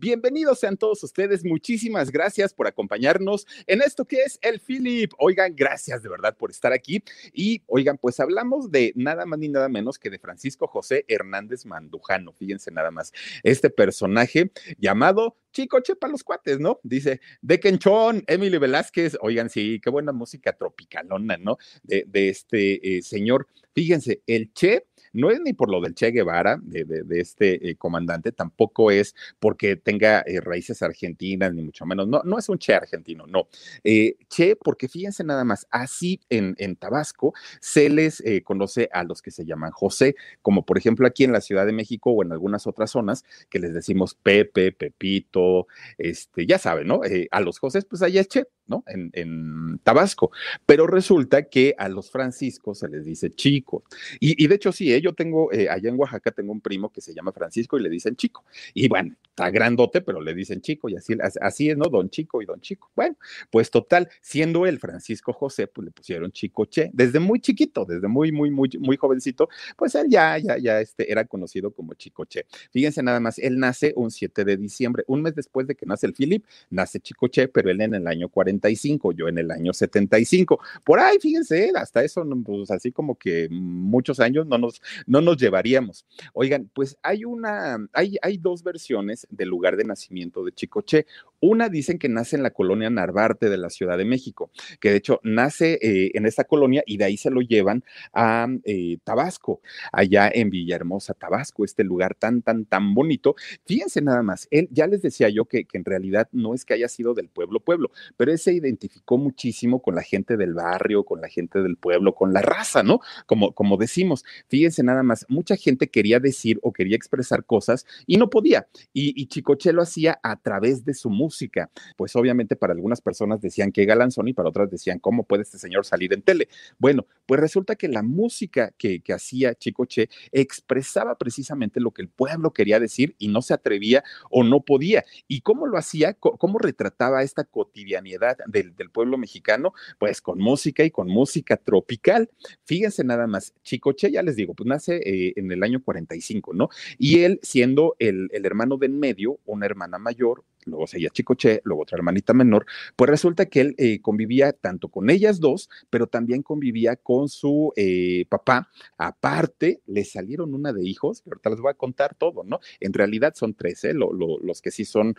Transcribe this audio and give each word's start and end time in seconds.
Bienvenidos 0.00 0.60
sean 0.60 0.76
todos 0.76 1.02
ustedes. 1.02 1.44
Muchísimas 1.44 2.12
gracias 2.12 2.54
por 2.54 2.68
acompañarnos 2.68 3.48
en 3.66 3.82
esto 3.82 4.04
que 4.04 4.22
es 4.22 4.38
el 4.42 4.60
Philip. 4.60 5.10
Oigan, 5.18 5.56
gracias 5.56 6.04
de 6.04 6.08
verdad 6.08 6.36
por 6.36 6.52
estar 6.52 6.72
aquí. 6.72 7.02
Y 7.32 7.62
oigan, 7.66 7.98
pues 7.98 8.20
hablamos 8.20 8.70
de 8.70 8.92
nada 8.94 9.26
más 9.26 9.40
ni 9.40 9.48
nada 9.48 9.68
menos 9.68 9.98
que 9.98 10.08
de 10.08 10.20
Francisco 10.20 10.68
José 10.68 11.04
Hernández 11.08 11.66
Mandujano. 11.66 12.32
Fíjense 12.32 12.70
nada 12.70 12.92
más, 12.92 13.12
este 13.42 13.70
personaje 13.70 14.52
llamado 14.78 15.36
Chico 15.50 15.80
Chepa 15.80 16.06
los 16.06 16.22
cuates, 16.22 16.60
¿no? 16.60 16.78
Dice, 16.84 17.20
de 17.42 17.58
Quenchón, 17.58 18.22
Emily 18.28 18.56
Velázquez. 18.58 19.18
Oigan, 19.20 19.50
sí, 19.50 19.80
qué 19.82 19.90
buena 19.90 20.12
música 20.12 20.52
tropicalona, 20.52 21.38
¿no? 21.38 21.58
De, 21.82 22.28
este 22.28 22.98
eh, 22.98 23.02
señor. 23.02 23.48
Fíjense, 23.74 24.22
el 24.28 24.52
Che 24.52 24.86
no 25.12 25.30
es 25.30 25.40
ni 25.40 25.52
por 25.52 25.70
lo 25.70 25.80
del 25.80 25.94
Che 25.94 26.10
Guevara, 26.10 26.58
de, 26.62 27.04
este 27.20 27.70
eh, 27.70 27.76
comandante, 27.76 28.32
tampoco 28.32 28.90
es 28.90 29.14
porque 29.38 29.76
tenga 29.76 30.20
eh, 30.26 30.40
raíces 30.40 30.82
argentinas, 30.82 31.52
ni 31.54 31.62
mucho 31.62 31.86
menos. 31.86 32.08
No, 32.08 32.22
no 32.24 32.38
es 32.38 32.48
un 32.48 32.58
Che 32.58 32.74
argentino, 32.74 33.26
no. 33.26 33.48
Eh, 33.84 34.16
che, 34.28 34.56
porque 34.56 34.88
fíjense 34.88 35.24
nada 35.24 35.44
más, 35.44 35.66
así 35.70 36.20
en, 36.28 36.54
en 36.58 36.76
Tabasco 36.76 37.34
se 37.60 37.88
les 37.88 38.22
conoce 38.44 38.88
a 38.92 39.04
los 39.04 39.22
que 39.22 39.30
se 39.30 39.44
llaman 39.44 39.70
José, 39.70 40.16
como 40.42 40.64
por 40.64 40.78
ejemplo 40.78 41.06
aquí 41.06 41.24
en 41.24 41.32
la 41.32 41.40
Ciudad 41.40 41.66
de 41.66 41.72
México 41.72 42.10
o 42.10 42.22
en 42.22 42.32
algunas 42.32 42.66
otras 42.66 42.90
zonas 42.90 43.24
que 43.48 43.58
les 43.58 43.74
decimos 43.74 44.14
Pepe, 44.14 44.72
Pepito, 44.72 45.66
este, 45.96 46.46
ya 46.46 46.58
saben, 46.58 46.86
¿no? 46.86 47.00
a 47.30 47.40
los 47.40 47.58
José, 47.58 47.82
pues 47.82 48.02
allá 48.02 48.20
es 48.20 48.28
Che, 48.28 48.44
¿no? 48.68 48.84
En, 48.86 49.10
en, 49.14 49.80
Tabasco. 49.82 50.30
Pero 50.66 50.86
resulta 50.86 51.44
que 51.48 51.74
a 51.78 51.88
los 51.88 52.10
franciscos 52.10 52.78
se 52.78 52.88
les 52.88 53.04
dice 53.04 53.30
chico. 53.34 53.84
Y, 54.20 54.42
y 54.42 54.46
de 54.46 54.54
hecho, 54.54 54.72
sí, 54.72 55.00
yo 55.00 55.14
tengo, 55.14 55.52
eh, 55.52 55.68
allá 55.68 55.88
en 55.88 55.98
Oaxaca 55.98 56.30
tengo 56.30 56.52
un 56.52 56.60
primo 56.60 56.90
que 56.92 57.00
se 57.00 57.14
llama 57.14 57.32
Francisco 57.32 57.78
y 57.78 57.82
le 57.82 57.90
dicen 57.90 58.16
chico. 58.16 58.44
Y 58.74 58.88
bueno, 58.88 59.14
está 59.38 59.50
grandote, 59.50 60.00
pero 60.00 60.20
le 60.20 60.34
dicen 60.34 60.60
chico 60.60 60.88
y 60.88 60.96
así, 60.96 61.16
así 61.40 61.70
es, 61.70 61.76
¿no? 61.76 61.86
Don 61.86 62.10
Chico 62.10 62.42
y 62.42 62.46
Don 62.46 62.60
Chico. 62.60 62.90
Bueno, 62.94 63.16
pues 63.50 63.70
total, 63.70 64.08
siendo 64.20 64.66
él 64.66 64.78
Francisco 64.78 65.32
José, 65.32 65.68
pues 65.68 65.86
le 65.86 65.90
pusieron 65.92 66.32
Chico 66.32 66.64
Che, 66.66 66.90
desde 66.92 67.20
muy 67.20 67.40
chiquito, 67.40 67.84
desde 67.84 68.08
muy, 68.08 68.32
muy, 68.32 68.50
muy, 68.50 68.70
muy 68.80 68.96
jovencito, 68.96 69.48
pues 69.76 69.94
él 69.94 70.06
ya, 70.08 70.38
ya, 70.38 70.58
ya 70.58 70.80
este, 70.80 71.10
era 71.10 71.24
conocido 71.24 71.70
como 71.70 71.94
Chico 71.94 72.24
Che. 72.24 72.46
Fíjense 72.72 73.02
nada 73.02 73.20
más, 73.20 73.38
él 73.38 73.58
nace 73.58 73.92
un 73.96 74.10
7 74.10 74.44
de 74.44 74.56
diciembre, 74.56 75.04
un 75.06 75.22
mes 75.22 75.34
después 75.34 75.66
de 75.66 75.74
que 75.74 75.86
nace 75.86 76.06
el 76.06 76.14
Philip, 76.14 76.44
nace 76.70 77.00
Chico 77.00 77.28
Che, 77.28 77.48
pero 77.48 77.70
él 77.70 77.80
en 77.80 77.94
el 77.94 78.06
año 78.06 78.28
45, 78.58 79.12
yo 79.12 79.28
en 79.28 79.38
el 79.38 79.50
año 79.50 79.72
75. 79.72 80.60
Por 80.84 81.00
ahí, 81.00 81.18
fíjense, 81.20 81.72
hasta 81.74 82.02
eso, 82.02 82.24
pues 82.44 82.70
así 82.70 82.92
como 82.92 83.16
que 83.16 83.48
muchos 83.50 84.20
años 84.20 84.46
no 84.46 84.58
nos, 84.58 84.80
no 85.06 85.20
nos 85.20 85.36
llevaríamos. 85.36 86.04
Oigan, 86.32 86.70
pues 86.74 86.96
hay 87.02 87.24
una, 87.24 87.78
hay, 87.92 88.16
hay 88.22 88.38
dos 88.38 88.62
versiones 88.62 89.26
del 89.30 89.48
lugar 89.48 89.76
de 89.76 89.84
nacimiento 89.84 90.44
de 90.44 90.52
Chicoche. 90.52 91.06
Una 91.40 91.68
dicen 91.68 91.98
que 91.98 92.08
nace 92.08 92.36
en 92.36 92.42
la 92.42 92.50
colonia 92.50 92.90
Narvarte 92.90 93.48
de 93.48 93.58
la 93.58 93.70
Ciudad 93.70 93.96
de 93.96 94.04
México, 94.04 94.50
que 94.80 94.90
de 94.90 94.96
hecho 94.96 95.20
nace 95.22 95.78
eh, 95.80 96.10
en 96.14 96.26
esta 96.26 96.44
colonia 96.44 96.82
y 96.86 96.96
de 96.96 97.04
ahí 97.04 97.16
se 97.16 97.30
lo 97.30 97.40
llevan 97.40 97.84
a 98.12 98.48
eh, 98.64 98.98
Tabasco, 99.04 99.60
allá 99.92 100.30
en 100.32 100.50
Villahermosa, 100.50 101.14
Tabasco, 101.14 101.64
este 101.64 101.84
lugar 101.84 102.14
tan, 102.14 102.42
tan, 102.42 102.64
tan 102.64 102.94
bonito. 102.94 103.36
Fíjense 103.66 104.02
nada 104.02 104.22
más, 104.22 104.48
él 104.50 104.68
ya 104.72 104.86
les 104.86 105.02
decía 105.02 105.28
yo 105.28 105.44
que, 105.44 105.66
en 105.72 105.84
realidad 105.84 106.28
no 106.32 106.54
es 106.54 106.64
que 106.64 106.74
haya 106.74 106.88
sido 106.88 107.14
del 107.14 107.28
pueblo, 107.28 107.60
pueblo, 107.60 107.90
pero 108.16 108.32
él 108.32 108.38
se 108.48 108.54
identificó 108.54 109.18
muchísimo 109.18 109.82
con 109.82 109.94
la 109.94 110.00
gente 110.00 110.38
del 110.38 110.54
barrio, 110.54 111.04
con 111.04 111.20
la 111.20 111.28
gente 111.28 111.60
del 111.60 111.76
pueblo, 111.76 112.14
con 112.14 112.32
la 112.32 112.40
raza, 112.40 112.82
¿no? 112.82 113.00
Como, 113.26 113.52
como 113.52 113.76
decimos, 113.76 114.24
fíjense 114.48 114.82
nada 114.82 115.02
más, 115.02 115.26
mucha 115.28 115.54
gente 115.54 115.88
quería 115.88 116.18
decir 116.18 116.58
o 116.62 116.72
quería 116.72 116.96
expresar 116.96 117.44
cosas 117.44 117.84
y 118.06 118.16
no 118.16 118.30
podía. 118.30 118.66
Y, 118.94 119.12
y 119.20 119.26
Chicoche 119.26 119.74
lo 119.74 119.82
hacía 119.82 120.18
a 120.22 120.40
través 120.40 120.82
de 120.86 120.94
su 120.94 121.10
música. 121.10 121.70
Pues 121.98 122.16
obviamente 122.16 122.56
para 122.56 122.72
algunas 122.72 123.02
personas 123.02 123.42
decían 123.42 123.70
que 123.70 123.84
galanzón 123.84 124.28
y 124.28 124.32
para 124.32 124.48
otras 124.48 124.70
decían, 124.70 124.98
¿cómo 124.98 125.24
puede 125.24 125.42
este 125.42 125.58
señor 125.58 125.84
salir 125.84 126.14
en 126.14 126.22
tele? 126.22 126.48
Bueno, 126.78 127.06
pues 127.26 127.40
resulta 127.40 127.76
que 127.76 127.88
la 127.88 128.02
música 128.02 128.72
que, 128.78 129.00
que 129.00 129.12
hacía 129.12 129.54
Chicoche 129.56 130.08
expresaba 130.32 131.18
precisamente 131.18 131.80
lo 131.80 131.90
que 131.90 132.00
el 132.00 132.08
pueblo 132.08 132.54
quería 132.54 132.80
decir 132.80 133.14
y 133.18 133.28
no 133.28 133.42
se 133.42 133.52
atrevía 133.52 134.04
o 134.30 134.42
no 134.42 134.62
podía. 134.62 135.04
¿Y 135.26 135.42
cómo 135.42 135.66
lo 135.66 135.76
hacía? 135.76 136.14
¿Cómo 136.14 136.58
retrataba 136.58 137.22
esta 137.22 137.44
cotidianidad 137.44 138.37
del, 138.46 138.74
pueblo 138.90 139.18
mexicano? 139.18 139.72
Pues 139.98 140.20
con 140.20 140.38
música 140.38 140.84
y 140.84 140.90
con 140.90 141.08
música 141.08 141.56
tropical. 141.56 142.30
Fíjense 142.64 143.04
nada 143.04 143.26
más, 143.26 143.54
Chicoche, 143.62 144.10
ya 144.10 144.22
les 144.22 144.36
digo, 144.36 144.54
pues 144.54 144.66
nace 144.66 144.96
eh, 144.96 145.34
en 145.36 145.52
el 145.52 145.62
año 145.62 145.82
45, 145.82 146.54
¿no? 146.54 146.68
Y 146.98 147.20
él 147.20 147.38
siendo 147.42 147.96
el, 147.98 148.28
el 148.32 148.44
hermano 148.44 148.76
de 148.76 148.88
en 148.88 148.98
medio, 148.98 149.38
una 149.46 149.66
hermana 149.66 149.98
mayor, 149.98 150.44
luego 150.68 150.86
seguía 150.86 151.10
Chicoche, 151.10 151.60
luego 151.64 151.82
otra 151.82 151.96
hermanita 151.96 152.34
menor, 152.34 152.66
pues 152.96 153.10
resulta 153.10 153.46
que 153.46 153.60
él 153.60 153.74
eh, 153.78 154.00
convivía 154.00 154.52
tanto 154.52 154.88
con 154.88 155.10
ellas 155.10 155.40
dos, 155.40 155.68
pero 155.90 156.06
también 156.06 156.42
convivía 156.42 156.96
con 156.96 157.28
su 157.28 157.72
eh, 157.76 158.26
papá. 158.28 158.68
Aparte, 158.96 159.80
le 159.86 160.04
salieron 160.04 160.54
una 160.54 160.72
de 160.72 160.84
hijos, 160.84 161.22
que 161.22 161.30
ahorita 161.30 161.50
les 161.50 161.60
voy 161.60 161.70
a 161.70 161.74
contar 161.74 162.14
todo, 162.14 162.44
¿no? 162.44 162.60
En 162.80 162.92
realidad 162.92 163.34
son 163.34 163.54
tres, 163.54 163.84
¿eh? 163.84 163.94
los 163.94 164.62
que 164.62 164.70
sí 164.70 164.84
son 164.84 165.16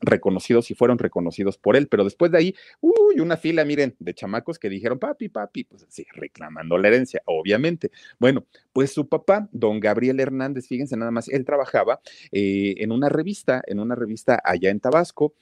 reconocidos 0.00 0.70
y 0.70 0.74
fueron 0.74 0.98
reconocidos 0.98 1.58
por 1.58 1.76
él, 1.76 1.88
pero 1.88 2.04
después 2.04 2.32
de 2.32 2.38
ahí, 2.38 2.54
uy, 2.80 3.20
una 3.20 3.36
fila, 3.36 3.64
miren, 3.64 3.94
de 3.98 4.14
chamacos 4.14 4.58
que 4.58 4.68
dijeron, 4.68 4.98
papi, 4.98 5.28
papi, 5.28 5.64
pues 5.64 5.86
sí, 5.88 6.06
reclamando 6.12 6.78
la 6.78 6.88
herencia, 6.88 7.22
obviamente. 7.26 7.90
Bueno, 8.18 8.46
pues 8.72 8.92
su 8.92 9.08
papá, 9.08 9.48
don 9.52 9.80
Gabriel 9.80 10.20
Hernández, 10.20 10.66
fíjense 10.66 10.96
nada 10.96 11.10
más, 11.10 11.28
él 11.28 11.44
trabajaba 11.44 12.00
eh, 12.32 12.74
en 12.78 12.92
una 12.92 13.08
revista, 13.08 13.62
en 13.66 13.80
una 13.80 13.94
revista 13.94 14.40
allá 14.42 14.70
en 14.70 14.80
Tabasco, 14.80 15.34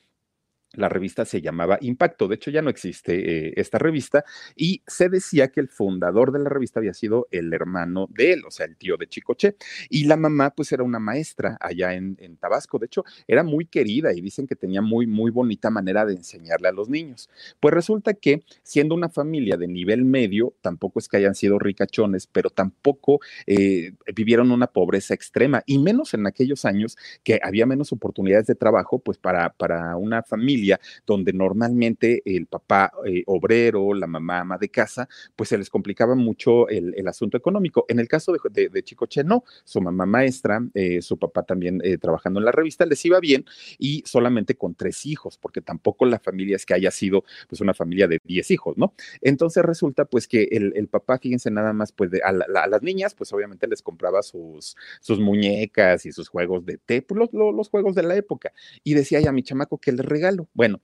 la 0.77 0.89
revista 0.89 1.25
se 1.25 1.41
llamaba 1.41 1.79
Impacto, 1.81 2.29
de 2.29 2.37
hecho 2.37 2.51
ya 2.51 2.63
no 2.63 2.71
existe 2.71 3.49
eh, 3.49 3.53
esta 3.57 3.79
revista, 3.79 4.25
y 4.57 4.83
se 4.87 5.09
decía 5.09 5.49
que 5.49 5.61
el 5.61 5.69
fundador 5.69 6.33
de 6.33 6.39
la 6.39 6.49
revista 6.49 6.81
había 6.81 6.95
sido 6.95 7.29
el 7.31 7.53
hermano 7.53 8.07
de 8.11 8.33
él, 8.33 8.43
o 8.47 8.51
sea, 8.51 8.67
el 8.67 8.77
tío 8.77 8.97
de 8.97 9.09
Chicoche, 9.09 9.57
y 9.89 10.05
la 10.05 10.17
mamá 10.17 10.51
pues 10.51 10.73
era 10.73 10.83
una 10.83 10.99
maestra 10.99 11.57
allá 11.61 11.95
en, 11.95 12.15
Tabasco, 12.41 12.79
de 12.79 12.87
hecho 12.87 13.05
era 13.29 13.43
muy 13.43 13.67
querida 13.67 14.13
y 14.13 14.21
dicen 14.21 14.47
que 14.47 14.57
tenía 14.57 14.83
muy, 14.83 15.07
muy 15.07 15.31
bonita 15.31 15.71
manera 15.71 16.05
de 16.05 16.15
enseñarle 16.15 16.69
a 16.69 16.73
los 16.73 16.89
niños. 16.89 17.29
Pues 17.61 17.73
resulta 17.73 18.15
que 18.15 18.43
siendo 18.63 18.95
una 18.95 19.09
familia 19.09 19.57
de 19.57 19.69
nivel 19.69 20.05
medio, 20.05 20.55
tampoco 20.61 20.99
es 20.99 21.09
que 21.09 21.19
hayan 21.19 21.35
sido 21.35 21.59
ricachones, 21.59 22.27
pero 22.27 22.51
tampoco 22.51 23.21
eh, 23.47 23.93
vivieron 24.15 24.51
una 24.51 24.67
pobreza 24.67 25.15
extrema, 25.15 25.63
y 25.67 25.79
menos 25.79 26.15
en 26.15 26.27
aquellos 26.27 26.65
años 26.65 26.97
que 27.23 27.41
había 27.43 27.67
menos 27.67 27.93
oportunidades 27.93 28.47
de 28.47 28.55
trabajo, 28.55 28.99
pues 28.99 29.19
para, 29.19 29.51
para 29.51 29.97
una 29.97 30.23
familia 30.23 30.64
donde 31.07 31.33
normalmente 31.33 32.23
el 32.25 32.47
papá 32.47 32.93
eh, 33.07 33.23
obrero, 33.27 33.95
la 33.95 34.07
mamá 34.07 34.41
ama 34.41 34.59
de 34.59 34.69
casa, 34.69 35.09
pues 35.37 35.49
se 35.49 35.59
les 35.59 35.71
complicaba 35.71 36.15
mucho 36.15 36.69
el, 36.69 37.07
asunto 37.07 37.37
económico. 37.37 37.85
En 37.89 37.99
el 37.99 38.09
caso 38.09 38.33
de, 38.33 38.69
de, 38.69 38.83
Chicoche, 38.83 39.25
no, 39.25 39.45
su 39.65 39.81
mamá 39.81 40.07
maestra, 40.07 40.67
eh, 40.75 41.03
su 41.03 41.19
papá 41.19 41.43
también 41.43 41.81
eh, 41.85 41.99
trabajando 41.99 42.41
en 42.41 42.47
la 42.47 42.53
revista, 42.53 42.87
les 42.87 43.05
iba 43.05 43.21
bien 43.21 43.45
y 43.79 44.03
solamente 44.07 44.57
con 44.57 44.75
tres 44.75 45.05
hijos, 45.07 45.39
porque 45.39 45.61
tampoco 45.61 46.07
la 46.07 46.19
familia 46.19 46.57
es 46.57 46.65
que 46.65 46.75
haya 46.75 46.91
sido 46.91 47.25
pues 47.49 47.61
una 47.61 47.75
familia 47.75 48.09
de 48.09 48.19
diez 48.25 48.51
hijos, 48.51 48.77
¿no? 48.79 48.95
Entonces 49.21 49.63
resulta 49.65 50.05
pues 50.05 50.27
que 50.27 50.49
el, 50.51 50.89
papá, 50.89 51.19
fíjense 51.19 51.51
nada 51.51 51.73
más, 51.73 51.93
pues 51.93 52.11
a, 52.23 52.33
las 52.33 52.83
niñas, 52.83 53.15
pues 53.15 53.33
obviamente 53.33 53.67
les 53.67 53.83
compraba 53.83 54.23
sus, 54.23 54.77
muñecas 55.19 56.07
y 56.07 56.13
sus 56.13 56.29
juegos 56.29 56.65
de 56.65 56.79
té, 56.79 57.03
pues, 57.03 57.29
los, 57.33 57.69
juegos 57.69 57.95
de 57.95 58.03
la 58.03 58.17
época. 58.17 58.53
Y 58.83 58.95
decía, 58.95 59.19
ay, 59.19 59.27
a 59.27 59.33
mi 59.33 59.43
chamaco 59.43 59.79
que 59.79 59.93
les 59.93 60.05
regalo. 60.05 60.49
Bueno, 60.55 60.81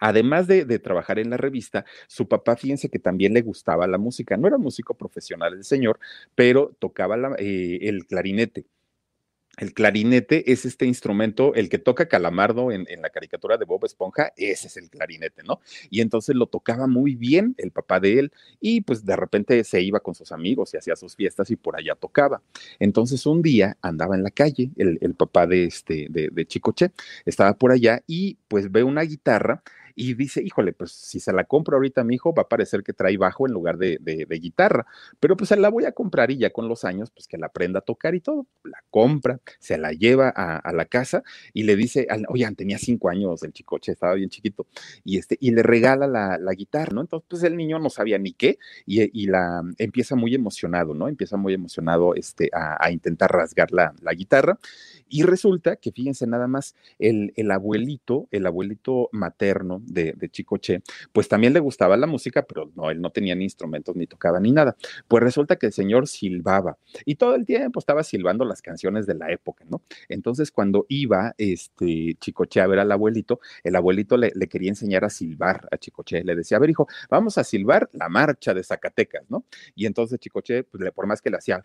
Además 0.00 0.46
de, 0.46 0.64
trabajar 0.78 1.18
en 1.18 1.28
la 1.28 1.36
revista, 1.36 1.84
su 2.08 2.26
papá, 2.26 2.56
fíjense 2.56 2.88
que 2.88 2.98
también 2.98 3.34
le 3.34 3.42
gustaba 3.42 3.86
la 3.86 3.98
música. 3.98 4.36
No 4.38 4.48
era 4.48 4.56
músico 4.56 4.94
profesional 4.94 5.52
el 5.52 5.64
señor, 5.64 6.00
pero 6.34 6.74
tocaba 6.78 7.16
eh, 7.38 7.78
el 7.82 8.06
clarinete. 8.06 8.64
El 9.56 9.74
clarinete 9.74 10.52
es 10.52 10.64
este 10.64 10.86
instrumento, 10.86 11.54
el 11.54 11.68
que 11.68 11.78
toca 11.78 12.08
Calamardo 12.08 12.72
en, 12.72 12.86
la 13.02 13.10
caricatura 13.10 13.58
de 13.58 13.66
Bob 13.66 13.84
Esponja, 13.84 14.32
ese 14.36 14.68
es 14.68 14.76
el 14.76 14.88
clarinete, 14.88 15.42
¿no? 15.42 15.60
Y 15.90 16.00
entonces 16.00 16.34
lo 16.34 16.46
tocaba 16.46 16.86
muy 16.86 17.14
bien 17.14 17.54
el 17.58 17.70
papá 17.70 18.00
de 18.00 18.18
él 18.18 18.32
y 18.60 18.80
pues 18.80 19.04
de 19.04 19.16
repente 19.16 19.62
se 19.64 19.82
iba 19.82 20.00
con 20.00 20.14
sus 20.14 20.32
amigos 20.32 20.72
y 20.72 20.78
hacía 20.78 20.96
sus 20.96 21.14
fiestas 21.14 21.50
y 21.50 21.56
por 21.56 21.76
allá 21.76 21.94
tocaba. 21.94 22.40
Entonces 22.78 23.26
un 23.26 23.42
día 23.42 23.76
andaba 23.82 24.14
en 24.14 24.22
la 24.22 24.30
calle, 24.30 24.70
el, 24.76 25.14
papá 25.14 25.46
de, 25.46 25.64
este, 25.64 26.06
de, 26.08 26.28
de 26.30 26.46
Chicoche 26.46 26.92
estaba 27.26 27.52
por 27.54 27.72
allá 27.72 28.02
y 28.06 28.38
pues 28.48 28.70
ve 28.70 28.82
una 28.82 29.02
guitarra 29.02 29.62
y 30.00 30.14
dice, 30.14 30.42
híjole, 30.42 30.72
pues 30.72 30.92
si 30.92 31.20
se 31.20 31.30
la 31.30 31.44
compro 31.44 31.76
ahorita 31.76 32.00
a 32.00 32.04
mi 32.04 32.14
hijo, 32.14 32.32
va 32.32 32.44
a 32.44 32.48
parecer 32.48 32.82
que 32.82 32.94
trae 32.94 33.18
bajo 33.18 33.46
en 33.46 33.52
lugar 33.52 33.76
de, 33.76 33.98
guitarra, 34.40 34.86
pero 35.20 35.36
pues 35.36 35.48
se 35.48 35.58
la 35.58 35.68
voy 35.68 35.84
a 35.84 35.92
comprar 35.92 36.30
y 36.30 36.38
ya 36.38 36.48
con 36.48 36.68
los 36.68 36.84
años, 36.86 37.10
pues 37.10 37.28
que 37.28 37.36
la 37.36 37.48
aprenda 37.48 37.80
a 37.80 37.82
tocar 37.82 38.14
y 38.14 38.20
todo, 38.20 38.46
la 38.64 38.82
compra, 38.88 39.40
se 39.58 39.76
la 39.76 39.92
lleva 39.92 40.30
a, 40.30 40.72
la 40.72 40.86
casa 40.86 41.22
y 41.52 41.64
le 41.64 41.76
dice, 41.76 42.06
oigan, 42.28 42.56
tenía 42.56 42.78
cinco 42.78 43.10
años 43.10 43.42
el 43.42 43.52
chicoche, 43.52 43.92
estaba 43.92 44.14
bien 44.14 44.30
chiquito, 44.30 44.66
y, 45.04 45.18
este, 45.18 45.36
y 45.38 45.50
le 45.50 45.62
regala 45.62 46.06
la, 46.06 46.52
guitarra, 46.54 46.92
¿no? 46.94 47.02
Entonces, 47.02 47.26
pues 47.28 47.42
el 47.42 47.58
niño 47.58 47.78
no 47.78 47.90
sabía 47.90 48.16
ni 48.18 48.32
qué 48.32 48.58
y, 48.86 49.26
la 49.26 49.62
empieza 49.76 50.16
muy 50.16 50.34
emocionado, 50.34 50.94
¿no? 50.94 51.08
Empieza 51.08 51.36
muy 51.36 51.52
emocionado 51.52 52.14
este, 52.14 52.48
a, 52.54 52.90
intentar 52.90 53.30
rasgar 53.30 53.70
la, 53.70 53.92
la 54.00 54.14
guitarra 54.14 54.58
y 55.10 55.24
resulta 55.24 55.76
que, 55.76 55.92
fíjense 55.92 56.26
nada 56.26 56.46
más, 56.46 56.74
el, 56.98 57.34
el 57.36 57.50
abuelito, 57.50 58.28
el 58.30 58.46
abuelito 58.46 59.10
materno 59.12 59.82
de, 59.90 60.14
de, 60.16 60.28
Chicoche, 60.28 60.82
pues 61.12 61.28
también 61.28 61.52
le 61.52 61.60
gustaba 61.60 61.96
la 61.96 62.06
música, 62.06 62.42
pero 62.42 62.70
no, 62.74 62.90
él 62.90 63.00
no 63.00 63.10
tenía 63.10 63.34
ni 63.34 63.44
instrumentos 63.44 63.96
ni 63.96 64.06
tocaba 64.06 64.40
ni 64.40 64.52
nada. 64.52 64.76
Pues 65.08 65.22
resulta 65.22 65.56
que 65.56 65.66
el 65.66 65.72
señor 65.72 66.08
silbaba 66.08 66.78
y 67.04 67.16
todo 67.16 67.34
el 67.34 67.44
tiempo 67.44 67.80
estaba 67.80 68.02
silbando 68.02 68.44
las 68.44 68.62
canciones 68.62 69.06
de 69.06 69.14
la 69.14 69.30
época, 69.30 69.64
¿no? 69.68 69.82
Entonces, 70.08 70.50
cuando 70.50 70.86
iba 70.88 71.34
este 71.38 72.16
Chicoche 72.20 72.60
a 72.60 72.66
ver 72.66 72.78
al 72.78 72.92
abuelito, 72.92 73.40
el 73.64 73.76
abuelito 73.76 74.16
le, 74.16 74.32
quería 74.48 74.70
enseñar 74.70 75.04
a 75.04 75.10
silbar 75.10 75.68
a 75.70 75.76
Chicoche. 75.76 76.24
Le 76.24 76.34
decía, 76.34 76.56
a 76.56 76.60
ver, 76.60 76.70
hijo, 76.70 76.86
vamos 77.08 77.38
a 77.38 77.44
silbar 77.44 77.88
la 77.92 78.08
marcha 78.08 78.54
de 78.54 78.62
Zacatecas, 78.62 79.24
¿no? 79.28 79.44
Y 79.74 79.86
entonces 79.86 80.18
Chicoche, 80.18 80.64
pues, 80.64 80.90
por 80.92 81.06
más 81.06 81.20
que 81.20 81.30
le 81.30 81.36
hacía 81.36 81.62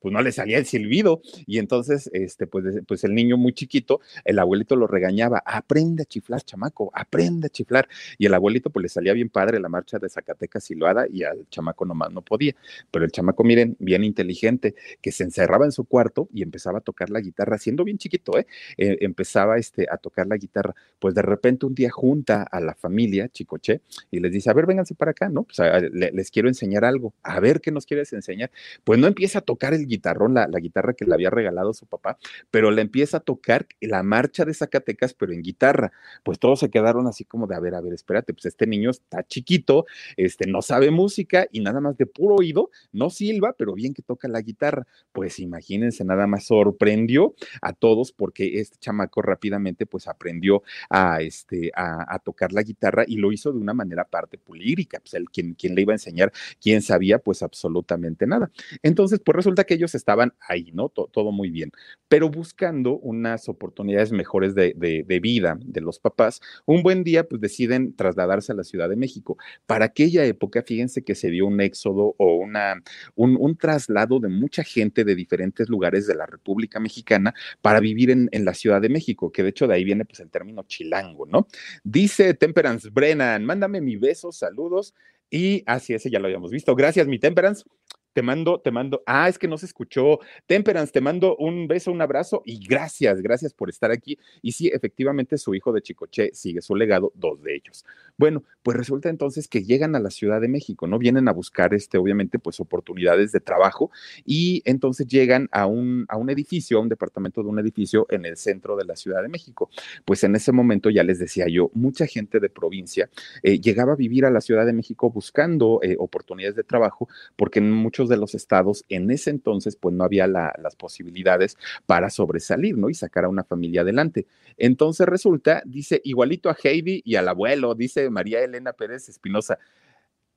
pues 0.00 0.12
no 0.12 0.22
le 0.22 0.32
salía 0.32 0.58
el 0.58 0.66
silbido. 0.66 1.22
Y 1.46 1.58
entonces, 1.58 2.10
este, 2.12 2.46
pues, 2.46 2.64
pues 2.86 3.04
el 3.04 3.14
niño 3.14 3.36
muy 3.36 3.52
chiquito, 3.52 4.00
el 4.24 4.38
abuelito 4.38 4.76
lo 4.76 4.86
regañaba, 4.86 5.42
aprende 5.44 6.02
a 6.02 6.06
chiflar, 6.06 6.42
chamaco, 6.42 6.90
aprende 6.94 7.46
a 7.46 7.50
chiflar. 7.50 7.88
Y 8.18 8.26
el 8.26 8.34
abuelito, 8.34 8.70
pues 8.70 8.82
le 8.82 8.88
salía 8.88 9.12
bien 9.12 9.28
padre 9.28 9.60
la 9.60 9.68
marcha 9.68 9.98
de 9.98 10.08
Zacatecas 10.08 10.64
silbada 10.64 11.06
y 11.10 11.22
al 11.24 11.46
chamaco 11.50 11.84
nomás 11.84 12.12
no 12.12 12.22
podía. 12.22 12.54
Pero 12.90 13.04
el 13.04 13.12
chamaco, 13.12 13.44
miren, 13.44 13.76
bien 13.78 14.04
inteligente, 14.04 14.74
que 15.00 15.12
se 15.12 15.24
encerraba 15.24 15.64
en 15.64 15.72
su 15.72 15.84
cuarto 15.84 16.28
y 16.32 16.42
empezaba 16.42 16.78
a 16.78 16.80
tocar 16.80 17.10
la 17.10 17.20
guitarra, 17.20 17.58
siendo 17.58 17.84
bien 17.84 17.98
chiquito, 17.98 18.38
¿eh? 18.38 18.46
eh 18.76 18.98
empezaba 19.00 19.58
este, 19.58 19.86
a 19.90 19.96
tocar 19.98 20.26
la 20.26 20.36
guitarra. 20.36 20.74
Pues 20.98 21.14
de 21.14 21.22
repente 21.22 21.66
un 21.66 21.74
día 21.74 21.90
junta 21.90 22.42
a 22.42 22.60
la 22.60 22.74
familia, 22.74 23.28
Chicoche, 23.28 23.80
y 24.10 24.20
les 24.20 24.32
dice, 24.32 24.50
a 24.50 24.54
ver, 24.54 24.66
vénganse 24.66 24.94
para 24.94 25.12
acá, 25.12 25.28
¿no? 25.28 25.44
Pues 25.44 25.58
les 25.92 26.30
quiero 26.30 26.48
enseñar 26.48 26.84
algo, 26.84 27.14
a 27.22 27.40
ver 27.40 27.60
qué 27.60 27.70
nos 27.70 27.86
quieres 27.86 28.12
enseñar. 28.12 28.50
Pues 28.84 28.98
no 28.98 29.06
empieza 29.06 29.40
a 29.40 29.42
tocar 29.42 29.74
el 29.74 29.86
guitarrón, 29.90 30.34
la, 30.34 30.46
guitarra 30.46 30.94
que 30.94 31.04
le 31.04 31.14
había 31.14 31.30
regalado 31.30 31.74
su 31.74 31.86
papá, 31.86 32.18
pero 32.50 32.70
le 32.70 32.82
empieza 32.82 33.18
a 33.18 33.20
tocar 33.20 33.66
la 33.80 34.02
marcha 34.02 34.44
de 34.44 34.54
Zacatecas, 34.54 35.14
pero 35.14 35.32
en 35.32 35.42
guitarra. 35.42 35.92
Pues 36.22 36.38
todos 36.38 36.60
se 36.60 36.70
quedaron 36.70 37.06
así 37.06 37.24
como 37.24 37.46
de, 37.46 37.54
a 37.54 37.60
ver, 37.60 37.74
a 37.74 37.80
ver, 37.80 37.92
espérate, 37.92 38.32
pues 38.32 38.46
este 38.46 38.66
niño 38.66 38.90
está 38.90 39.22
chiquito, 39.26 39.86
este, 40.16 40.46
no 40.46 40.62
sabe 40.62 40.90
música 40.90 41.46
y 41.52 41.60
nada 41.60 41.80
más 41.80 41.96
de 41.96 42.06
puro 42.06 42.36
oído, 42.36 42.70
no 42.92 43.10
silba, 43.10 43.54
pero 43.56 43.74
bien 43.74 43.94
que 43.94 44.02
toca 44.02 44.28
la 44.28 44.40
guitarra. 44.40 44.86
Pues 45.12 45.38
imagínense, 45.38 46.04
nada 46.04 46.26
más 46.26 46.44
sorprendió 46.44 47.34
a 47.60 47.72
todos 47.72 48.12
porque 48.12 48.60
este 48.60 48.78
chamaco 48.78 49.22
rápidamente 49.22 49.86
pues 49.86 50.06
aprendió 50.08 50.62
a, 50.88 51.20
este, 51.20 51.70
a, 51.74 52.18
tocar 52.24 52.52
la 52.52 52.62
guitarra 52.62 53.04
y 53.06 53.16
lo 53.16 53.32
hizo 53.32 53.52
de 53.52 53.58
una 53.58 53.74
manera 53.74 54.04
parte 54.04 54.38
polírica, 54.38 55.00
pues 55.00 55.14
él 55.14 55.30
quien, 55.30 55.54
quien 55.54 55.74
le 55.74 55.82
iba 55.82 55.92
a 55.92 55.96
enseñar, 55.96 56.32
quién 56.60 56.82
sabía 56.82 57.18
pues 57.18 57.42
absolutamente 57.42 58.26
nada. 58.26 58.50
Entonces, 58.82 59.20
pues 59.24 59.36
resulta 59.36 59.64
que 59.64 59.74
ellos 59.80 59.94
estaban 59.94 60.34
ahí, 60.46 60.70
¿no? 60.72 60.88
todo 60.90 61.32
muy 61.32 61.50
bien, 61.50 61.72
pero 62.08 62.28
buscando 62.28 62.98
unas 62.98 63.48
oportunidades 63.48 64.12
mejores 64.12 64.54
de, 64.54 64.74
vida 65.22 65.58
de 65.60 65.80
los 65.80 65.98
papás, 65.98 66.40
un 66.66 66.82
buen 66.82 67.02
día 67.02 67.24
pues 67.24 67.40
deciden 67.40 67.94
trasladarse 67.96 68.52
a 68.52 68.54
la 68.54 68.64
Ciudad 68.64 68.88
de 68.88 68.96
México. 68.96 69.38
Para 69.66 69.86
aquella 69.86 70.24
época, 70.24 70.62
fíjense 70.62 71.02
que 71.02 71.14
se 71.14 71.30
dio 71.30 71.46
un 71.46 71.60
éxodo 71.60 72.14
o 72.18 72.36
una, 72.36 72.82
un, 73.14 73.56
traslado 73.56 74.20
de 74.20 74.28
mucha 74.28 74.62
gente 74.62 75.04
de 75.04 75.14
diferentes 75.14 75.68
lugares 75.68 76.06
de 76.06 76.14
la 76.14 76.26
República 76.26 76.78
Mexicana 76.78 77.34
para 77.62 77.80
vivir 77.80 78.10
en, 78.10 78.28
en 78.32 78.44
la 78.44 78.54
Ciudad 78.54 78.80
de 78.80 78.88
México, 78.88 79.32
que 79.32 79.42
de 79.42 79.50
hecho 79.50 79.66
de 79.66 79.74
ahí 79.74 79.84
viene 79.84 80.04
pues 80.04 80.20
el 80.20 80.30
término 80.30 80.62
chilango, 80.64 81.26
¿no? 81.26 81.46
Dice 81.84 82.34
Temperance 82.34 82.90
Brennan, 82.90 83.44
mándame 83.44 83.80
mi 83.80 83.96
beso, 83.96 84.32
saludos. 84.32 84.94
Y 85.30 85.62
así 85.66 85.94
ese 85.94 86.10
ya 86.10 86.18
lo 86.18 86.26
habíamos 86.26 86.50
visto. 86.50 86.74
Gracias, 86.74 87.06
mi 87.06 87.18
Temperance 87.18 87.64
te 88.12 88.22
mando, 88.22 88.60
te 88.60 88.70
mando, 88.70 89.02
ah, 89.06 89.28
es 89.28 89.38
que 89.38 89.48
no 89.48 89.58
se 89.58 89.66
escuchó. 89.66 90.20
Temperance, 90.46 90.92
te 90.92 91.00
mando 91.00 91.36
un 91.36 91.68
beso, 91.68 91.92
un 91.92 92.02
abrazo 92.02 92.42
y 92.44 92.64
gracias, 92.66 93.20
gracias 93.22 93.54
por 93.54 93.68
estar 93.68 93.90
aquí. 93.90 94.18
Y 94.42 94.52
sí, 94.52 94.68
efectivamente, 94.68 95.38
su 95.38 95.54
hijo 95.54 95.72
de 95.72 95.82
Chicoche 95.82 96.30
sigue 96.32 96.60
su 96.62 96.74
legado, 96.74 97.12
dos 97.14 97.42
de 97.42 97.54
ellos. 97.54 97.84
Bueno, 98.16 98.44
pues 98.62 98.76
resulta 98.76 99.08
entonces 99.08 99.48
que 99.48 99.62
llegan 99.62 99.94
a 99.94 100.00
la 100.00 100.10
Ciudad 100.10 100.40
de 100.40 100.48
México, 100.48 100.86
¿no? 100.86 100.98
Vienen 100.98 101.28
a 101.28 101.32
buscar, 101.32 101.72
este, 101.74 101.98
obviamente, 101.98 102.38
pues 102.38 102.60
oportunidades 102.60 103.32
de 103.32 103.40
trabajo 103.40 103.90
y 104.24 104.62
entonces 104.64 105.06
llegan 105.06 105.48
a 105.52 105.66
un, 105.66 106.04
a 106.08 106.16
un 106.16 106.30
edificio, 106.30 106.78
a 106.78 106.80
un 106.80 106.88
departamento 106.88 107.42
de 107.42 107.48
un 107.48 107.58
edificio 107.58 108.06
en 108.10 108.24
el 108.26 108.36
centro 108.36 108.76
de 108.76 108.84
la 108.84 108.96
Ciudad 108.96 109.22
de 109.22 109.28
México. 109.28 109.70
Pues 110.04 110.24
en 110.24 110.36
ese 110.36 110.52
momento, 110.52 110.90
ya 110.90 111.04
les 111.04 111.18
decía 111.18 111.46
yo, 111.48 111.70
mucha 111.74 112.06
gente 112.06 112.40
de 112.40 112.50
provincia 112.50 113.08
eh, 113.42 113.60
llegaba 113.60 113.92
a 113.92 113.96
vivir 113.96 114.24
a 114.24 114.30
la 114.30 114.40
Ciudad 114.40 114.66
de 114.66 114.72
México 114.72 115.10
buscando 115.10 115.80
eh, 115.82 115.96
oportunidades 115.98 116.56
de 116.56 116.64
trabajo 116.64 117.08
porque 117.36 117.58
en 117.58 117.70
muchos 117.70 117.99
de 118.08 118.16
los 118.16 118.34
estados 118.34 118.84
en 118.88 119.10
ese 119.10 119.30
entonces 119.30 119.76
pues 119.76 119.94
no 119.94 120.04
había 120.04 120.26
las 120.26 120.76
posibilidades 120.76 121.56
para 121.86 122.10
sobresalir, 122.10 122.76
¿no? 122.76 122.90
Y 122.90 122.94
sacar 122.94 123.24
a 123.24 123.28
una 123.28 123.44
familia 123.44 123.82
adelante. 123.82 124.26
Entonces 124.56 125.06
resulta, 125.06 125.62
dice, 125.66 126.00
igualito 126.04 126.50
a 126.50 126.56
Heidi 126.62 127.02
y 127.04 127.16
al 127.16 127.28
abuelo, 127.28 127.74
dice 127.74 128.10
María 128.10 128.42
Elena 128.42 128.72
Pérez 128.72 129.08
Espinosa. 129.08 129.58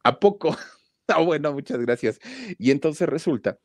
¿A 0.04 0.19
poco? 0.19 0.56
Ah, 1.06 1.19
bueno, 1.19 1.51
muchas 1.51 1.80
gracias. 1.80 2.18
Y 2.57 2.71
entonces 2.71 3.10
resulta 3.10 3.60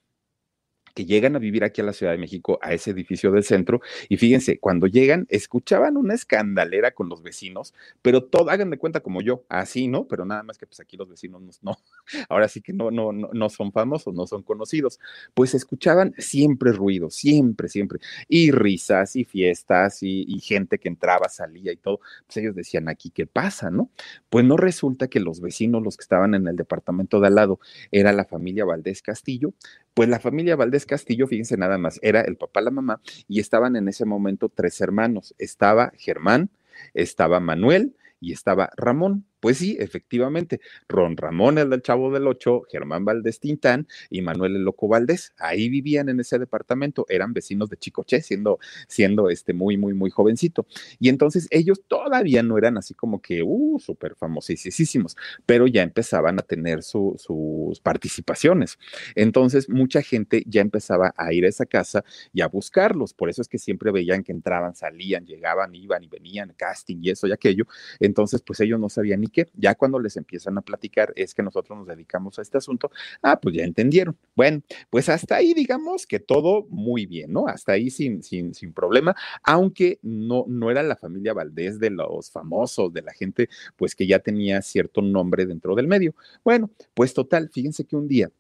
que 0.95 1.05
llegan 1.05 1.37
a 1.37 1.39
vivir 1.39 1.65
aquí 1.65 1.81
a 1.81 1.85
la 1.85 1.93
Ciudad 1.93 2.13
de 2.13 2.19
México, 2.19 2.59
a 2.63 2.73
ese 2.73 2.91
edificio 2.91 3.31
del 3.33 3.45
centro, 3.45 3.81
y 4.09 4.17
fíjense, 4.17 4.59
cuando 4.59 4.87
llegan, 4.87 5.27
escuchaban 5.29 5.97
una 5.97 6.15
escandalera 6.15 6.93
con 6.93 7.09
los 7.09 7.23
vecinos, 7.23 7.75
pero 8.03 8.25
todo, 8.25 8.51
hagan 8.51 8.71
de 8.71 8.79
cuenta 8.79 9.01
como 9.01 9.21
yo, 9.21 9.45
así, 9.49 9.89
¿no? 9.89 10.07
Pero 10.07 10.25
nada 10.25 10.43
más 10.43 10.59
que 10.59 10.67
pues 10.67 10.81
aquí 10.81 10.97
los 10.97 11.09
vecinos 11.09 11.43
no, 11.63 11.77
ahora 12.29 12.49
sí 12.49 12.61
que 12.61 12.73
no, 12.73 12.91
no, 12.91 13.13
no, 13.13 13.49
son 13.49 13.73
famosos, 13.73 14.15
no 14.15 14.27
son 14.27 14.43
conocidos, 14.43 15.01
pues 15.35 15.55
escuchaban 15.55 16.15
siempre 16.19 16.73
ruido, 16.73 17.11
siempre, 17.11 17.69
siempre, 17.69 18.01
y 18.29 18.51
risas 18.51 19.17
y 19.17 19.25
fiestas 19.25 20.03
y, 20.03 20.25
y 20.29 20.41
gente 20.41 20.79
que 20.79 20.89
entraba, 20.89 21.29
salía 21.29 21.73
y 21.73 21.77
todo, 21.77 22.01
pues 22.27 22.37
ellos 22.39 22.55
decían, 22.55 22.89
aquí, 22.89 23.11
¿qué 23.11 23.27
pasa, 23.27 23.71
no? 23.71 23.91
Pues 24.31 24.45
no 24.45 24.57
resulta 24.57 25.09
que 25.09 25.21
los 25.21 25.41
vecinos, 25.41 25.83
los 25.83 25.97
que 25.97 26.03
estaban 26.03 26.35
en 26.35 26.47
el 26.47 26.57
departamento 26.57 27.21
de 27.21 27.29
al 27.29 27.35
lado, 27.35 27.61
era 27.91 28.13
la 28.13 28.25
familia 28.25 28.65
Valdés 28.65 29.03
Castillo, 29.03 29.55
pues 29.95 30.09
la 30.09 30.21
familia 30.21 30.57
Valdés 30.57 30.78
Castillo, 30.87 31.27
fíjense 31.27 31.57
nada 31.57 31.79
más, 31.79 31.99
era 32.03 32.21
el 32.23 32.37
papá, 32.37 32.61
la 32.61 32.71
mamá, 32.71 33.01
y 33.29 33.41
estaban 33.41 33.77
en 33.77 33.89
ese 33.89 34.05
momento 34.05 34.49
tres 34.49 34.81
hermanos. 34.81 35.35
Estaba 35.39 35.93
Germán, 35.97 36.51
estaba 36.95 37.41
Manuel 37.41 37.97
y 38.21 38.33
estaba 38.33 38.71
Ramón. 38.77 39.25
Pues 39.41 39.59
sí, 39.59 39.77
efectivamente, 39.79 40.61
Ron 40.89 41.17
Ramón, 41.17 41.59
el 41.59 41.71
del 41.71 41.83
Chavo 41.83 42.11
del 42.13 42.27
Ocho, 42.27 42.63
Germán 42.71 43.05
Valdés 43.05 43.39
Tintán 43.39 43.87
y 44.11 44.21
Manuel 44.23 44.57
el 44.57 44.63
Loco 44.63 44.89
Valdés, 44.89 45.33
ahí 45.39 45.69
vivían 45.69 46.09
en 46.09 46.19
ese 46.21 46.39
departamento, 46.39 47.07
eran 47.09 47.33
vecinos 47.33 47.71
de 47.71 47.77
Chicoche, 47.77 48.21
siendo, 48.21 48.59
siendo 48.89 49.31
este 49.31 49.53
muy, 49.53 49.77
muy, 49.77 49.95
muy 49.95 50.11
jovencito. 50.11 50.67
Y 50.99 51.09
entonces 51.09 51.47
ellos 51.51 51.83
todavía 51.87 52.43
no 52.43 52.59
eran 52.59 52.79
así 52.79 52.95
como 52.95 53.23
que, 53.23 53.43
uh, 53.45 53.79
súper 53.79 54.17
famosísimos, 54.17 55.17
pero 55.47 55.67
ya 55.67 55.83
empezaban 55.83 56.39
a 56.39 56.43
tener 56.43 56.83
sus 56.83 57.81
participaciones. 57.83 58.79
Entonces, 59.15 59.69
mucha 59.69 60.03
gente 60.03 60.43
ya 60.47 60.61
empezaba 60.61 61.15
a 61.17 61.33
ir 61.33 61.45
a 61.45 61.49
esa 61.49 61.67
casa 61.67 62.05
y 62.33 62.41
a 62.41 62.49
buscarlos, 62.49 63.15
por 63.15 63.29
eso 63.31 63.43
es 63.43 63.49
que 63.49 63.59
siempre 63.59 63.93
veían 63.93 64.25
que 64.25 64.33
entraban, 64.33 64.75
salían, 64.75 65.25
llegaban, 65.27 65.75
iban 65.75 66.03
y 66.03 66.09
venían, 66.09 66.55
casting 66.57 66.97
y 67.03 67.11
eso 67.11 67.27
y 67.27 67.33
aquello. 67.33 67.67
Entonces, 68.01 68.43
pues 68.43 68.61
ellos 68.61 68.81
no 68.81 68.89
sabían 68.89 69.21
ni 69.21 69.28
que 69.31 69.49
ya 69.55 69.75
cuando 69.75 69.99
les 69.99 70.17
empiezan 70.17 70.59
a 70.59 70.63
platicar 70.63 71.13
es 71.17 71.35
que 71.35 71.43
nosotros 71.43 71.79
nos 71.79 71.87
dedicamos 71.87 72.39
a 72.39 72.43
este 72.43 72.59
asunto, 72.59 72.91
ah, 73.23 73.39
pues 73.41 73.55
ya 73.55 73.65
entendieron. 73.65 74.17
Bueno, 74.35 74.63
pues 74.91 75.09
hasta 75.09 75.37
ahí 75.37 75.55
digamos 75.55 76.07
que 76.07 76.21
todo 76.21 76.67
muy 76.71 77.07
bien, 77.07 77.33
¿no? 77.33 77.49
Hasta 77.49 77.73
ahí 77.73 77.91
sin, 77.91 78.23
sin, 78.23 78.55
sin 78.55 78.73
problema, 78.73 79.15
aunque 79.43 79.99
no, 80.03 80.45
no 80.49 80.71
era 80.71 80.83
la 80.83 80.97
familia 80.97 81.35
Valdés 81.35 81.79
de 81.79 81.91
los 81.91 82.31
famosos, 82.31 82.93
de 82.93 83.03
la 83.03 83.13
gente 83.13 83.49
pues 83.77 83.95
que 83.95 84.07
ya 84.07 84.19
tenía 84.19 84.63
cierto 84.63 85.03
nombre 85.03 85.47
dentro 85.47 85.75
del 85.75 85.89
medio. 85.89 86.15
Bueno, 86.45 86.71
pues 86.95 87.15
total, 87.15 87.51
fíjense 87.51 87.85
que 87.85 87.97
un 87.97 88.09
día 88.09 88.31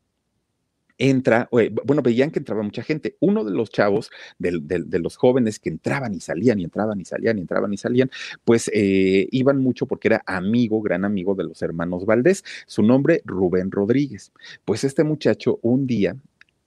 entra, 0.98 1.48
bueno, 1.84 2.02
veían 2.02 2.30
que 2.30 2.40
entraba 2.40 2.62
mucha 2.62 2.82
gente. 2.82 3.16
Uno 3.20 3.44
de 3.44 3.52
los 3.52 3.70
chavos, 3.70 4.10
de, 4.38 4.98
los 4.98 5.16
jóvenes 5.16 5.58
que 5.58 5.68
entraban 5.68 6.14
y 6.14 6.20
salían 6.20 6.58
y 6.58 6.64
entraban 6.64 7.00
y 7.00 7.04
salían 7.04 7.38
y 7.38 7.42
entraban 7.42 7.72
y 7.72 7.76
salían, 7.76 8.10
pues 8.44 8.70
eh, 8.74 9.28
iban 9.30 9.58
mucho 9.58 9.86
porque 9.86 10.08
era 10.08 10.22
amigo, 10.26 10.82
gran 10.82 11.04
amigo 11.04 11.34
de 11.34 11.44
los 11.44 11.62
hermanos 11.62 12.04
Valdés. 12.04 12.44
Su 12.66 12.82
nombre, 12.82 13.22
Rubén 13.24 13.70
Rodríguez. 13.70 14.32
Pues 14.64 14.84
este 14.84 15.04
muchacho 15.04 15.58
un 15.62 15.86
día 15.86 16.16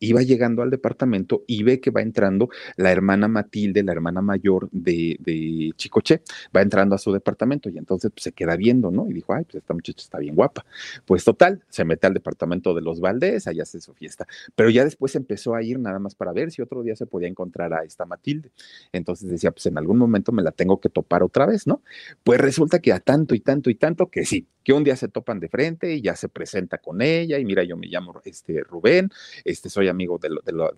iba 0.01 0.21
llegando 0.23 0.61
al 0.63 0.69
departamento 0.69 1.43
y 1.47 1.63
ve 1.63 1.79
que 1.79 1.91
va 1.91 2.01
entrando 2.01 2.49
la 2.75 2.91
hermana 2.91 3.27
Matilde, 3.27 3.83
la 3.83 3.93
hermana 3.93 4.21
mayor 4.21 4.67
de, 4.71 5.15
de 5.19 5.71
Chicoche, 5.77 6.23
va 6.55 6.61
entrando 6.61 6.95
a 6.95 6.97
su 6.97 7.13
departamento 7.13 7.69
y 7.69 7.77
entonces 7.77 8.11
pues, 8.11 8.23
se 8.23 8.31
queda 8.33 8.55
viendo, 8.57 8.91
¿no? 8.91 9.09
Y 9.09 9.13
dijo, 9.13 9.33
ay, 9.33 9.45
pues 9.45 9.55
esta 9.55 9.73
muchacha 9.73 10.01
está 10.01 10.17
bien 10.17 10.35
guapa. 10.35 10.65
Pues 11.05 11.23
total, 11.23 11.63
se 11.69 11.85
mete 11.85 12.07
al 12.07 12.13
departamento 12.13 12.73
de 12.73 12.81
los 12.81 12.99
Valdés, 12.99 13.47
allá 13.47 13.63
hace 13.63 13.79
su 13.79 13.93
fiesta, 13.93 14.27
pero 14.55 14.69
ya 14.69 14.83
después 14.83 15.15
empezó 15.15 15.55
a 15.55 15.63
ir 15.63 15.79
nada 15.79 15.99
más 15.99 16.15
para 16.15 16.33
ver 16.33 16.51
si 16.51 16.61
otro 16.61 16.81
día 16.81 16.95
se 16.95 17.05
podía 17.05 17.27
encontrar 17.27 17.73
a 17.73 17.83
esta 17.83 18.05
Matilde. 18.05 18.51
Entonces 18.91 19.29
decía, 19.29 19.51
pues 19.51 19.67
en 19.67 19.77
algún 19.77 19.97
momento 19.97 20.31
me 20.31 20.41
la 20.41 20.51
tengo 20.51 20.79
que 20.79 20.89
topar 20.89 21.21
otra 21.21 21.45
vez, 21.45 21.67
¿no? 21.67 21.81
Pues 22.23 22.41
resulta 22.41 22.79
que 22.79 22.91
a 22.91 22.99
tanto 22.99 23.35
y 23.35 23.39
tanto 23.39 23.69
y 23.69 23.75
tanto 23.75 24.09
que 24.09 24.25
sí, 24.25 24.47
que 24.63 24.73
un 24.73 24.83
día 24.83 24.95
se 24.95 25.07
topan 25.07 25.39
de 25.39 25.49
frente 25.49 25.93
y 25.93 26.01
ya 26.01 26.15
se 26.15 26.29
presenta 26.29 26.77
con 26.77 27.01
ella 27.01 27.37
y 27.39 27.45
mira, 27.45 27.63
yo 27.63 27.77
me 27.77 27.87
llamo 27.87 28.21
este 28.25 28.61
Rubén, 28.61 29.09
este 29.43 29.69
soy 29.69 29.87
amigo 29.87 30.19
de, 30.19 30.29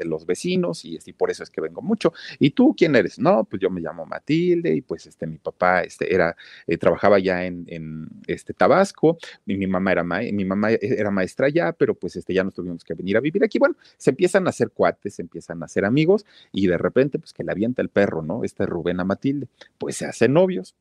los 0.05 0.25
vecinos 0.25 0.85
y, 0.85 0.97
este, 0.97 1.13
por 1.13 1.31
eso 1.31 1.43
es 1.43 1.49
que 1.49 1.61
vengo 1.61 1.81
mucho. 1.81 2.13
¿Y 2.39 2.51
tú 2.51 2.75
quién 2.77 2.95
eres? 2.95 3.19
No, 3.19 3.43
pues 3.43 3.61
yo 3.61 3.69
me 3.69 3.81
llamo 3.81 4.05
Matilde 4.05 4.73
y 4.75 4.81
pues 4.81 5.05
este 5.07 5.27
mi 5.27 5.37
papá 5.37 5.81
este 5.81 6.13
era 6.13 6.35
eh, 6.67 6.77
trabajaba 6.77 7.19
ya 7.19 7.45
en, 7.45 7.63
este 8.27 8.53
Tabasco 8.53 9.17
y 9.45 9.55
mi 9.55 9.67
mamá 9.67 9.91
era 9.91 10.03
mi 10.03 10.45
mamá 10.45 10.71
era 10.71 11.11
maestra 11.11 11.49
ya, 11.49 11.73
pero 11.73 11.95
pues 11.95 12.15
este 12.15 12.33
ya 12.33 12.43
nos 12.43 12.53
tuvimos 12.53 12.83
que 12.83 12.93
venir 12.93 13.17
a 13.17 13.19
vivir 13.19 13.43
aquí. 13.43 13.59
Bueno, 13.59 13.75
se 13.97 14.11
empiezan 14.11 14.47
a 14.47 14.49
hacer 14.49 14.71
cuates, 14.71 15.15
se 15.15 15.21
empiezan 15.21 15.61
a 15.61 15.65
hacer 15.65 15.85
amigos 15.85 16.25
y 16.51 16.67
de 16.67 16.77
repente 16.77 17.19
pues 17.19 17.33
que 17.33 17.43
le 17.43 17.51
avienta 17.51 17.81
el 17.81 17.89
perro, 17.89 18.21
¿no? 18.21 18.43
Este 18.43 18.65
Rubén 18.65 18.99
a 18.99 19.05
Matilde, 19.05 19.47
pues 19.77 19.97
se 19.97 20.05
hacen 20.05 20.33
novios 20.33 20.75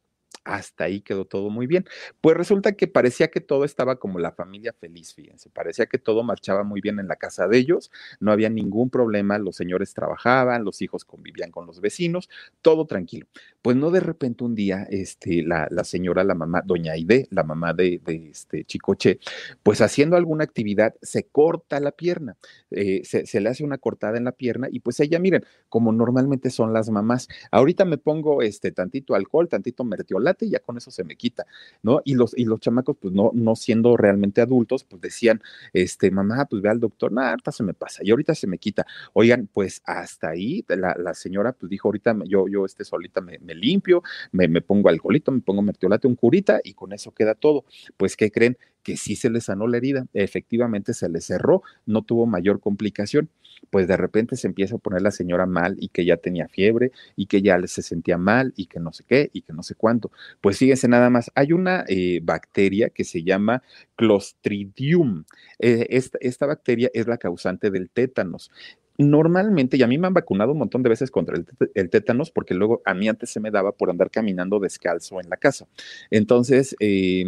hasta 0.44 0.84
ahí 0.84 1.00
quedó 1.00 1.24
todo 1.24 1.50
muy 1.50 1.66
bien. 1.66 1.84
Pues 2.20 2.36
resulta 2.36 2.72
que 2.72 2.88
parecía 2.88 3.28
que 3.28 3.40
todo 3.40 3.64
estaba 3.64 3.96
como 3.96 4.18
la 4.18 4.32
familia 4.32 4.72
feliz, 4.72 5.14
fíjense, 5.14 5.50
parecía 5.50 5.86
que 5.86 5.98
todo 5.98 6.22
marchaba 6.22 6.64
muy 6.64 6.80
bien 6.80 6.98
en 6.98 7.08
la 7.08 7.16
casa 7.16 7.48
de 7.48 7.58
ellos, 7.58 7.90
no 8.20 8.32
había 8.32 8.50
ningún 8.50 8.90
problema, 8.90 9.38
los 9.38 9.56
señores 9.56 9.94
trabajaban, 9.94 10.64
los 10.64 10.82
hijos 10.82 11.04
convivían 11.04 11.50
con 11.50 11.66
los 11.66 11.80
vecinos, 11.80 12.28
todo 12.60 12.86
tranquilo. 12.86 13.26
Pues 13.62 13.76
no 13.76 13.90
de 13.90 14.00
repente 14.00 14.44
un 14.44 14.54
día, 14.54 14.86
este, 14.90 15.42
la, 15.42 15.68
señora, 15.84 16.24
la 16.24 16.34
mamá, 16.34 16.62
doña 16.64 16.92
Aide, 16.92 17.28
la 17.30 17.44
mamá 17.44 17.72
de, 17.72 18.00
de, 18.04 18.30
este 18.30 18.64
Chicoche, 18.64 19.20
pues 19.62 19.80
haciendo 19.80 20.16
alguna 20.16 20.44
actividad, 20.44 20.94
se 21.02 21.24
corta 21.24 21.78
la 21.78 21.92
pierna, 21.92 22.36
eh, 22.70 23.02
se, 23.04 23.26
se 23.26 23.40
le 23.40 23.48
hace 23.48 23.64
una 23.64 23.78
cortada 23.78 24.18
en 24.18 24.24
la 24.24 24.32
pierna 24.32 24.68
y 24.70 24.80
pues 24.80 24.98
ella, 25.00 25.18
miren, 25.18 25.44
como 25.68 25.92
normalmente 25.92 26.50
son 26.50 26.72
las 26.72 26.90
mamás, 26.90 27.28
ahorita 27.50 27.84
me 27.84 27.98
pongo 27.98 28.42
este 28.42 28.72
tantito 28.72 29.14
alcohol, 29.14 29.48
tantito 29.48 29.84
mertiolate, 29.84 30.21
y 30.40 30.50
ya 30.50 30.60
con 30.60 30.76
eso 30.76 30.90
se 30.90 31.04
me 31.04 31.16
quita, 31.16 31.46
¿no? 31.82 32.00
Y 32.04 32.14
los, 32.14 32.36
y 32.36 32.44
los 32.44 32.60
chamacos, 32.60 32.96
pues 33.00 33.12
no, 33.14 33.30
no 33.34 33.56
siendo 33.56 33.96
realmente 33.96 34.40
adultos, 34.40 34.84
pues 34.84 35.02
decían, 35.02 35.42
este, 35.72 36.10
mamá, 36.10 36.46
pues 36.46 36.62
ve 36.62 36.68
al 36.70 36.80
doctor, 36.80 37.12
nada, 37.12 37.30
ahorita 37.30 37.52
se 37.52 37.62
me 37.62 37.74
pasa 37.74 38.02
y 38.04 38.10
ahorita 38.10 38.34
se 38.34 38.46
me 38.46 38.58
quita. 38.58 38.86
Oigan, 39.12 39.48
pues 39.52 39.82
hasta 39.84 40.30
ahí 40.30 40.64
la, 40.68 40.94
la 40.98 41.14
señora 41.14 41.52
pues 41.52 41.70
dijo, 41.70 41.88
ahorita 41.88 42.16
yo, 42.26 42.48
yo 42.48 42.64
este 42.64 42.84
solita 42.84 43.20
me, 43.20 43.38
me 43.40 43.54
limpio, 43.54 44.02
me, 44.32 44.48
me, 44.48 44.60
pongo 44.60 44.88
alcoholito, 44.88 45.32
me 45.32 45.40
pongo 45.40 45.62
mertiolate, 45.62 46.06
un 46.06 46.16
curita 46.16 46.60
y 46.62 46.74
con 46.74 46.92
eso 46.92 47.12
queda 47.12 47.34
todo. 47.34 47.64
Pues, 47.96 48.16
¿qué 48.16 48.30
creen? 48.30 48.56
que 48.82 48.96
sí 48.96 49.16
se 49.16 49.30
le 49.30 49.40
sanó 49.40 49.66
la 49.66 49.76
herida, 49.76 50.06
efectivamente 50.12 50.92
se 50.94 51.08
le 51.08 51.20
cerró, 51.20 51.62
no 51.86 52.02
tuvo 52.02 52.26
mayor 52.26 52.60
complicación. 52.60 53.30
Pues 53.70 53.88
de 53.88 53.96
repente 53.96 54.36
se 54.36 54.46
empieza 54.46 54.76
a 54.76 54.78
poner 54.78 55.02
la 55.02 55.10
señora 55.10 55.46
mal 55.46 55.76
y 55.78 55.88
que 55.88 56.04
ya 56.04 56.16
tenía 56.16 56.48
fiebre 56.48 56.92
y 57.16 57.26
que 57.26 57.42
ya 57.42 57.58
se 57.66 57.82
sentía 57.82 58.18
mal 58.18 58.52
y 58.56 58.66
que 58.66 58.80
no 58.80 58.92
sé 58.92 59.04
qué 59.06 59.30
y 59.32 59.42
que 59.42 59.52
no 59.52 59.62
sé 59.62 59.74
cuánto. 59.74 60.10
Pues 60.40 60.58
fíjense 60.58 60.88
nada 60.88 61.10
más, 61.10 61.30
hay 61.34 61.52
una 61.52 61.84
eh, 61.88 62.20
bacteria 62.22 62.90
que 62.90 63.04
se 63.04 63.22
llama 63.22 63.62
Clostridium. 63.96 65.24
Eh, 65.58 65.86
esta, 65.90 66.18
esta 66.20 66.46
bacteria 66.46 66.90
es 66.92 67.06
la 67.06 67.18
causante 67.18 67.70
del 67.70 67.90
tétanos 67.90 68.50
normalmente, 68.98 69.76
y 69.76 69.82
a 69.82 69.86
mí 69.86 69.98
me 69.98 70.06
han 70.06 70.14
vacunado 70.14 70.52
un 70.52 70.58
montón 70.58 70.82
de 70.82 70.90
veces 70.90 71.10
contra 71.10 71.36
el, 71.74 71.90
tétanos, 71.90 72.30
porque 72.30 72.54
luego 72.54 72.82
a 72.84 72.94
mí 72.94 73.08
antes 73.08 73.30
se 73.30 73.40
me 73.40 73.50
daba 73.50 73.72
por 73.72 73.90
andar 73.90 74.10
caminando 74.10 74.58
descalzo 74.58 75.20
en 75.20 75.28
la 75.28 75.36
casa. 75.36 75.66
Entonces, 76.10 76.76
eh, 76.80 77.24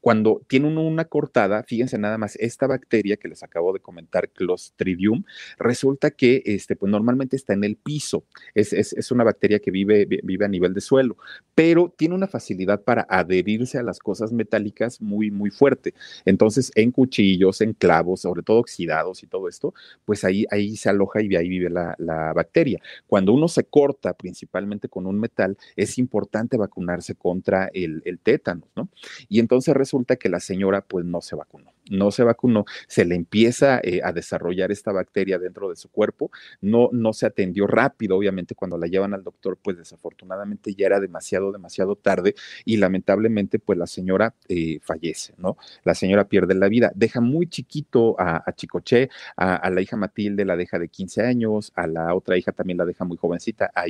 cuando 0.00 0.42
tiene 0.46 0.68
una 0.68 1.04
cortada, 1.04 1.62
fíjense 1.62 1.98
nada 1.98 2.18
más, 2.18 2.36
esta 2.36 2.66
bacteria 2.66 3.16
que 3.16 3.28
les 3.28 3.42
acabo 3.42 3.72
de 3.72 3.80
comentar, 3.80 4.30
Clostridium, 4.30 5.24
resulta 5.58 6.10
que 6.10 6.42
este, 6.44 6.76
pues 6.76 6.90
normalmente 6.90 7.36
está 7.36 7.52
en 7.52 7.64
el 7.64 7.76
piso, 7.76 8.24
es, 8.54 8.72
es, 8.72 8.92
es, 8.92 9.10
una 9.10 9.24
bacteria 9.24 9.58
que 9.58 9.70
vive, 9.70 10.06
vive 10.06 10.44
a 10.44 10.48
nivel 10.48 10.74
de 10.74 10.80
suelo, 10.80 11.16
pero 11.54 11.92
tiene 11.96 12.14
una 12.14 12.28
facilidad 12.28 12.82
para 12.82 13.06
adherirse 13.08 13.78
a 13.78 13.82
las 13.82 13.98
cosas 13.98 14.32
metálicas 14.32 15.00
muy, 15.00 15.30
muy 15.30 15.50
fuerte. 15.50 15.94
Entonces, 16.24 16.70
en 16.74 16.92
cuchillos, 16.92 17.60
en 17.60 17.72
clavos, 17.72 18.20
sobre 18.20 18.42
todo 18.42 18.58
oxidados 18.58 19.22
y 19.22 19.26
todo 19.26 19.48
esto, 19.48 19.74
pues 20.04 20.24
ahí, 20.24 20.46
ahí 20.50 20.76
se 20.76 20.88
aloja 20.88 21.22
y 21.22 21.34
ahí 21.34 21.48
vive 21.48 21.70
la, 21.70 21.94
la 21.98 22.32
bacteria. 22.32 22.80
Cuando 23.06 23.32
uno 23.32 23.48
se 23.48 23.64
corta 23.64 24.14
principalmente 24.14 24.88
con 24.88 25.06
un 25.06 25.18
metal, 25.18 25.56
es 25.76 25.98
importante 25.98 26.56
vacunarse 26.56 27.14
contra 27.14 27.70
el, 27.72 28.02
el 28.04 28.18
tétano, 28.18 28.68
¿no? 28.76 28.88
Y 29.28 29.40
entonces 29.40 29.74
resulta 29.88 30.16
que 30.16 30.28
la 30.28 30.38
señora 30.38 30.82
pues 30.82 31.06
no 31.06 31.22
se 31.22 31.34
vacunó 31.34 31.72
no 31.90 32.10
se 32.10 32.24
vacunó, 32.24 32.64
se 32.86 33.04
le 33.04 33.14
empieza 33.14 33.80
eh, 33.82 34.00
a 34.02 34.12
desarrollar 34.12 34.70
esta 34.70 34.92
bacteria 34.92 35.38
dentro 35.38 35.70
de 35.70 35.76
su 35.76 35.90
cuerpo, 35.90 36.30
no, 36.60 36.88
no 36.92 37.12
se 37.12 37.26
atendió 37.26 37.66
rápido, 37.66 38.16
obviamente 38.16 38.54
cuando 38.54 38.78
la 38.78 38.86
llevan 38.86 39.14
al 39.14 39.24
doctor, 39.24 39.58
pues 39.62 39.76
desafortunadamente 39.76 40.74
ya 40.74 40.86
era 40.86 41.00
demasiado, 41.00 41.52
demasiado 41.52 41.96
tarde 41.96 42.34
y 42.64 42.76
lamentablemente 42.76 43.58
pues 43.58 43.78
la 43.78 43.86
señora 43.86 44.34
eh, 44.48 44.78
fallece, 44.82 45.34
¿no? 45.38 45.56
La 45.84 45.94
señora 45.94 46.28
pierde 46.28 46.54
la 46.54 46.68
vida, 46.68 46.92
deja 46.94 47.20
muy 47.20 47.48
chiquito 47.48 48.18
a, 48.18 48.42
a 48.44 48.52
Chicoche, 48.54 49.10
a, 49.36 49.68
la 49.70 49.80
hija 49.80 49.96
Matilde 49.96 50.44
la 50.44 50.56
deja 50.56 50.78
de 50.78 50.88
15 50.88 51.22
años, 51.22 51.72
a 51.74 51.86
la 51.86 52.14
otra 52.14 52.36
hija 52.36 52.52
también 52.52 52.78
la 52.78 52.84
deja 52.84 53.04
muy 53.04 53.16
jovencita, 53.16 53.70
a 53.74 53.84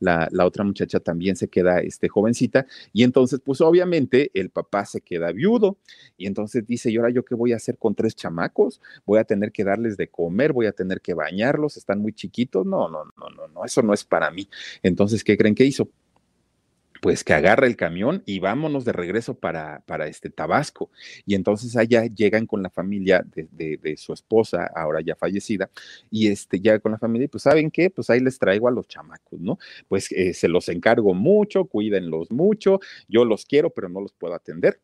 la, 0.00 0.28
la 0.30 0.46
otra 0.46 0.64
muchacha 0.64 1.00
también 1.00 1.36
se 1.36 1.48
queda 1.48 1.80
este, 1.80 2.08
jovencita 2.08 2.66
y 2.92 3.04
entonces 3.04 3.40
pues 3.44 3.60
obviamente 3.60 4.30
el 4.34 4.50
papá 4.50 4.84
se 4.84 5.00
queda 5.00 5.32
viudo 5.32 5.78
y 6.16 6.26
entonces 6.26 6.66
dice, 6.66 6.90
y 6.90 6.96
ahora 6.96 7.10
yo 7.10 7.24
qué 7.28 7.34
voy 7.34 7.52
a 7.52 7.56
hacer 7.56 7.78
con 7.78 7.94
tres 7.94 8.16
chamacos? 8.16 8.80
Voy 9.04 9.18
a 9.18 9.24
tener 9.24 9.52
que 9.52 9.64
darles 9.64 9.96
de 9.96 10.08
comer, 10.08 10.52
voy 10.52 10.66
a 10.66 10.72
tener 10.72 11.00
que 11.00 11.14
bañarlos, 11.14 11.76
están 11.76 12.00
muy 12.00 12.12
chiquitos. 12.12 12.66
No, 12.66 12.88
no, 12.88 13.04
no, 13.04 13.28
no, 13.36 13.48
no, 13.48 13.64
eso 13.64 13.82
no 13.82 13.92
es 13.92 14.04
para 14.04 14.30
mí. 14.30 14.48
Entonces, 14.82 15.22
¿qué 15.22 15.36
creen 15.36 15.54
que 15.54 15.64
hizo? 15.64 15.88
pues 17.00 17.24
que 17.24 17.32
agarra 17.32 17.66
el 17.66 17.76
camión 17.76 18.22
y 18.26 18.40
vámonos 18.40 18.84
de 18.84 18.92
regreso 18.92 19.34
para, 19.34 19.80
para 19.86 20.06
este 20.06 20.30
Tabasco. 20.30 20.90
Y 21.26 21.34
entonces 21.34 21.76
allá 21.76 22.04
llegan 22.06 22.46
con 22.46 22.62
la 22.62 22.70
familia 22.70 23.24
de, 23.34 23.78
de, 23.78 23.96
su 23.96 24.12
esposa, 24.12 24.70
ahora 24.74 25.00
ya 25.00 25.16
fallecida, 25.16 25.70
y 26.10 26.28
este, 26.28 26.60
llega 26.60 26.78
con 26.78 26.92
la 26.92 26.98
familia 26.98 27.26
y 27.26 27.28
pues, 27.28 27.42
¿saben 27.42 27.70
qué? 27.70 27.90
Pues 27.90 28.10
ahí 28.10 28.20
les 28.20 28.38
traigo 28.38 28.68
a 28.68 28.70
los 28.70 28.86
chamacos, 28.88 29.40
¿no? 29.40 29.58
Pues 29.88 30.10
eh, 30.12 30.34
se 30.34 30.48
los 30.48 30.68
encargo 30.68 31.14
mucho, 31.14 31.64
cuídenlos 31.64 32.30
mucho, 32.30 32.80
yo 33.08 33.24
los 33.24 33.44
quiero, 33.44 33.70
pero 33.70 33.88
no 33.88 34.00
los 34.00 34.12
puedo 34.12 34.34
atender. 34.34 34.80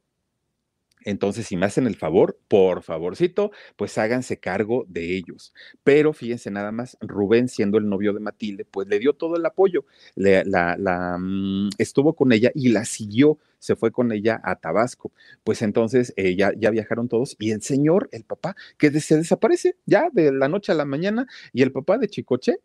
Entonces, 1.05 1.47
si 1.47 1.57
me 1.57 1.67
hacen 1.67 1.87
el 1.87 1.97
favor, 1.97 2.39
por 2.49 2.83
favorcito, 2.83 3.51
pues 3.77 3.97
háganse 3.99 4.39
cargo 4.39 4.85
de 4.89 5.17
ellos. 5.17 5.53
Pero 5.83 6.13
fíjense 6.13 6.51
nada 6.51 6.73
más, 6.73 6.97
Rubén, 7.01 7.49
siendo 7.49 7.79
el 7.79 7.89
novio 7.89 8.13
de 8.13 8.21
Matilde, 8.21 8.65
pues 8.65 8.89
le 8.89 8.99
dio 8.99 9.13
todo 9.15 9.37
el 9.37 9.47
apoyo, 9.47 9.85
le, 10.17 10.45
la, 10.45 10.77
la 10.79 11.19
mm, 11.19 11.71
estuvo 11.79 12.15
con 12.15 12.33
ella 12.33 12.51
y 12.55 12.69
la 12.69 12.85
siguió, 12.85 13.39
se 13.59 13.77
fue 13.77 13.91
con 13.93 14.13
ella 14.13 14.41
a 14.45 14.57
Tabasco. 14.57 15.13
Pues 15.43 15.63
entonces 15.63 16.13
eh, 16.17 16.37
ya, 16.37 16.53
ya 16.57 16.71
viajaron 16.71 17.09
todos 17.09 17.37
y 17.39 17.51
el 17.53 17.63
señor, 17.63 18.09
el 18.13 18.25
papá, 18.25 18.57
que 18.79 18.91
se 19.01 19.17
desaparece 19.17 19.77
ya 19.87 20.09
de 20.13 20.33
la 20.33 20.49
noche 20.49 20.73
a 20.73 20.75
la 20.75 20.85
mañana 20.85 21.27
y 21.53 21.63
el 21.63 21.73
papá 21.73 21.99
de 21.99 22.09
Chicoche, 22.09 22.61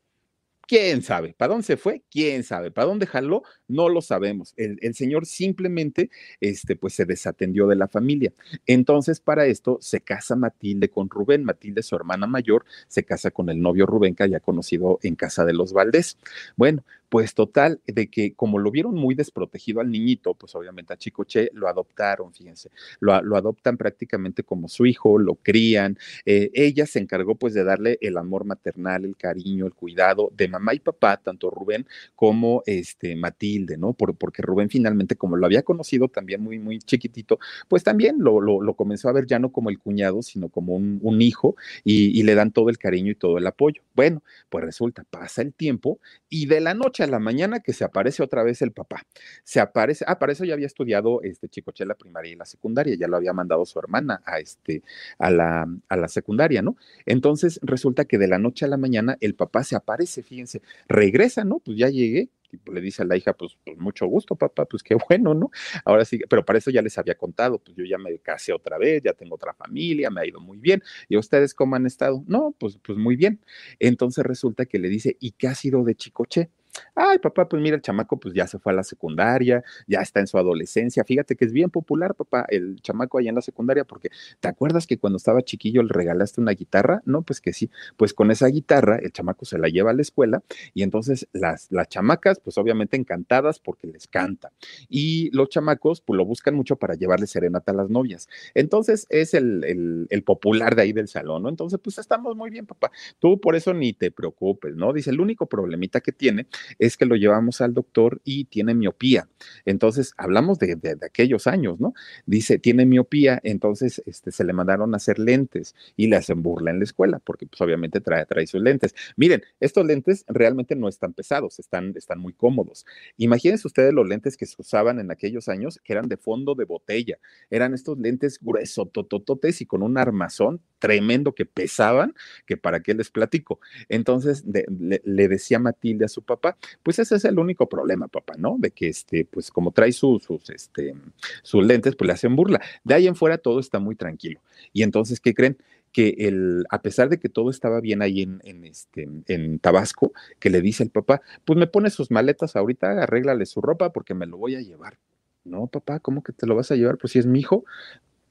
¿Quién 0.69 1.01
sabe? 1.01 1.33
¿Para 1.35 1.53
dónde 1.53 1.65
se 1.65 1.77
fue? 1.77 2.03
¿Quién 2.11 2.43
sabe? 2.43 2.69
¿Para 2.69 2.85
dónde 2.85 3.07
jaló? 3.07 3.41
No 3.67 3.89
lo 3.89 4.03
sabemos. 4.03 4.53
El, 4.55 4.93
señor 4.93 5.25
simplemente, 5.25 6.11
este, 6.41 6.75
pues 6.75 6.93
se 6.93 7.05
desatendió 7.05 7.65
de 7.65 7.75
la 7.75 7.87
familia. 7.87 8.33
Entonces, 8.67 9.19
para 9.19 9.47
esto 9.47 9.79
se 9.81 10.01
casa 10.01 10.35
Matilde 10.35 10.91
con 10.91 11.09
Rubén. 11.09 11.43
Matilde, 11.43 11.81
su 11.81 11.95
hermana 11.95 12.27
mayor, 12.27 12.65
se 12.87 13.03
casa 13.03 13.31
con 13.31 13.49
el 13.49 13.59
novio 13.59 13.87
Rubén, 13.87 14.13
que 14.13 14.21
había 14.21 14.41
conocido 14.41 14.99
en 15.01 15.15
casa 15.15 15.43
de 15.43 15.53
los 15.53 15.73
Valdés. 15.73 16.19
Bueno, 16.55 16.83
pues 17.09 17.33
total, 17.33 17.81
de 17.85 18.09
que 18.09 18.33
como 18.33 18.59
lo 18.59 18.71
vieron 18.71 18.95
muy 18.95 19.15
desprotegido 19.15 19.81
al 19.81 19.89
niñito, 19.89 20.35
pues 20.35 20.55
obviamente 20.55 20.93
a 20.93 20.97
Chicoche 20.97 21.49
lo 21.53 21.67
adoptaron, 21.67 22.33
fíjense, 22.33 22.69
lo, 22.99 23.19
lo 23.21 23.35
adoptan 23.35 23.77
prácticamente 23.77 24.43
como 24.43 24.69
su 24.69 24.85
hijo, 24.85 25.17
lo 25.17 25.35
crían. 25.35 25.97
Eh, 26.25 26.51
ella 26.53 26.85
se 26.85 26.99
encargó 26.99 27.35
pues 27.35 27.53
de 27.53 27.63
darle 27.63 27.97
el 28.01 28.17
amor 28.17 28.45
maternal, 28.45 29.05
el 29.05 29.17
cariño, 29.17 29.65
el 29.65 29.73
cuidado 29.73 30.31
de 30.35 30.47
mamá 30.47 30.73
y 30.75 30.79
papá, 30.79 31.17
tanto 31.17 31.49
Rubén 31.49 31.87
como 32.15 32.63
este 32.65 33.15
Matilde, 33.15 33.77
¿no? 33.77 33.93
Por, 33.93 34.15
porque 34.15 34.41
Rubén 34.41 34.69
finalmente, 34.69 35.15
como 35.15 35.35
lo 35.35 35.45
había 35.45 35.63
conocido 35.63 36.07
también 36.09 36.41
muy, 36.41 36.59
muy 36.59 36.79
chiquitito, 36.79 37.39
pues 37.67 37.83
también 37.83 38.17
lo, 38.19 38.39
lo, 38.39 38.73
comenzó 38.75 39.09
a 39.09 39.13
ver 39.13 39.25
ya 39.25 39.39
no 39.39 39.51
como 39.51 39.69
el 39.69 39.79
cuñado, 39.79 40.21
sino 40.21 40.49
como 40.49 40.75
un, 40.75 40.99
un 41.01 41.21
hijo 41.21 41.55
y 41.83 42.21
le 42.23 42.35
dan 42.35 42.51
todo 42.51 42.69
el 42.69 42.77
cariño 42.77 43.11
y 43.11 43.15
todo 43.15 43.37
el 43.37 43.47
apoyo. 43.47 43.81
Bueno, 43.95 44.23
pues 44.49 44.63
resulta, 44.63 45.03
pasa 45.09 45.41
el 45.41 45.53
tiempo 45.53 45.99
y 46.29 46.45
de 46.45 46.61
la 46.61 46.73
noche 46.73 46.98
a 47.03 47.07
la 47.07 47.19
mañana 47.19 47.59
que 47.61 47.73
se 47.73 47.83
aparece 47.83 48.23
otra 48.23 48.43
vez 48.43 48.61
el 48.61 48.71
papá. 48.71 49.03
Se 49.43 49.59
aparece, 49.59 50.05
ah, 50.07 50.19
para 50.19 50.31
eso 50.33 50.45
ya 50.45 50.53
había 50.53 50.67
estudiado 50.67 51.21
este 51.23 51.49
Chicoche 51.49 51.85
la 51.85 51.95
primaria 51.95 52.31
y 52.31 52.35
la 52.35 52.45
secundaria, 52.45 52.95
ya 52.95 53.07
lo 53.07 53.17
había 53.17 53.33
mandado 53.33 53.65
su 53.65 53.79
hermana 53.79 54.21
a 54.25 54.39
este 54.39 54.83
a 55.19 55.29
la 55.31 55.67
a 55.89 55.95
la 55.97 56.07
secundaria, 56.07 56.61
¿no? 56.61 56.75
Entonces 57.05 57.59
resulta 57.63 58.05
que 58.05 58.17
de 58.17 58.27
la 58.27 58.39
noche 58.39 58.65
a 58.65 58.67
la 58.67 58.77
mañana 58.77 59.17
el 59.21 59.35
papá 59.35 59.63
se 59.63 59.75
aparece, 59.75 60.23
fíjense, 60.23 60.61
regresa, 60.87 61.43
¿no? 61.43 61.59
Pues 61.59 61.77
ya 61.77 61.89
llegué, 61.89 62.29
le 62.71 62.81
dice 62.81 63.03
a 63.03 63.05
la 63.05 63.15
hija, 63.17 63.33
pues, 63.33 63.57
pues, 63.63 63.77
mucho 63.77 64.05
gusto, 64.07 64.35
papá, 64.35 64.65
pues 64.65 64.83
qué 64.83 64.95
bueno, 65.09 65.33
¿no? 65.33 65.51
Ahora 65.85 66.05
sí, 66.05 66.19
pero 66.29 66.45
para 66.45 66.59
eso 66.59 66.71
ya 66.71 66.81
les 66.81 66.97
había 66.97 67.15
contado, 67.15 67.59
pues 67.59 67.75
yo 67.77 67.85
ya 67.85 67.97
me 67.97 68.17
casé 68.19 68.53
otra 68.53 68.77
vez, 68.77 69.01
ya 69.03 69.13
tengo 69.13 69.35
otra 69.35 69.53
familia, 69.53 70.09
me 70.09 70.21
ha 70.21 70.25
ido 70.27 70.39
muy 70.39 70.57
bien. 70.57 70.81
¿Y 71.07 71.17
ustedes 71.17 71.53
cómo 71.53 71.75
han 71.75 71.85
estado? 71.85 72.23
No, 72.27 72.55
pues, 72.59 72.77
pues 72.83 72.97
muy 72.97 73.15
bien. 73.15 73.41
Entonces 73.79 74.25
resulta 74.25 74.65
que 74.65 74.79
le 74.79 74.89
dice, 74.89 75.17
¿y 75.19 75.31
qué 75.31 75.47
ha 75.47 75.55
sido 75.55 75.83
de 75.83 75.95
Chicoche? 75.95 76.49
Ay, 76.95 77.19
papá, 77.19 77.47
pues 77.47 77.61
mira, 77.61 77.75
el 77.75 77.81
chamaco 77.81 78.19
pues 78.19 78.33
ya 78.33 78.47
se 78.47 78.59
fue 78.59 78.73
a 78.73 78.75
la 78.75 78.83
secundaria, 78.83 79.63
ya 79.87 79.99
está 80.01 80.19
en 80.19 80.27
su 80.27 80.37
adolescencia. 80.37 81.03
Fíjate 81.03 81.35
que 81.35 81.45
es 81.45 81.51
bien 81.53 81.69
popular, 81.69 82.15
papá, 82.15 82.45
el 82.49 82.81
chamaco 82.81 83.17
allá 83.17 83.29
en 83.29 83.35
la 83.35 83.41
secundaria, 83.41 83.85
porque 83.85 84.09
¿te 84.39 84.47
acuerdas 84.47 84.85
que 84.87 84.97
cuando 84.97 85.17
estaba 85.17 85.41
chiquillo 85.41 85.81
le 85.83 85.89
regalaste 85.93 86.41
una 86.41 86.51
guitarra? 86.51 87.01
No, 87.05 87.21
pues 87.23 87.41
que 87.41 87.53
sí. 87.53 87.69
Pues 87.97 88.13
con 88.13 88.31
esa 88.31 88.47
guitarra 88.47 88.97
el 88.97 89.11
chamaco 89.11 89.45
se 89.45 89.57
la 89.57 89.67
lleva 89.69 89.91
a 89.91 89.93
la 89.93 90.01
escuela 90.01 90.43
y 90.73 90.83
entonces 90.83 91.27
las, 91.33 91.67
las 91.71 91.87
chamacas, 91.89 92.39
pues 92.39 92.57
obviamente 92.57 92.97
encantadas 92.97 93.59
porque 93.59 93.87
les 93.87 94.07
canta. 94.07 94.51
Y 94.89 95.29
los 95.35 95.49
chamacos, 95.49 96.01
pues 96.01 96.17
lo 96.17 96.25
buscan 96.25 96.55
mucho 96.55 96.75
para 96.75 96.95
llevarle 96.95 97.27
serenata 97.27 97.71
a 97.71 97.75
las 97.75 97.89
novias. 97.89 98.27
Entonces 98.53 99.05
es 99.09 99.33
el, 99.33 99.63
el, 99.63 100.07
el 100.09 100.23
popular 100.23 100.75
de 100.75 100.83
ahí 100.83 100.93
del 100.93 101.07
salón, 101.07 101.43
¿no? 101.43 101.49
Entonces, 101.49 101.79
pues 101.83 101.97
estamos 101.97 102.35
muy 102.35 102.49
bien, 102.49 102.65
papá. 102.65 102.91
Tú 103.19 103.39
por 103.39 103.55
eso 103.55 103.73
ni 103.73 103.93
te 103.93 104.11
preocupes, 104.11 104.75
¿no? 104.75 104.93
Dice, 104.93 105.09
el 105.11 105.19
único 105.21 105.47
problemita 105.47 106.01
que 106.01 106.11
tiene 106.11 106.47
es 106.77 106.97
que 106.97 107.05
lo 107.05 107.15
llevamos 107.15 107.61
al 107.61 107.73
doctor 107.73 108.21
y 108.23 108.45
tiene 108.45 108.73
miopía. 108.73 109.27
Entonces, 109.65 110.13
hablamos 110.17 110.59
de, 110.59 110.75
de, 110.75 110.97
aquellos 111.05 111.47
años, 111.47 111.79
¿no? 111.79 111.93
Dice, 112.25 112.59
tiene 112.59 112.85
miopía, 112.85 113.39
entonces 113.43 114.01
este, 114.05 114.31
se 114.31 114.43
le 114.43 114.53
mandaron 114.53 114.93
a 114.93 114.97
hacer 114.97 115.19
lentes 115.19 115.75
y 115.95 116.07
le 116.07 116.15
hacen 116.15 116.41
burla 116.41 116.71
en 116.71 116.79
la 116.79 116.83
escuela, 116.83 117.19
porque 117.19 117.45
pues 117.45 117.59
obviamente 117.61 118.01
trae, 118.01 118.25
sus 118.47 118.61
lentes. 118.61 118.95
Miren, 119.15 119.43
estos 119.59 119.85
lentes 119.85 120.25
realmente 120.27 120.75
no 120.75 120.87
están 120.87 121.13
pesados, 121.13 121.59
están, 121.59 121.93
están 121.95 122.19
muy 122.19 122.33
cómodos. 122.33 122.85
Imagínense 123.17 123.67
ustedes 123.67 123.93
los 123.93 124.07
lentes 124.07 124.37
que 124.37 124.45
se 124.45 124.55
usaban 124.57 124.99
en 124.99 125.11
aquellos 125.11 125.49
años, 125.49 125.79
que 125.83 125.93
eran 125.93 126.07
de 126.07 126.17
fondo 126.17 126.55
de 126.55 126.65
botella. 126.65 127.19
Eran 127.49 127.73
estos 127.73 127.97
lentes 127.97 128.39
gruesos, 128.41 128.91
totototes 128.91 129.61
y 129.61 129.65
con 129.65 129.83
un 129.83 129.97
armazón 129.97 130.61
tremendo 130.79 131.33
que 131.33 131.45
pesaban, 131.45 132.15
que 132.45 132.57
para 132.57 132.81
qué 132.81 132.93
les 132.93 133.09
platico. 133.09 133.59
Entonces 133.89 134.43
le, 134.45 135.27
decía 135.27 135.59
Matilde 135.59 136.05
a 136.05 136.09
su 136.09 136.23
papá, 136.23 136.48
pues 136.83 136.99
ese 136.99 137.15
es 137.15 137.25
el 137.25 137.39
único 137.39 137.67
problema, 137.67 138.07
papá, 138.07 138.33
¿no? 138.37 138.57
De 138.59 138.71
que 138.71 138.87
este, 138.87 139.25
pues 139.25 139.51
como 139.51 139.71
trae 139.71 139.91
sus, 139.91 140.27
este, 140.49 140.95
sus 141.43 141.65
lentes, 141.65 141.95
pues 141.95 142.07
le 142.07 142.13
hacen 142.13 142.35
burla. 142.35 142.61
De 142.83 142.93
ahí 142.93 143.07
en 143.07 143.15
fuera 143.15 143.37
todo 143.37 143.59
está 143.59 143.79
muy 143.79 143.95
tranquilo. 143.95 144.41
Y 144.73 144.83
entonces, 144.83 145.19
¿qué 145.19 145.33
creen? 145.33 145.57
que 145.91 146.15
el, 146.19 146.65
a 146.69 146.81
pesar 146.81 147.09
de 147.09 147.19
que 147.19 147.29
todo 147.29 147.49
estaba 147.49 147.81
bien 147.81 148.01
ahí 148.01 148.21
en, 148.21 148.63
este, 148.63 149.07
en 149.27 149.59
Tabasco, 149.59 150.13
que 150.39 150.49
le 150.49 150.61
dice 150.61 150.83
el 150.83 150.91
papá, 150.91 151.21
pues 151.45 151.57
me 151.57 151.67
pone 151.67 151.89
sus 151.89 152.11
maletas 152.11 152.55
ahorita, 152.55 153.03
arréglale 153.03 153.45
su 153.45 153.61
ropa 153.61 153.91
porque 153.91 154.13
me 154.13 154.25
lo 154.25 154.37
voy 154.37 154.55
a 154.55 154.61
llevar. 154.61 154.99
No, 155.43 155.67
papá, 155.67 155.99
¿cómo 155.99 156.21
que 156.23 156.33
te 156.33 156.45
lo 156.45 156.55
vas 156.55 156.71
a 156.71 156.75
llevar? 156.75 156.97
Pues 156.97 157.13
si 157.13 157.19
es 157.19 157.25
mi 157.25 157.39
hijo, 157.39 157.65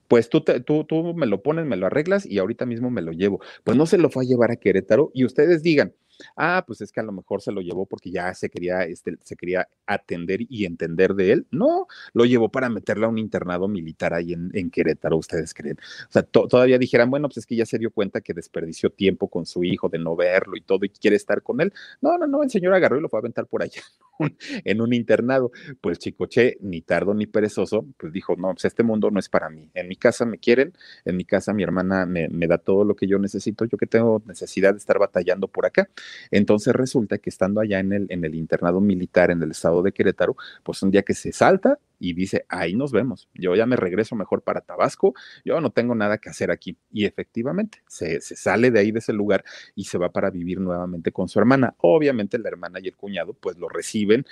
pues 0.06 0.28
tú, 0.28 0.42
tú, 0.42 0.84
tú 0.84 1.14
me 1.14 1.26
lo 1.26 1.42
pones, 1.42 1.66
me 1.66 1.76
lo 1.76 1.87
arreglas 1.87 2.26
y 2.26 2.38
ahorita 2.38 2.64
mismo 2.64 2.90
me 2.90 3.02
lo 3.02 3.12
llevo. 3.12 3.40
Pues 3.64 3.76
no 3.76 3.87
se 3.87 3.98
lo 3.98 4.10
fue 4.10 4.25
a 4.25 4.26
llevar 4.28 4.50
a 4.50 4.56
Querétaro 4.56 5.10
y 5.14 5.25
ustedes 5.25 5.62
digan, 5.62 5.92
ah, 6.37 6.64
pues 6.66 6.80
es 6.80 6.92
que 6.92 7.00
a 7.00 7.02
lo 7.02 7.12
mejor 7.12 7.42
se 7.42 7.52
lo 7.52 7.60
llevó 7.60 7.87
porque 7.87 8.10
ya 8.10 8.32
se 8.34 8.50
quería, 8.50 8.82
este, 8.82 9.16
se 9.22 9.37
quería 9.37 9.68
atender 9.87 10.40
y 10.48 10.64
entender 10.64 11.14
de 11.14 11.32
él. 11.32 11.46
No, 11.50 11.87
lo 12.12 12.25
llevó 12.25 12.50
para 12.50 12.68
meterla 12.68 13.06
a 13.06 13.10
un 13.10 13.18
internado 13.18 13.68
militar 13.68 14.14
ahí 14.14 14.32
en, 14.32 14.70
Querétaro, 14.70 15.16
ustedes 15.16 15.54
creen. 15.54 15.78
O 16.08 16.12
sea, 16.12 16.22
to, 16.22 16.46
todavía 16.46 16.78
dijeran, 16.78 17.10
bueno, 17.10 17.28
pues 17.28 17.38
es 17.38 17.46
que 17.46 17.56
ya 17.56 17.66
se 17.66 17.78
dio 17.78 17.90
cuenta 17.90 18.20
que 18.20 18.34
desperdició 18.34 18.90
tiempo 18.90 19.28
con 19.28 19.46
su 19.46 19.64
hijo 19.64 19.88
de 19.88 19.98
no 19.98 20.14
verlo 20.16 20.56
y 20.56 20.60
todo 20.60 20.84
y 20.84 20.90
quiere 20.90 21.16
estar 21.16 21.42
con 21.42 21.60
él. 21.60 21.72
No, 22.00 22.18
no, 22.18 22.26
no, 22.26 22.42
el 22.42 22.50
señor 22.50 22.75
agarró 22.75 22.98
y 22.98 23.00
lo 23.00 23.08
fue 23.08 23.18
a 23.18 23.20
aventar 23.20 23.46
por 23.46 23.62
allá 23.62 23.82
en 24.64 24.80
un 24.80 24.92
internado. 24.92 25.50
Pues 25.80 25.98
Chicoche, 25.98 26.58
ni 26.60 26.82
tardo 26.82 27.14
ni 27.14 27.26
perezoso, 27.26 27.87
pues 27.96 28.12
dijo, 28.12 28.37
no, 28.37 28.52
pues 28.52 28.64
este 28.64 28.82
mundo 28.82 29.10
no 29.10 29.18
es 29.20 29.28
para 29.28 29.50
mí. 29.50 29.70
En 29.75 29.88
mi 29.88 29.96
casa 29.96 30.25
me 30.25 30.38
quieren, 30.38 30.72
en 31.04 31.16
mi 31.16 31.25
casa 31.25 31.52
mi 31.52 31.62
hermana 31.62 32.06
me, 32.06 32.28
me 32.28 32.46
da 32.46 32.58
todo 32.58 32.84
lo 32.84 32.94
que 32.94 33.06
yo 33.06 33.18
necesito, 33.18 33.64
yo 33.64 33.78
que 33.78 33.87
tengo 33.87 34.22
necesidad 34.26 34.72
de 34.72 34.78
estar 34.78 34.98
batallando 34.98 35.48
por 35.48 35.66
acá. 35.66 35.88
Entonces 36.30 36.74
resulta 36.74 37.18
que 37.18 37.30
estando 37.30 37.60
allá 37.60 37.80
en 37.80 37.92
el, 37.92 38.06
en 38.08 38.24
el 38.24 38.34
internado 38.34 38.80
militar 38.80 39.30
en 39.30 39.42
el 39.42 39.50
estado 39.50 39.82
de 39.82 39.92
Querétaro, 39.92 40.36
pues 40.62 40.82
un 40.82 40.90
día 40.90 41.02
que 41.02 41.14
se 41.14 41.32
salta 41.32 41.78
y 41.98 42.12
dice, 42.12 42.44
ahí 42.48 42.74
nos 42.74 42.92
vemos, 42.92 43.28
yo 43.34 43.56
ya 43.56 43.66
me 43.66 43.76
regreso 43.76 44.14
mejor 44.14 44.42
para 44.42 44.60
Tabasco, 44.60 45.14
yo 45.44 45.60
no 45.60 45.70
tengo 45.70 45.94
nada 45.94 46.18
que 46.18 46.30
hacer 46.30 46.50
aquí. 46.50 46.76
Y 46.92 47.04
efectivamente, 47.04 47.82
se, 47.88 48.20
se, 48.20 48.36
sale 48.36 48.70
de 48.70 48.78
ahí, 48.78 48.92
de 48.92 49.00
ese 49.00 49.12
lugar, 49.12 49.44
y 49.74 49.84
se 49.84 49.98
va 49.98 50.10
para 50.10 50.30
vivir 50.30 50.60
nuevamente 50.60 51.10
con 51.12 51.28
su 51.28 51.38
hermana. 51.38 51.74
Obviamente 51.78 52.38
la 52.38 52.48
hermana 52.48 52.78
y 52.80 52.88
el 52.88 52.96
cuñado 52.96 53.34
pues 53.34 53.56
lo 53.56 53.68
reciben 53.68 54.24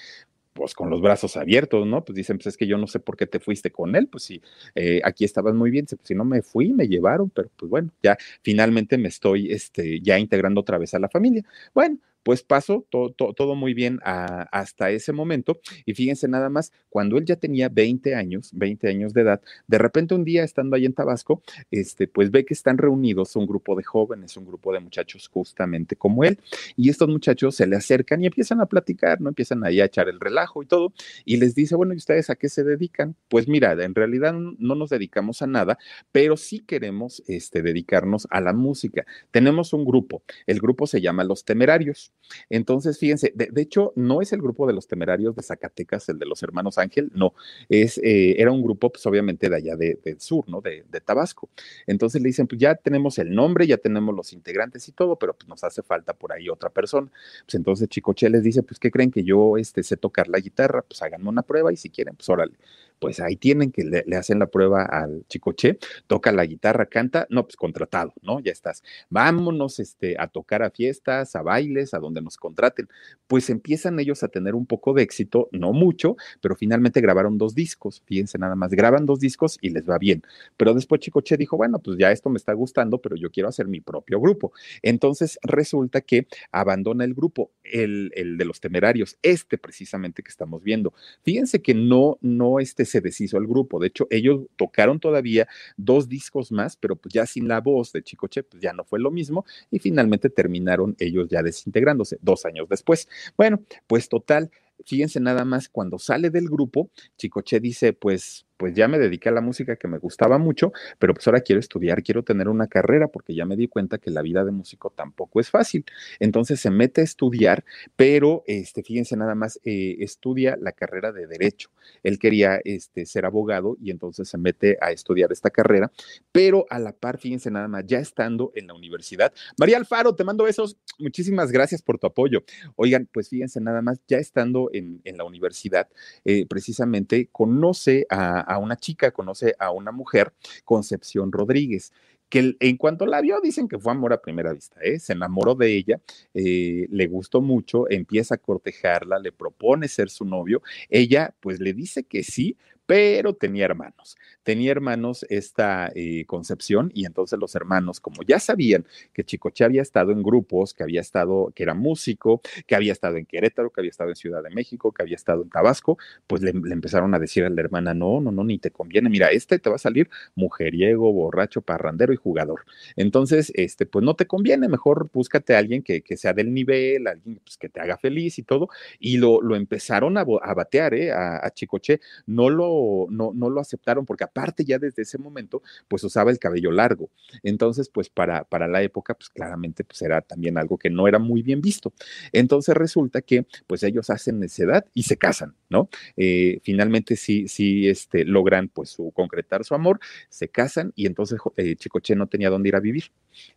pues 0.57 0.75
con 0.75 0.91
los 0.91 1.01
brazos 1.01 1.37
abiertos, 1.37 1.87
¿no? 1.87 2.05
Pues 2.05 2.17
dicen, 2.17 2.39
pues 2.39 2.49
es 2.49 2.57
que 2.57 2.67
yo 2.67 2.79
no 2.79 2.89
sé 2.89 2.99
por 2.99 3.17
qué 3.17 3.27
te 3.27 3.39
fuiste 3.39 3.71
con 3.71 3.95
él, 3.95 4.09
pues 4.09 4.25
si 4.25 4.42
eh, 4.75 5.01
aquí 5.05 5.25
estabas 5.25 5.55
muy 5.55 5.71
bien, 5.71 5.87
pues 5.87 6.01
si 6.03 6.14
no 6.16 6.25
me 6.25 6.42
fui, 6.42 6.73
me 6.73 6.88
llevaron, 6.88 7.31
pero 7.31 7.51
pues 7.57 7.71
bueno, 7.71 7.92
ya 8.03 8.16
finalmente 8.42 8.99
me 8.99 9.09
estoy 9.09 9.53
este, 9.53 10.01
ya 10.01 10.19
integrando 10.19 10.61
otra 10.62 10.79
vez 10.79 10.95
a 10.95 10.99
la 10.99 11.09
familia. 11.09 11.45
Bueno, 11.75 11.99
pues 12.27 12.43
pasó 12.43 12.85
todo, 12.91 13.12
todo, 13.12 13.35
todo 13.35 13.55
muy 13.55 13.73
bien 13.73 14.01
hasta 14.03 14.91
ese 14.91 15.12
momento. 15.12 15.61
Y 15.85 15.95
fíjense 15.95 16.27
nada 16.27 16.51
más, 16.51 16.73
cuando 16.89 17.19
él 17.19 17.25
ya 17.25 17.37
tenía 17.37 17.69
20 17.69 18.17
años, 18.17 18.51
20 18.53 18.89
años 18.89 19.15
de 19.15 19.21
edad, 19.21 19.41
de 19.69 19.79
repente 19.79 20.12
un 20.12 20.25
día 20.25 20.43
estando 20.43 20.75
ahí 20.75 20.87
en 20.87 20.93
Tabasco, 20.93 21.41
este, 21.71 22.09
pues 22.09 22.33
ve 22.33 22.45
que 22.45 22.53
están 22.53 22.79
reunidos 22.79 23.37
un 23.37 23.47
grupo 23.47 23.77
de 23.77 23.85
jóvenes, 23.85 24.37
un 24.37 24.45
grupo 24.45 24.73
de 24.73 24.81
muchachos 24.81 25.29
justamente 25.29 25.95
como 25.95 26.25
él. 26.25 26.41
Y 26.75 26.91
estos 26.91 27.09
muchachos 27.09 27.55
se 27.55 27.65
le 27.65 27.77
acercan 27.77 28.21
y 28.21 28.27
empiezan 28.27 28.61
a 28.61 28.67
platicar, 28.67 29.21
¿no? 29.21 29.29
Empiezan 29.29 29.65
ahí 29.65 29.81
a 29.81 29.85
echar 29.85 30.09
el 30.09 30.19
relajo 30.19 30.65
y 30.65 30.67
todo. 30.67 30.93
Y 31.25 31.37
les 31.37 31.55
dice, 31.55 31.77
bueno, 31.77 31.95
¿y 31.95 31.99
ustedes 31.99 32.29
a 32.29 32.35
qué 32.35 32.49
se 32.49 32.65
dedican? 32.65 33.15
Pues 33.29 33.47
mira, 33.47 33.73
en 33.81 33.95
realidad 33.95 34.33
no 34.33 34.75
nos 34.75 34.91
dedicamos 34.91 35.43
a 35.43 35.47
nada, 35.47 35.79
pero 36.11 36.37
sí 36.37 36.59
queremos 36.59 37.23
este, 37.29 37.62
dedicarnos 37.62 38.27
a 38.31 38.41
la 38.41 38.53
música. 38.53 39.07
Tenemos 39.31 39.73
un 39.73 39.85
grupo, 39.85 40.25
el 40.49 40.59
grupo 40.59 40.89
se 40.89 41.01
llama 41.01 41.23
Los 41.23 41.45
Temerarios. 41.45 42.12
Entonces, 42.50 42.98
fíjense, 42.98 43.33
de, 43.35 43.50
hecho, 43.61 43.92
no 43.96 44.20
es 44.20 44.33
el 44.33 44.40
grupo 44.40 44.66
de 44.66 44.72
los 44.72 44.87
temerarios 44.87 45.35
de 45.37 45.42
Zacatecas, 45.42 46.09
el 46.09 46.18
de 46.18 46.26
los 46.26 46.42
hermanos 46.42 46.79
Ángel, 46.79 47.11
no, 47.14 47.35
es, 47.68 47.98
eh, 47.98 48.37
era 48.38 48.50
un 48.52 48.62
grupo, 48.62 48.90
pues 48.90 49.07
obviamente 49.07 49.48
de 49.48 49.57
allá 49.57 49.76
del 49.76 50.00
de 50.05 50.20
sur, 50.20 50.48
¿no? 50.48 50.61
De, 50.61 50.85
de, 50.90 51.00
Tabasco. 51.00 51.48
Entonces 51.87 52.20
le 52.20 52.29
dicen, 52.29 52.46
pues 52.46 52.61
ya 52.61 52.74
tenemos 52.74 53.18
el 53.18 53.35
nombre, 53.35 53.66
ya 53.66 53.76
tenemos 53.76 54.14
los 54.14 54.33
integrantes 54.33 54.88
y 54.88 54.92
todo, 54.92 55.16
pero 55.16 55.35
pues 55.35 55.48
nos 55.48 55.62
hace 55.64 55.83
falta 55.83 56.14
por 56.14 56.33
ahí 56.33 56.48
otra 56.48 56.70
persona. 56.70 57.11
Pues 57.44 57.55
entonces 57.55 57.88
Chicoche 57.88 58.29
les 58.29 58.42
dice, 58.42 58.62
pues, 58.62 58.81
¿qué 58.81 58.90
creen 58.90 59.11
que 59.11 59.22
yo 59.22 59.57
este, 59.57 59.83
sé 59.83 59.96
tocar 59.96 60.29
la 60.29 60.38
guitarra? 60.38 60.83
Pues 60.83 61.02
háganme 61.02 61.29
una 61.29 61.42
prueba 61.42 61.72
y 61.72 61.76
si 61.76 61.90
quieren, 61.90 62.16
pues 62.16 62.29
órale 62.29 62.55
pues 62.98 63.20
ahí 63.20 63.37
tienen 63.37 63.72
que 63.72 63.85
le, 63.85 64.16
hacen 64.16 64.38
la 64.38 64.46
prueba 64.46 64.85
al 64.85 65.24
chicoche, 65.28 65.78
toca 66.06 66.32
la 66.32 66.46
guitarra, 66.46 66.87
canta, 66.87 67.26
no, 67.30 67.44
pues 67.44 67.56
contratado, 67.56 68.14
¿no? 68.22 68.40
Ya 68.40 68.52
estás. 68.52 68.82
Vámonos 69.11 69.78
este, 69.80 70.16
a 70.18 70.28
tocar 70.28 70.62
a 70.62 70.70
fiestas, 70.70 71.37
a 71.37 71.42
bailes, 71.42 71.94
a 71.94 71.98
donde 71.98 72.22
nos 72.22 72.37
contraten. 72.37 72.88
Pues 73.26 73.50
empiezan 73.50 73.98
ellos 74.00 74.22
a 74.22 74.28
tener 74.28 74.54
un 74.54 74.66
poco 74.66 74.94
de 74.94 75.02
éxito, 75.02 75.48
no 75.52 75.72
mucho, 75.72 76.16
pero 76.40 76.56
finalmente 76.56 77.00
grabaron 77.00 77.38
dos 77.38 77.54
discos, 77.54 78.02
fíjense 78.06 78.38
nada 78.38 78.54
más, 78.54 78.70
graban 78.70 79.06
dos 79.06 79.20
discos 79.20 79.59
y 79.61 79.70
les 79.70 79.88
va 79.88 79.98
bien. 79.98 80.22
Pero 80.56 80.74
después 80.74 81.00
Chicoche 81.00 81.37
dijo, 81.37 81.56
bueno, 81.56 81.78
pues 81.78 81.98
ya 81.98 82.12
esto 82.12 82.30
me 82.30 82.38
está 82.38 82.52
gustando, 82.52 82.98
pero 82.98 83.16
yo 83.16 83.30
quiero 83.30 83.48
hacer 83.48 83.68
mi 83.68 83.80
propio 83.80 84.20
grupo. 84.20 84.52
Entonces 84.82 85.38
resulta 85.42 86.00
que 86.00 86.26
abandona 86.50 87.04
el 87.04 87.14
grupo, 87.14 87.50
el, 87.62 88.11
el 88.14 88.38
de 88.38 88.44
los 88.44 88.61
temerarios, 88.61 89.18
este 89.22 89.59
precisamente 89.59 90.22
que 90.22 90.30
estamos 90.30 90.62
viendo. 90.62 90.94
Fíjense 91.22 91.61
que 91.61 91.74
no, 91.74 92.18
no 92.20 92.61
este 92.61 92.86
se 92.87 93.01
deshizo 93.01 93.38
el 93.38 93.46
grupo. 93.46 93.79
De 93.79 93.88
hecho, 93.88 94.07
ellos 94.11 94.46
tocaron 94.57 95.01
todavía 95.01 95.49
dos 95.77 96.09
discos 96.09 96.53
más, 96.53 96.77
pero 96.77 96.96
pues 96.96 97.12
ya 97.12 97.27
sin 97.27 97.49
la 97.49 97.61
voz 97.61 97.92
de 97.92 98.03
Chicoche, 98.03 98.42
pues 98.42 98.62
ya 98.62 98.72
no 98.72 98.85
fue 98.85 99.01
lo 99.01 99.11
mismo 99.11 99.44
y 99.70 99.79
finalmente 99.79 100.31
terminaron 100.31 100.96
ellos 100.99 101.29
ya 101.29 101.42
desintegrándose 101.42 102.18
dos 102.22 102.44
años 102.46 102.68
después. 102.68 103.09
Bueno, 103.37 103.62
pues 103.87 104.09
total, 104.09 104.51
fíjense 104.85 105.20
nada 105.20 105.44
más, 105.44 105.68
cuando 105.68 105.99
sale 105.99 106.31
del 106.31 106.49
grupo, 106.49 106.90
Chicoche 107.16 107.61
dice, 107.61 107.92
pues 107.92 108.46
pues 108.57 108.75
ya 108.75 108.88
me 108.88 108.99
dediqué 108.99 109.29
a 109.29 109.33
la 109.33 109.40
música 109.40 109.77
que 109.77 109.88
me 109.88 109.99
gustaba 109.99 110.38
mucho, 110.38 110.73
pero 110.99 111.14
pues 111.14 111.27
ahora 111.27 111.40
quiero 111.40 111.61
estudiar, 111.61 112.03
quiero 112.03 112.23
tener 112.23 112.49
una 112.49 112.66
carrera, 112.66 113.09
porque 113.09 113.35
ya 113.35 113.45
me 113.45 113.57
di 113.57 113.69
cuenta 113.69 113.99
que 113.99 114.11
la 114.11 114.23
vida 114.23 114.45
de 114.45 114.53
músico 114.53 114.90
tampoco 114.90 115.40
es 115.40 115.51
fácil. 115.51 115.85
Entonces 116.21 116.61
se 116.61 116.71
mete 116.71 117.01
a 117.01 117.05
estudiar, 117.05 117.64
pero 117.97 118.42
este, 118.47 118.83
fíjense 118.83 119.16
nada 119.16 119.35
más, 119.35 119.61
eh, 119.64 119.97
estudia 120.01 120.57
la 120.61 120.73
carrera 120.73 121.12
de 121.12 121.27
Derecho. 121.27 121.71
Él 122.03 122.19
quería 122.19 122.61
este, 122.64 123.07
ser 123.07 123.27
abogado 123.27 123.77
y 123.81 123.90
entonces 123.90 124.29
se 124.29 124.38
mete 124.38 124.77
a 124.81 124.90
estudiar 124.90 125.33
esta 125.33 125.51
carrera, 125.51 125.90
pero 126.33 126.66
a 126.71 126.79
la 126.79 126.92
par, 126.92 127.19
fíjense 127.19 127.51
nada 127.51 127.69
más, 127.69 127.85
ya 127.87 127.99
estando 127.99 128.53
en 128.55 128.66
la 128.66 128.75
universidad. 128.75 129.33
María 129.59 129.77
Alfaro, 129.77 130.14
te 130.14 130.25
mando 130.25 130.45
besos. 130.45 130.77
Muchísimas 130.99 131.53
gracias 131.53 131.83
por 131.83 131.99
tu 131.99 132.07
apoyo. 132.07 132.42
Oigan, 132.77 133.09
pues 133.12 133.29
fíjense 133.29 133.61
nada 133.61 133.83
más, 133.83 134.01
ya 134.09 134.19
estando 134.19 134.71
en, 134.73 135.01
la 135.05 135.25
universidad, 135.25 135.88
eh, 136.25 136.47
precisamente 136.47 137.29
conoce 137.33 138.07
a, 138.11 138.45
a 138.46 138.59
una 138.59 138.76
chica, 138.76 139.11
conoce 139.11 139.54
a 139.59 139.70
una 139.70 139.92
mujer, 139.92 140.32
Concepción 140.64 141.32
Rodríguez 141.32 141.92
que 142.28 142.56
en 142.59 142.76
cuanto 142.76 143.06
la 143.06 143.20
vio, 143.20 143.40
dicen 143.40 143.68
que 143.68 143.78
fue 143.78 143.92
amor 143.92 144.12
a 144.12 144.20
primera 144.20 144.52
vista, 144.52 144.80
¿eh? 144.82 144.98
se 144.98 145.12
enamoró 145.12 145.54
de 145.54 145.76
ella, 145.76 146.00
eh, 146.35 146.87
le 146.90 147.06
gustó 147.06 147.40
mucho, 147.40 147.88
empieza 147.88 148.35
a 148.35 148.38
cortejarla, 148.38 149.18
le 149.18 149.32
propone 149.32 149.88
ser 149.88 150.11
su 150.11 150.24
novio, 150.24 150.62
ella 150.88 151.35
pues 151.40 151.61
le 151.61 151.72
dice 151.72 152.04
que 152.04 152.22
sí, 152.22 152.56
pero 152.87 153.35
tenía 153.35 153.64
hermanos. 153.64 154.16
Tenía 154.44 154.70
hermanos 154.70 155.27
esta 155.29 155.90
eh, 155.94 156.25
concepción 156.27 156.92
y 156.94 157.05
entonces 157.05 157.38
los 157.38 157.55
hermanos, 157.57 157.99
como 157.99 158.22
ya 158.22 158.38
sabían 158.38 158.87
que 159.12 159.25
Chicoche 159.25 159.64
había 159.64 159.83
estado 159.83 160.12
en 160.12 160.22
grupos, 160.22 160.72
que 160.72 160.85
había 160.85 161.01
estado, 161.01 161.53
que 161.55 161.64
era 161.64 161.75
músico, 161.75 162.40
que 162.66 162.77
había 162.77 162.92
estado 162.92 163.16
en 163.16 163.27
Querétaro, 163.27 163.70
que 163.70 163.81
había 163.81 163.90
estado 163.90 164.11
en 164.11 164.16
Ciudad 164.16 164.42
de 164.44 164.51
México, 164.51 164.92
que 164.92 165.03
había 165.03 165.16
estado 165.16 165.42
en 165.42 165.51
Tabasco, 165.51 165.99
pues 166.29 166.42
le, 166.42 166.51
empezaron 166.51 167.12
a 167.14 167.18
decir 167.18 167.44
a 167.44 167.51
la 167.51 167.61
hermana, 167.61 167.92
no, 167.92 168.20
no, 168.20 168.31
no, 168.31 168.44
ni 168.44 168.59
te 168.59 168.70
conviene, 168.70 169.11
mira, 169.11 169.29
este 169.29 169.59
te 169.59 169.68
va 169.68 169.77
a 169.77 169.81
salir 169.81 170.09
mujeriego, 170.37 171.12
borracho, 171.12 171.62
parrandero 171.62 172.12
y 172.12 172.16
jugador. 172.16 172.64
Entonces, 172.94 173.51
este, 173.55 173.85
pues 173.85 174.05
no 174.05 174.14
te 174.14 174.27
conviene, 174.27 174.68
mejor 174.68 175.11
búscate 175.12 175.57
a 175.57 175.59
alguien 175.59 175.83
que, 175.83 176.03
sea 176.16 176.33
del 176.33 176.55
nivel, 176.55 177.09
alguien 177.09 177.40
pues, 177.44 177.57
que 177.59 177.68
te 177.68 177.81
haga 177.81 177.99
feliz 177.99 178.38
y 178.38 178.42
todo. 178.44 178.68
Y 179.01 179.16
lo, 179.16 179.42
lo 179.42 179.57
empezaron 179.57 180.16
a, 180.18 180.25
batear, 180.25 180.94
¿eh? 180.94 181.11
A, 181.12 181.44
a 181.44 181.51
Chicoche, 181.51 182.01
no 182.27 182.49
lo 182.49 182.76
no, 183.11 183.33
no 183.35 183.51
lo 183.51 183.61
aceptaron 183.61 184.07
porque 184.07 184.25
aparte 184.25 184.65
ya 184.65 184.79
desde 184.79 185.03
ese 185.03 185.19
momento 185.19 185.62
pues 185.89 186.05
usaba 186.05 186.31
el 186.31 186.39
cabello 186.39 186.71
largo. 186.71 187.11
Entonces 187.43 187.89
pues 187.89 188.09
para, 188.09 188.45
para 188.45 188.69
la 188.69 188.83
época 188.83 189.15
pues 189.15 189.29
claramente 189.31 189.85
pues 189.85 190.03
era 190.03 190.21
también 190.21 190.59
algo 190.59 190.79
que 190.79 190.91
no 190.91 191.09
era 191.09 191.19
muy 191.19 191.43
bien 191.43 191.61
visto. 191.61 191.93
Entonces 192.33 192.75
resulta 192.75 193.23
que 193.23 193.47
pues 193.67 193.83
ellos 193.83 194.11
hacen 194.11 194.41
necedad 194.41 194.87
y 194.95 195.05
se 195.05 195.17
casan, 195.17 195.55
¿no? 195.69 195.89
Eh, 196.17 196.61
finalmente 196.62 197.17
sí, 197.17 197.49
sí 197.49 197.89
este, 197.89 198.25
logran 198.25 198.69
pues 198.69 198.91
su, 198.91 199.11
concretar 199.12 199.65
su 199.65 199.75
amor, 199.75 200.01
se 200.29 200.49
casan 200.49 200.93
y 200.97 201.07
entonces 201.07 201.39
eh, 201.57 201.77
Chicoche 201.77 202.17
no 202.17 202.27
tenía 202.27 202.51
dónde 202.51 202.69
ir 202.69 202.77
a 202.77 202.81
vivir. 202.81 203.05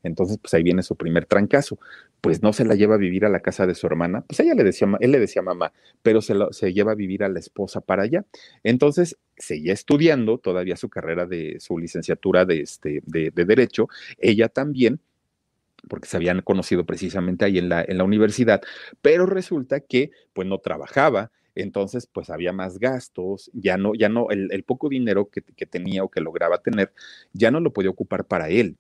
Entonces 0.04 0.38
pues 0.42 0.54
ahí 0.54 0.64
viene 0.64 0.84
su 0.84 0.96
primer 0.96 1.26
trancazo. 1.26 1.80
Pues 2.22 2.44
no 2.44 2.52
se 2.52 2.66
la 2.66 2.76
lleva 2.76 2.96
a 2.96 2.98
vivir 2.98 3.26
a 3.26 3.30
la 3.30 3.40
casa 3.40 3.66
de 3.66 3.76
su 3.76 3.88
hermana, 3.88 4.22
pues 4.28 4.40
ella 4.42 4.54
le 4.54 4.64
decía, 4.64 4.88
él 5.00 5.12
le 5.12 5.20
decía 5.20 5.42
mamá, 5.42 5.72
pero 6.02 6.22
se, 6.22 6.36
se 6.52 6.74
lleva 6.74 6.92
a 6.92 6.96
vivir 6.96 7.24
a 7.24 7.30
la 7.30 7.40
esposa 7.40 7.80
para 7.80 8.04
allá. 8.04 8.26
Entonces 8.64 9.18
seguía 9.40 9.74
estudiando 9.74 10.38
todavía 10.38 10.76
su 10.76 10.90
carrera 10.90 11.26
de 11.26 11.58
su 11.60 11.78
licenciatura 11.78 12.46
de, 12.46 12.62
este, 12.62 13.02
de, 13.06 13.32
Derecho, 13.32 13.88
ella 14.18 14.50
también 14.50 15.00
porque 15.88 16.10
se 16.10 16.18
habían 16.18 16.42
conocido 16.42 16.86
precisamente 16.86 17.46
ahí 17.46 17.58
en 17.58 17.70
la, 17.70 17.84
en 17.88 17.98
la 17.98 18.04
universidad, 18.04 18.62
pero 19.02 19.26
resulta 19.26 19.80
que 19.80 20.12
pues 20.34 20.46
no 20.46 20.58
trabajaba, 20.60 21.32
entonces 21.56 22.06
pues 22.06 22.30
había 22.30 22.52
más 22.52 22.80
gastos, 22.80 23.50
ya 23.54 23.78
no, 23.78 23.96
ya 23.96 24.10
no, 24.10 24.30
el, 24.30 24.64
poco 24.64 24.90
dinero 24.90 25.30
que, 25.30 25.42
tenía 25.42 26.04
o 26.04 26.10
que 26.10 26.20
lograba 26.20 26.62
tener, 26.62 26.94
ya 27.32 27.50
no 27.50 27.62
lo 27.62 27.72
podía 27.72 27.90
ocupar 27.90 28.26
para 28.26 28.50
él, 28.50 28.78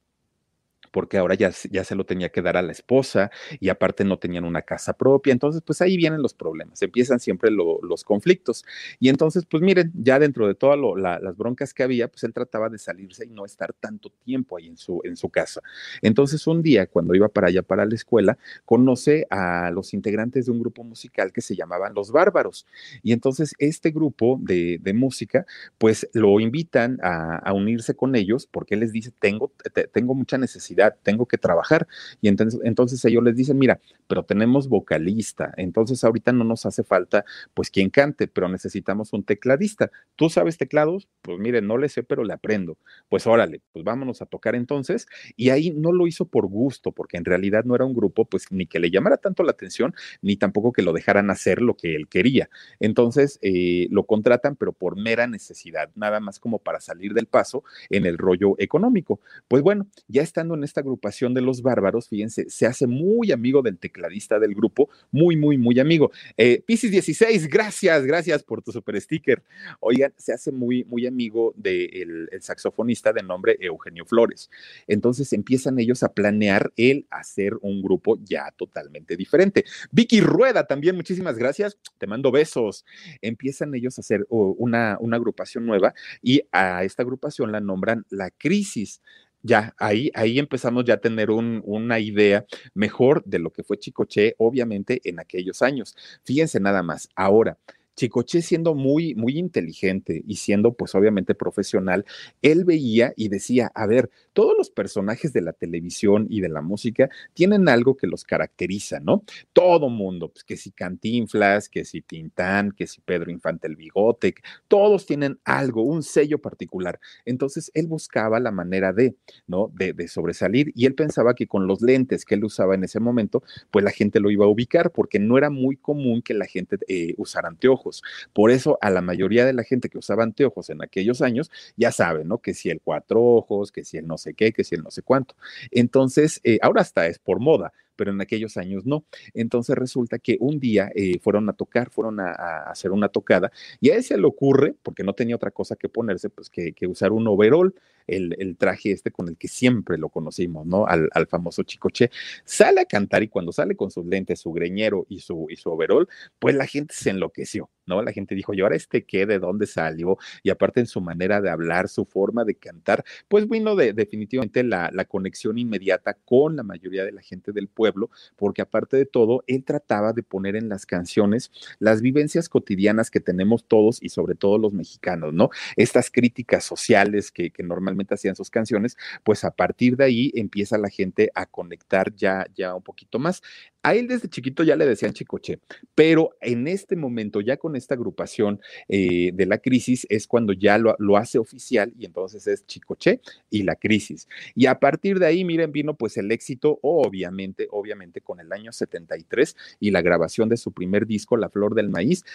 porque 0.91 1.17
ahora 1.17 1.35
ya, 1.35 1.51
ya 1.69 1.83
se 1.83 1.95
lo 1.95 2.05
tenía 2.05 2.29
que 2.29 2.41
dar 2.41 2.57
a 2.57 2.61
la 2.61 2.71
esposa 2.71 3.31
y 3.59 3.69
aparte 3.69 4.03
no 4.03 4.17
tenían 4.19 4.45
una 4.45 4.61
casa 4.61 4.93
propia. 4.93 5.31
Entonces, 5.33 5.61
pues 5.65 5.81
ahí 5.81 5.97
vienen 5.97 6.21
los 6.21 6.33
problemas, 6.33 6.81
empiezan 6.81 7.19
siempre 7.19 7.51
los 7.51 8.03
conflictos. 8.03 8.65
Y 8.99 9.09
entonces, 9.09 9.45
pues 9.45 9.61
miren, 9.63 9.91
ya 9.95 10.19
dentro 10.19 10.47
de 10.47 10.55
todas 10.55 10.79
las 10.97 11.37
broncas 11.37 11.73
que 11.73 11.83
había, 11.83 12.07
pues 12.07 12.23
él 12.23 12.33
trataba 12.33 12.69
de 12.69 12.77
salirse 12.77 13.25
y 13.25 13.29
no 13.29 13.45
estar 13.45 13.73
tanto 13.73 14.11
tiempo 14.23 14.57
ahí 14.57 14.67
en 14.67 14.77
su, 14.77 15.01
en 15.03 15.15
su 15.15 15.29
casa. 15.29 15.61
Entonces, 16.01 16.45
un 16.47 16.61
día, 16.61 16.87
cuando 16.87 17.15
iba 17.15 17.27
para 17.27 17.47
allá, 17.47 17.61
para 17.61 17.85
la 17.85 17.95
escuela, 17.95 18.37
conoce 18.65 19.27
a 19.29 19.71
los 19.71 19.93
integrantes 19.93 20.45
de 20.45 20.51
un 20.51 20.59
grupo 20.59 20.83
musical 20.83 21.31
que 21.31 21.41
se 21.41 21.55
llamaban 21.55 21.93
Los 21.93 22.11
Bárbaros. 22.11 22.65
Y 23.03 23.13
entonces, 23.13 23.53
este 23.59 23.91
grupo 23.91 24.39
de, 24.41 24.79
música, 24.89 25.45
pues 25.77 26.09
lo 26.13 26.39
invitan 26.39 26.99
a, 27.03 27.53
unirse 27.53 27.95
con 27.95 28.15
ellos 28.15 28.47
porque 28.47 28.73
él 28.73 28.81
les 28.81 28.91
dice, 28.91 29.11
tengo, 29.19 29.51
tengo 29.91 30.15
mucha 30.15 30.37
necesidad 30.37 30.78
tengo 31.03 31.25
que 31.25 31.37
trabajar. 31.37 31.87
Y 32.21 32.27
entonces, 32.27 32.59
entonces 32.63 33.03
ellos 33.05 33.23
les 33.23 33.35
dicen, 33.35 33.57
mira, 33.57 33.79
pero 34.07 34.23
tenemos 34.23 34.67
vocalista, 34.67 35.53
entonces 35.57 36.03
ahorita 36.03 36.31
no 36.33 36.43
nos 36.43 36.65
hace 36.65 36.83
falta 36.83 37.25
pues 37.53 37.69
quien 37.69 37.89
cante, 37.89 38.27
pero 38.27 38.49
necesitamos 38.49 39.13
un 39.13 39.23
tecladista. 39.23 39.91
¿Tú 40.15 40.29
sabes 40.29 40.57
teclados? 40.57 41.07
Pues 41.21 41.37
mire, 41.39 41.61
no 41.61 41.77
le 41.77 41.89
sé, 41.89 42.03
pero 42.03 42.23
le 42.23 42.33
aprendo. 42.33 42.77
Pues 43.07 43.27
órale, 43.27 43.61
pues 43.71 43.85
vámonos 43.85 44.21
a 44.21 44.25
tocar 44.25 44.55
entonces. 44.55 45.07
Y 45.35 45.49
ahí 45.49 45.71
no 45.71 45.91
lo 45.91 46.07
hizo 46.07 46.25
por 46.25 46.47
gusto, 46.47 46.91
porque 46.91 47.17
en 47.17 47.25
realidad 47.25 47.63
no 47.65 47.75
era 47.75 47.85
un 47.85 47.93
grupo 47.93 48.25
pues 48.25 48.51
ni 48.51 48.65
que 48.65 48.79
le 48.79 48.91
llamara 48.91 49.17
tanto 49.17 49.43
la 49.43 49.51
atención, 49.51 49.93
ni 50.21 50.37
tampoco 50.37 50.71
que 50.71 50.81
lo 50.81 50.93
dejaran 50.93 51.29
hacer 51.29 51.61
lo 51.61 51.75
que 51.75 51.95
él 51.95 52.07
quería. 52.07 52.49
Entonces 52.79 53.39
eh, 53.41 53.87
lo 53.91 54.05
contratan, 54.05 54.55
pero 54.55 54.73
por 54.73 54.97
mera 54.97 55.27
necesidad, 55.27 55.89
nada 55.95 56.19
más 56.19 56.39
como 56.39 56.59
para 56.59 56.79
salir 56.79 57.13
del 57.13 57.27
paso 57.27 57.63
en 57.89 58.05
el 58.05 58.17
rollo 58.17 58.55
económico. 58.57 59.19
Pues 59.47 59.61
bueno, 59.63 59.87
ya 60.07 60.21
estando 60.21 60.55
en 60.55 60.63
esta 60.69 60.81
agrupación 60.81 61.33
de 61.33 61.41
los 61.41 61.61
bárbaros, 61.61 62.07
fíjense, 62.07 62.49
se 62.49 62.65
hace 62.65 62.87
muy 62.87 63.31
amigo 63.31 63.61
del 63.61 63.77
tecladista 63.77 64.39
del 64.39 64.55
grupo, 64.55 64.89
muy, 65.11 65.35
muy, 65.35 65.57
muy 65.57 65.79
amigo. 65.79 66.11
Eh, 66.37 66.63
Pisces 66.65 66.91
16, 66.91 67.47
gracias, 67.47 68.05
gracias 68.05 68.43
por 68.43 68.61
tu 68.61 68.71
super 68.71 68.99
sticker. 69.01 69.43
Oigan, 69.79 70.13
se 70.17 70.33
hace 70.33 70.51
muy, 70.51 70.83
muy 70.85 71.05
amigo 71.05 71.53
del 71.57 72.29
saxofonista 72.41 73.11
de 73.11 73.23
nombre 73.23 73.57
Eugenio 73.59 74.05
Flores. 74.05 74.49
Entonces 74.87 75.33
empiezan 75.33 75.79
ellos 75.79 76.03
a 76.03 76.13
planear 76.13 76.71
el 76.77 77.05
hacer 77.09 77.53
un 77.61 77.81
grupo 77.81 78.17
ya 78.23 78.51
totalmente 78.55 79.17
diferente. 79.17 79.65
Vicky 79.91 80.21
Rueda 80.21 80.65
también, 80.65 80.95
muchísimas 80.95 81.37
gracias, 81.37 81.77
te 81.97 82.07
mando 82.07 82.31
besos. 82.31 82.85
Empiezan 83.21 83.73
ellos 83.75 83.97
a 83.97 84.01
hacer 84.01 84.25
uh, 84.29 84.55
una, 84.57 84.97
una 84.99 85.17
agrupación 85.17 85.65
nueva 85.65 85.93
y 86.21 86.41
a 86.51 86.83
esta 86.83 87.03
agrupación 87.03 87.51
la 87.51 87.59
nombran 87.59 88.05
La 88.09 88.31
Crisis 88.31 89.01
ya 89.41 89.73
ahí, 89.77 90.11
ahí 90.13 90.39
empezamos 90.39 90.85
ya 90.85 90.95
a 90.95 90.97
tener 90.97 91.29
una 91.31 91.99
idea 91.99 92.45
mejor 92.73 93.23
de 93.25 93.39
lo 93.39 93.51
que 93.51 93.63
fue 93.63 93.77
Chicoche, 93.79 94.35
obviamente, 94.37 95.01
en 95.03 95.19
aquellos 95.19 95.61
años. 95.61 95.95
Fíjense 96.23 96.59
nada 96.59 96.83
más, 96.83 97.09
ahora, 97.15 97.57
Chicoche 97.99 98.41
siendo 98.41 98.75
muy, 98.75 99.13
muy 99.15 99.37
inteligente 99.37 100.23
y 100.25 100.37
siendo 100.37 100.73
pues 100.73 100.95
obviamente 100.95 101.35
profesional, 101.35 102.05
él 102.41 102.63
veía 102.63 103.11
y 103.17 103.27
decía, 103.27 103.71
a 103.75 103.85
ver, 103.87 104.09
todos 104.31 104.55
los 104.57 104.69
personajes 104.69 105.33
de 105.33 105.41
la 105.41 105.51
televisión 105.51 106.25
y 106.29 106.39
de 106.39 106.47
la 106.47 106.61
música 106.61 107.09
tienen 107.33 107.67
algo 107.67 107.97
que 107.97 108.07
los 108.07 108.23
caracteriza, 108.23 109.01
¿no? 109.01 109.23
Todo 109.51 109.89
mundo, 109.89 110.29
pues 110.29 110.45
que 110.45 110.55
si 110.55 110.71
Cantinflas, 110.71 111.67
que 111.67 111.83
si 111.83 112.01
Tintán, 112.01 112.71
que 112.71 112.87
si 112.87 113.01
Pedro 113.01 113.31
Infante 113.31 113.67
el 113.67 113.75
Bigote, 113.75 114.33
todos 114.69 115.05
tienen 115.05 115.37
algo, 115.43 115.83
un 115.83 116.01
sello 116.01 116.39
particular. 116.39 117.01
Entonces 117.25 117.69
él 117.73 117.87
buscaba 117.87 118.39
la 118.39 118.51
manera 118.51 118.93
de, 118.93 119.15
¿no? 119.45 119.73
De, 119.75 120.07
sobresalir 120.07 120.71
y 120.73 120.85
él 120.85 120.95
pensaba 120.95 121.35
que 121.35 121.47
con 121.47 121.67
los 121.67 121.81
lentes 121.81 122.23
que 122.23 122.35
él 122.35 122.45
usaba 122.45 122.75
en 122.75 122.85
ese 122.85 123.01
momento, 123.01 123.43
pues 123.71 123.83
la 123.83 123.91
gente 123.91 124.21
lo 124.21 124.31
iba 124.31 124.45
a 124.45 124.47
ubicar 124.47 124.91
porque 124.91 125.19
no 125.19 125.37
era 125.37 125.49
muy 125.49 125.75
común 125.75 126.21
que 126.21 126.33
la 126.33 126.45
gente 126.45 126.77
eh, 126.87 127.13
usara 127.17 127.49
anteojos 127.49 127.88
por 128.33 128.51
eso 128.51 128.77
a 128.81 128.89
la 128.89 129.01
mayoría 129.01 129.45
de 129.45 129.53
la 129.53 129.63
gente 129.63 129.89
que 129.89 129.97
usaba 129.97 130.23
anteojos 130.23 130.69
en 130.69 130.81
aquellos 130.81 131.21
años, 131.21 131.51
ya 131.75 131.91
saben, 131.91 132.27
¿no? 132.27 132.39
Que 132.39 132.53
si 132.53 132.69
el 132.69 132.81
cuatro 132.81 133.21
ojos, 133.23 133.71
que 133.71 133.83
si 133.83 133.97
el 133.97 134.07
no 134.07 134.17
sé 134.17 134.33
qué, 134.33 134.51
que 134.51 134.63
si 134.63 134.75
el 134.75 134.83
no 134.83 134.91
sé 134.91 135.01
cuánto. 135.01 135.35
Entonces, 135.71 136.39
eh, 136.43 136.59
ahora 136.61 136.81
hasta 136.81 137.07
es 137.07 137.19
por 137.19 137.39
moda, 137.39 137.73
pero 137.99 138.11
en 138.11 138.21
aquellos 138.21 138.55
años 138.55 138.85
no. 138.85 139.03
Entonces 139.33 139.77
resulta 139.77 140.19
que 140.19 140.37
un 140.39 140.57
día 140.57 140.89
eh, 140.95 141.19
fueron 141.19 141.49
a 141.49 141.53
tocar, 141.53 141.89
fueron 141.89 142.21
a, 142.21 142.31
hacer 142.71 142.91
una 142.91 143.09
tocada 143.09 143.51
y 143.81 143.89
a 143.89 143.95
él 143.97 144.03
se 144.05 144.17
le 144.17 144.25
ocurre, 144.25 144.73
porque 144.83 145.03
no 145.03 145.13
tenía 145.13 145.35
otra 145.35 145.51
cosa 145.51 145.75
que 145.75 145.89
ponerse, 145.89 146.29
pues 146.29 146.49
que, 146.49 146.73
usar 146.87 147.11
un 147.11 147.27
overall, 147.27 147.75
el, 148.07 148.55
traje 148.57 148.91
este 148.93 149.11
con 149.11 149.27
el 149.27 149.35
que 149.35 149.49
siempre 149.49 149.97
lo 149.97 150.07
conocimos, 150.07 150.65
¿no? 150.65 150.85
Al, 150.87 151.09
famoso 151.27 151.63
Chicoche. 151.63 152.09
Sale 152.45 152.79
a 152.79 152.85
cantar 152.85 153.21
y 153.21 153.27
cuando 153.27 153.51
sale 153.51 153.75
con 153.75 153.91
sus 153.91 154.05
lentes, 154.05 154.39
su 154.39 154.53
greñero 154.53 155.05
y 155.09 155.19
su, 155.19 155.47
y 155.49 155.57
su 155.57 155.69
overall, 155.69 156.07
pues 156.39 156.55
la 156.55 156.65
gente 156.65 156.93
se 156.95 157.09
enloqueció. 157.09 157.69
¿no? 157.89 158.01
La 158.01 158.13
gente 158.13 158.35
dijo, 158.35 158.53
¿y 158.53 158.61
ahora 158.61 158.75
este 158.75 159.03
qué? 159.03 159.25
¿De 159.25 159.39
dónde 159.39 159.67
salió? 159.67 160.17
Y 160.43 160.51
aparte 160.51 160.79
en 160.79 160.85
su 160.85 161.01
manera 161.01 161.41
de 161.41 161.49
hablar, 161.49 161.89
su 161.89 162.05
forma 162.05 162.45
de 162.45 162.55
cantar, 162.55 163.03
pues 163.27 163.49
vino 163.49 163.75
de, 163.75 163.91
definitivamente 163.93 164.63
la, 164.63 164.89
la 164.93 165.05
conexión 165.05 165.57
inmediata 165.57 166.13
con 166.13 166.55
la 166.55 166.63
mayoría 166.63 167.03
de 167.03 167.11
la 167.11 167.21
gente 167.21 167.51
del 167.51 167.67
pueblo, 167.67 167.88
porque 168.35 168.61
aparte 168.61 168.97
de 168.97 169.05
todo, 169.05 169.43
él 169.47 169.63
trataba 169.63 170.13
de 170.13 170.23
poner 170.23 170.55
en 170.55 170.69
las 170.69 170.85
canciones 170.85 171.51
las 171.79 172.01
vivencias 172.01 172.49
cotidianas 172.49 173.11
que 173.11 173.19
tenemos 173.19 173.65
todos 173.65 174.01
y 174.01 174.09
sobre 174.09 174.35
todo 174.35 174.57
los 174.57 174.73
mexicanos, 174.73 175.33
¿no? 175.33 175.49
Estas 175.75 176.09
críticas 176.11 176.63
sociales 176.63 177.31
que, 177.31 177.51
que 177.51 177.63
normalmente 177.63 178.13
hacían 178.13 178.35
sus 178.35 178.49
canciones, 178.49 178.97
pues 179.23 179.43
a 179.43 179.51
partir 179.51 179.97
de 179.97 180.05
ahí 180.05 180.31
empieza 180.35 180.77
la 180.77 180.89
gente 180.89 181.31
a 181.35 181.45
conectar 181.45 182.13
ya, 182.15 182.45
ya 182.55 182.75
un 182.75 182.83
poquito 182.83 183.19
más. 183.19 183.41
A 183.81 183.95
él 183.95 184.07
desde 184.07 184.27
chiquito 184.27 184.63
ya 184.63 184.75
le 184.75 184.85
decían 184.85 185.13
Chicoche, 185.13 185.59
pero 185.95 186.35
en 186.41 186.67
este 186.67 186.97
momento, 186.97 187.39
ya 187.39 187.55
con 187.55 187.77
esta 187.77 187.95
agrupación 187.95 188.59
eh, 188.89 189.31
de 189.33 189.45
la 189.45 189.59
crisis, 189.59 190.05
es 190.09 190.27
cuando 190.27 190.51
ya 190.51 190.77
lo, 190.77 190.97
lo, 190.99 191.15
hace 191.15 191.39
oficial 191.39 191.93
y 191.97 192.05
entonces 192.05 192.45
es 192.47 192.67
Chicoche 192.67 193.21
y 193.49 193.63
la 193.63 193.75
crisis. 193.75 194.27
Y 194.53 194.65
a 194.65 194.79
partir 194.79 195.17
de 195.17 195.27
ahí, 195.27 195.45
miren, 195.45 195.71
vino 195.71 195.95
pues 195.95 196.17
el 196.17 196.29
éxito, 196.31 196.79
obviamente, 196.81 197.67
obviamente 197.71 198.19
con 198.19 198.41
el 198.41 198.51
año 198.51 198.73
73 198.73 199.55
y 199.79 199.91
la 199.91 200.01
grabación 200.01 200.49
de 200.49 200.57
su 200.57 200.73
primer 200.73 201.07
disco, 201.07 201.37
La 201.37 201.49
Flor 201.49 201.73
del 201.73 201.89
Maíz. 201.89 202.25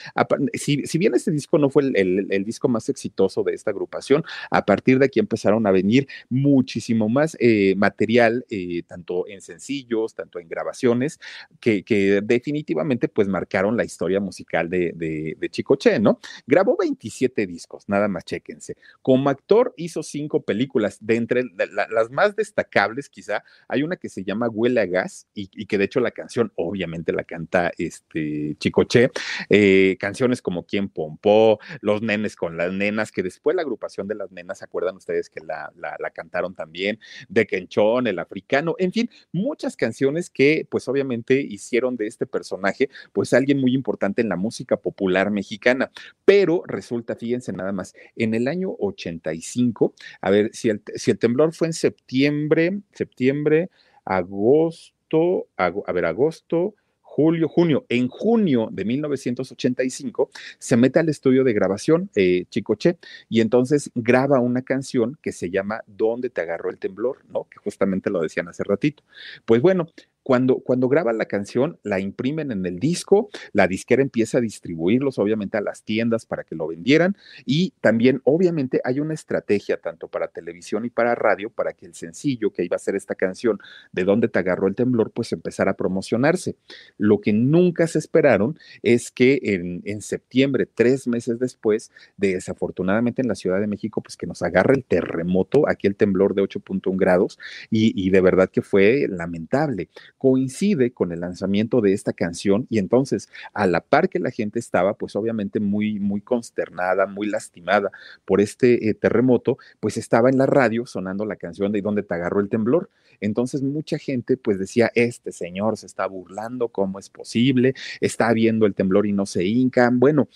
Si, 0.54 0.86
si 0.86 0.96
bien 0.96 1.14
este 1.14 1.30
disco 1.30 1.58
no 1.58 1.68
fue 1.68 1.82
el, 1.82 2.26
el, 2.30 2.44
disco 2.44 2.68
más 2.68 2.88
exitoso 2.88 3.42
de 3.42 3.52
esta 3.52 3.70
agrupación, 3.70 4.24
a 4.50 4.64
partir 4.64 4.98
de 4.98 5.06
aquí 5.06 5.20
empezaron 5.20 5.66
a 5.66 5.70
venir 5.70 6.08
muchísimo 6.30 7.10
más 7.10 7.36
eh, 7.38 7.74
material, 7.76 8.46
eh, 8.48 8.82
tanto 8.86 9.28
en 9.28 9.42
sencillos, 9.42 10.14
tanto 10.14 10.38
en 10.38 10.48
grabaciones 10.48 11.18
que, 11.60 12.20
definitivamente 12.22 13.08
pues 13.08 13.28
marcaron 13.28 13.76
la 13.76 13.84
historia 13.84 14.20
musical 14.20 14.68
de, 14.68 14.92
de, 14.94 15.36
de, 15.38 16.00
¿no? 16.00 16.20
Grabó 16.46 16.76
27 16.78 17.46
discos, 17.46 17.88
nada 17.88 18.08
más 18.08 18.24
chéquense. 18.24 18.76
Como 19.02 19.30
actor 19.30 19.72
hizo 19.76 20.02
cinco 20.02 20.42
películas, 20.42 20.98
de 21.00 21.16
entre 21.16 21.44
la, 21.44 21.66
la, 21.66 21.88
las 21.88 22.10
más 22.10 22.36
destacables 22.36 23.08
quizá, 23.08 23.44
hay 23.68 23.82
una 23.82 23.96
que 23.96 24.08
se 24.08 24.24
llama 24.24 24.48
Huele 24.48 24.80
a 24.80 24.86
Gas 24.86 25.26
y, 25.34 25.66
que 25.66 25.78
de 25.78 25.84
hecho 25.84 26.00
la 26.00 26.10
canción 26.10 26.52
obviamente 26.56 27.12
la 27.12 27.24
canta 27.24 27.72
este 27.78 28.56
Chicoche, 28.58 29.10
eh, 29.48 29.96
canciones 29.98 30.42
como 30.42 30.66
Quien 30.66 30.88
Pompó, 30.88 31.58
Los 31.80 32.02
Nenes 32.02 32.36
con 32.36 32.56
las 32.56 32.72
Nenas, 32.72 33.10
que 33.10 33.22
después 33.22 33.56
la 33.56 33.62
agrupación 33.62 34.06
de 34.08 34.14
las 34.14 34.30
Nenas, 34.30 34.58
¿se 34.58 34.64
acuerdan 34.64 34.96
ustedes 34.96 35.30
que 35.30 35.40
la, 35.40 35.72
la, 35.76 35.96
la 35.98 36.10
cantaron 36.10 36.54
también? 36.54 36.98
De 37.28 37.46
Quenchón, 37.46 38.06
El 38.06 38.18
Africano, 38.18 38.74
en 38.78 38.92
fin, 38.92 39.10
muchas 39.32 39.76
canciones 39.76 40.30
que 40.30 40.66
pues 40.70 40.88
obviamente 40.88 41.23
hicieron 41.32 41.96
de 41.96 42.06
este 42.06 42.26
personaje 42.26 42.88
pues 43.12 43.32
alguien 43.32 43.60
muy 43.60 43.74
importante 43.74 44.22
en 44.22 44.28
la 44.28 44.36
música 44.36 44.76
popular 44.76 45.30
mexicana. 45.30 45.90
Pero 46.24 46.62
resulta, 46.66 47.16
fíjense 47.16 47.52
nada 47.52 47.72
más, 47.72 47.94
en 48.16 48.34
el 48.34 48.48
año 48.48 48.74
85, 48.78 49.94
a 50.20 50.30
ver, 50.30 50.50
si 50.52 50.68
el, 50.70 50.82
temblor 51.18 51.54
fue 51.54 51.68
en 51.68 51.72
septiembre, 51.72 52.80
septiembre, 52.92 53.70
agosto, 54.04 55.48
ag 55.56 55.74
a 55.86 55.92
ver, 55.92 56.04
agosto, 56.04 56.74
julio, 57.14 57.48
junio. 57.48 57.86
En 57.88 58.08
junio 58.08 58.68
de 58.72 58.84
1985 58.84 60.30
se 60.58 60.76
mete 60.76 60.98
al 60.98 61.08
estudio 61.08 61.44
de 61.44 61.52
grabación 61.52 62.10
eh, 62.16 62.46
Chicoche 62.50 62.98
y 63.28 63.40
entonces 63.40 63.90
graba 63.94 64.40
una 64.40 64.62
canción 64.62 65.16
que 65.22 65.30
se 65.30 65.48
llama 65.48 65.82
¿Dónde 65.86 66.28
te 66.28 66.40
agarró 66.40 66.70
el 66.70 66.78
temblor? 66.78 67.18
¿No? 67.28 67.44
Que 67.44 67.58
justamente 67.58 68.10
lo 68.10 68.20
decían 68.20 68.48
hace 68.48 68.64
ratito. 68.64 69.04
Pues 69.44 69.62
bueno, 69.62 69.86
cuando, 70.24 70.56
cuando 70.56 70.88
graban 70.88 71.18
la 71.18 71.26
canción, 71.26 71.78
la 71.82 72.00
imprimen 72.00 72.50
en 72.50 72.66
el 72.66 72.80
disco, 72.80 73.28
la 73.52 73.68
disquera 73.68 74.02
empieza 74.02 74.38
a 74.38 74.40
distribuirlos 74.40 75.18
obviamente 75.18 75.58
a 75.58 75.60
las 75.60 75.84
tiendas 75.84 76.26
para 76.26 76.44
que 76.44 76.56
lo 76.56 76.66
vendieran 76.66 77.16
y 77.44 77.74
también 77.80 78.22
obviamente 78.24 78.80
hay 78.84 79.00
una 79.00 79.14
estrategia 79.14 79.76
tanto 79.76 80.08
para 80.08 80.28
televisión 80.28 80.86
y 80.86 80.90
para 80.90 81.14
radio 81.14 81.50
para 81.50 81.74
que 81.74 81.84
el 81.86 81.94
sencillo 81.94 82.50
que 82.52 82.64
iba 82.64 82.74
a 82.74 82.78
ser 82.80 82.96
esta 82.96 83.14
canción 83.14 83.58
de 83.92 84.04
dónde 84.04 84.28
te 84.28 84.38
agarró 84.38 84.66
el 84.66 84.74
temblor 84.74 85.12
pues 85.12 85.30
empezara 85.32 85.72
a 85.72 85.76
promocionarse. 85.76 86.56
Lo 86.96 87.20
que 87.20 87.34
nunca 87.34 87.86
se 87.86 87.98
esperaron 87.98 88.58
es 88.82 89.10
que 89.10 89.38
en, 89.42 89.82
en 89.84 90.00
septiembre, 90.00 90.66
tres 90.66 91.06
meses 91.06 91.38
después, 91.38 91.90
desafortunadamente 92.16 93.20
en 93.20 93.28
la 93.28 93.34
Ciudad 93.34 93.60
de 93.60 93.66
México, 93.66 94.00
pues 94.00 94.16
que 94.16 94.26
nos 94.26 94.40
agarra 94.40 94.74
el 94.74 94.84
terremoto, 94.84 95.68
aquí 95.68 95.86
el 95.86 95.96
temblor 95.96 96.34
de 96.34 96.42
8.1 96.42 96.96
grados 96.96 97.38
y, 97.70 97.92
y 97.94 98.08
de 98.08 98.20
verdad 98.22 98.48
que 98.48 98.62
fue 98.62 99.06
lamentable 99.08 99.90
coincide 100.24 100.90
con 100.90 101.12
el 101.12 101.20
lanzamiento 101.20 101.82
de 101.82 101.92
esta 101.92 102.14
canción 102.14 102.66
y 102.70 102.78
entonces 102.78 103.28
a 103.52 103.66
la 103.66 103.82
par 103.82 104.08
que 104.08 104.18
la 104.18 104.30
gente 104.30 104.58
estaba 104.58 104.94
pues 104.94 105.16
obviamente 105.16 105.60
muy 105.60 106.00
muy 106.00 106.22
consternada, 106.22 107.06
muy 107.06 107.26
lastimada 107.26 107.90
por 108.24 108.40
este 108.40 108.88
eh, 108.88 108.94
terremoto, 108.94 109.58
pues 109.80 109.98
estaba 109.98 110.30
en 110.30 110.38
la 110.38 110.46
radio 110.46 110.86
sonando 110.86 111.26
la 111.26 111.36
canción 111.36 111.72
de 111.72 111.82
¿Dónde 111.82 112.02
te 112.02 112.14
agarró 112.14 112.40
el 112.40 112.48
temblor? 112.48 112.88
Entonces 113.20 113.60
mucha 113.60 113.98
gente 113.98 114.38
pues 114.38 114.58
decía, 114.58 114.90
este 114.94 115.30
señor 115.30 115.76
se 115.76 115.84
está 115.84 116.06
burlando, 116.06 116.68
¿cómo 116.68 116.98
es 116.98 117.10
posible? 117.10 117.74
Está 118.00 118.32
viendo 118.32 118.64
el 118.64 118.74
temblor 118.74 119.06
y 119.06 119.12
no 119.12 119.26
se 119.26 119.44
hincan. 119.44 120.00
Bueno, 120.00 120.28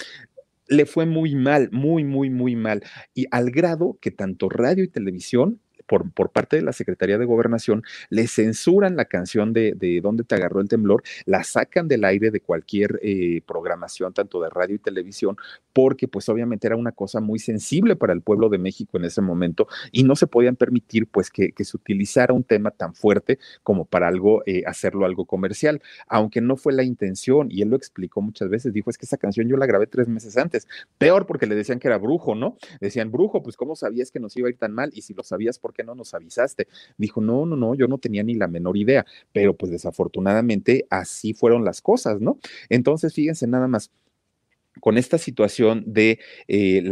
le 0.66 0.84
fue 0.84 1.06
muy 1.06 1.34
mal, 1.34 1.70
muy, 1.72 2.04
muy, 2.04 2.28
muy 2.28 2.56
mal. 2.56 2.82
Y 3.14 3.24
al 3.30 3.50
grado 3.50 3.96
que 4.02 4.10
tanto 4.10 4.50
radio 4.50 4.84
y 4.84 4.88
televisión 4.88 5.60
por, 5.88 6.10
por, 6.12 6.30
parte 6.30 6.56
de 6.56 6.62
la 6.62 6.72
Secretaría 6.72 7.18
de 7.18 7.24
Gobernación, 7.24 7.82
le 8.10 8.28
censuran 8.28 8.94
la 8.96 9.06
canción 9.06 9.52
de, 9.52 9.72
de 9.74 10.00
Dónde 10.00 10.22
te 10.22 10.34
agarró 10.36 10.60
el 10.60 10.68
temblor, 10.68 11.02
la 11.24 11.42
sacan 11.42 11.88
del 11.88 12.04
aire 12.04 12.30
de 12.30 12.40
cualquier 12.40 13.00
eh, 13.02 13.40
programación, 13.46 14.12
tanto 14.12 14.40
de 14.40 14.50
radio 14.50 14.76
y 14.76 14.78
televisión, 14.78 15.36
porque 15.72 16.06
pues 16.06 16.28
obviamente 16.28 16.66
era 16.66 16.76
una 16.76 16.92
cosa 16.92 17.20
muy 17.20 17.38
sensible 17.38 17.96
para 17.96 18.12
el 18.12 18.20
pueblo 18.20 18.48
de 18.48 18.58
México 18.58 18.98
en 18.98 19.04
ese 19.04 19.22
momento 19.22 19.66
y 19.90 20.04
no 20.04 20.14
se 20.14 20.26
podían 20.26 20.56
permitir 20.56 21.06
pues 21.06 21.30
que, 21.30 21.52
que 21.52 21.64
se 21.64 21.76
utilizara 21.76 22.34
un 22.34 22.44
tema 22.44 22.70
tan 22.70 22.94
fuerte 22.94 23.38
como 23.62 23.84
para 23.84 24.08
algo, 24.08 24.42
eh, 24.46 24.62
hacerlo 24.66 25.06
algo 25.06 25.24
comercial, 25.24 25.80
aunque 26.06 26.40
no 26.40 26.56
fue 26.56 26.72
la 26.72 26.82
intención 26.82 27.48
y 27.50 27.62
él 27.62 27.70
lo 27.70 27.76
explicó 27.76 28.20
muchas 28.20 28.50
veces, 28.50 28.72
dijo 28.72 28.90
es 28.90 28.98
que 28.98 29.06
esa 29.06 29.16
canción 29.16 29.48
yo 29.48 29.56
la 29.56 29.66
grabé 29.66 29.86
tres 29.86 30.08
meses 30.08 30.36
antes, 30.36 30.68
peor 30.98 31.26
porque 31.26 31.46
le 31.46 31.54
decían 31.54 31.78
que 31.78 31.88
era 31.88 31.98
brujo, 31.98 32.34
¿no? 32.34 32.56
Decían, 32.80 33.10
brujo, 33.10 33.42
pues 33.42 33.56
¿cómo 33.56 33.74
sabías 33.74 34.10
que 34.10 34.20
nos 34.20 34.36
iba 34.36 34.48
a 34.48 34.50
ir 34.50 34.58
tan 34.58 34.72
mal? 34.72 34.90
Y 34.94 35.02
si 35.02 35.14
lo 35.14 35.22
sabías, 35.22 35.58
¿por 35.58 35.72
qué 35.78 35.84
no 35.84 35.94
nos 35.94 36.12
avisaste? 36.12 36.66
Dijo, 36.96 37.20
no, 37.20 37.46
no, 37.46 37.56
no, 37.56 37.74
yo 37.74 37.86
no 37.86 37.98
tenía 37.98 38.24
ni 38.24 38.34
la 38.34 38.48
menor 38.48 38.76
idea, 38.76 39.06
pero 39.32 39.56
pues 39.56 39.70
desafortunadamente 39.70 40.86
así 40.90 41.34
fueron 41.34 41.64
las 41.64 41.80
cosas, 41.80 42.20
¿no? 42.20 42.38
Entonces, 42.68 43.14
fíjense 43.14 43.46
nada 43.46 43.68
más 43.68 43.90
con 44.80 44.98
esta 44.98 45.18
situación 45.18 45.84
de 45.86 46.18
eh, 46.46 46.82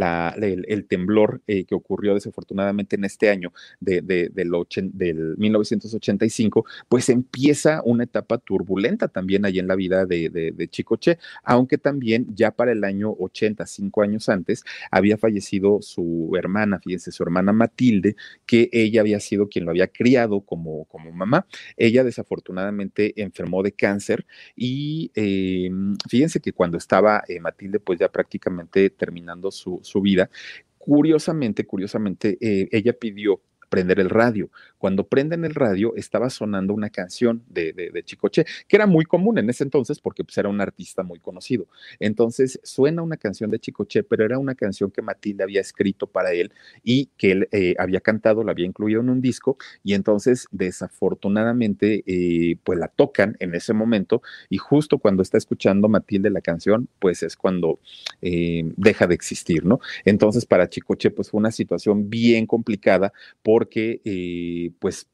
el, 0.67 0.85
temblor 0.87 1.41
eh, 1.47 1.65
que 1.65 1.75
ocurrió 1.75 2.13
desafortunadamente 2.13 2.95
en 2.95 3.05
este 3.05 3.29
año 3.29 3.53
de, 3.79 4.01
de, 4.01 4.29
del, 4.29 4.53
ochen, 4.53 4.91
del, 4.93 5.35
1985, 5.37 6.65
pues 6.89 7.09
empieza 7.09 7.81
una 7.83 8.03
etapa 8.03 8.37
turbulenta 8.37 9.07
también 9.07 9.45
ahí 9.45 9.59
en 9.59 9.67
la 9.67 9.75
vida 9.75 10.05
de, 10.05 10.29
de, 10.29 10.67
Chicoche, 10.67 11.17
aunque 11.43 11.77
también 11.77 12.27
ya 12.35 12.51
para 12.51 12.71
el 12.71 12.83
año 12.83 13.11
80, 13.17 13.65
cinco 13.65 14.01
años 14.01 14.29
antes, 14.29 14.63
había 14.91 15.17
fallecido 15.17 15.81
su 15.81 16.31
hermana, 16.37 16.79
fíjense, 16.79 17.11
su 17.11 17.23
hermana 17.23 17.53
Matilde, 17.53 18.15
que 18.45 18.69
ella 18.71 19.01
había 19.01 19.19
sido 19.19 19.47
quien 19.47 19.65
lo 19.65 19.71
había 19.71 19.87
criado 19.87 20.41
como, 20.41 20.85
como 20.85 21.11
mamá. 21.11 21.47
Ella 21.77 22.03
desafortunadamente 22.03 23.13
enfermó 23.21 23.63
de 23.63 23.71
cáncer 23.71 24.25
y 24.55 25.11
eh, 25.15 25.69
fíjense 26.09 26.39
que 26.39 26.53
cuando 26.53 26.77
estaba 26.77 27.23
Matilde 27.41 27.76
pues 27.79 27.99
ya 27.99 28.09
prácticamente 28.09 28.89
terminando 28.89 29.51
su, 29.51 29.79
su 29.83 30.01
vida. 30.01 30.29
Curiosamente, 30.77 31.65
curiosamente, 31.65 32.37
eh, 32.39 32.69
ella 32.71 32.93
pidió 32.93 33.41
prender 33.69 33.99
el 33.99 34.09
radio. 34.09 34.49
Cuando 34.77 35.07
prenden 35.07 35.45
el 35.45 35.55
radio, 35.55 35.95
estaba 35.95 36.29
sonando 36.29 36.73
una 36.73 36.89
canción 36.89 37.43
de, 37.47 37.73
de, 37.73 37.89
de, 37.91 38.03
Chicoche, 38.03 38.45
que 38.67 38.75
era 38.75 38.85
muy 38.85 39.05
común 39.05 39.37
en 39.37 39.49
ese 39.49 39.63
entonces 39.63 39.99
porque 39.99 40.23
pues, 40.23 40.37
era 40.37 40.49
un 40.49 40.61
artista 40.61 41.03
muy 41.03 41.19
conocido. 41.19 41.67
Entonces 41.99 42.59
suena 42.63 43.01
una 43.01 43.17
canción 43.17 43.49
de 43.49 43.59
Chicoche, 43.59 44.03
pero 44.03 44.25
era 44.25 44.37
una 44.39 44.55
canción 44.55 44.91
que 44.91 45.01
Matilde 45.01 45.43
había 45.43 45.61
escrito 45.61 46.07
para 46.07 46.31
él 46.31 46.51
y 46.83 47.09
que 47.17 47.31
él 47.31 47.49
eh, 47.51 47.75
había 47.77 48.01
cantado, 48.01 48.43
la 48.43 48.51
había 48.51 48.65
incluido 48.65 49.01
en 49.01 49.09
un 49.09 49.21
disco, 49.21 49.57
y 49.83 49.93
entonces 49.93 50.47
desafortunadamente 50.51 52.03
eh, 52.05 52.57
pues 52.63 52.79
la 52.79 52.87
tocan 52.87 53.35
en 53.39 53.55
ese 53.55 53.73
momento 53.73 54.21
y 54.49 54.57
justo 54.57 54.97
cuando 54.97 55.23
está 55.23 55.37
escuchando 55.37 55.89
Matilde 55.89 56.29
la 56.29 56.41
canción, 56.41 56.87
pues 56.99 57.23
es 57.23 57.35
cuando 57.35 57.79
eh, 58.21 58.63
deja 58.75 59.07
de 59.07 59.15
existir, 59.15 59.65
¿no? 59.65 59.79
Entonces 60.05 60.45
para 60.45 60.69
Chicoche 60.69 61.11
pues 61.11 61.31
fue 61.31 61.39
una 61.39 61.51
situación 61.51 62.09
bien 62.09 62.45
complicada 62.45 63.13
por 63.41 63.56
porque 63.57 64.01
eh, 64.05 64.69
pues 64.77 65.09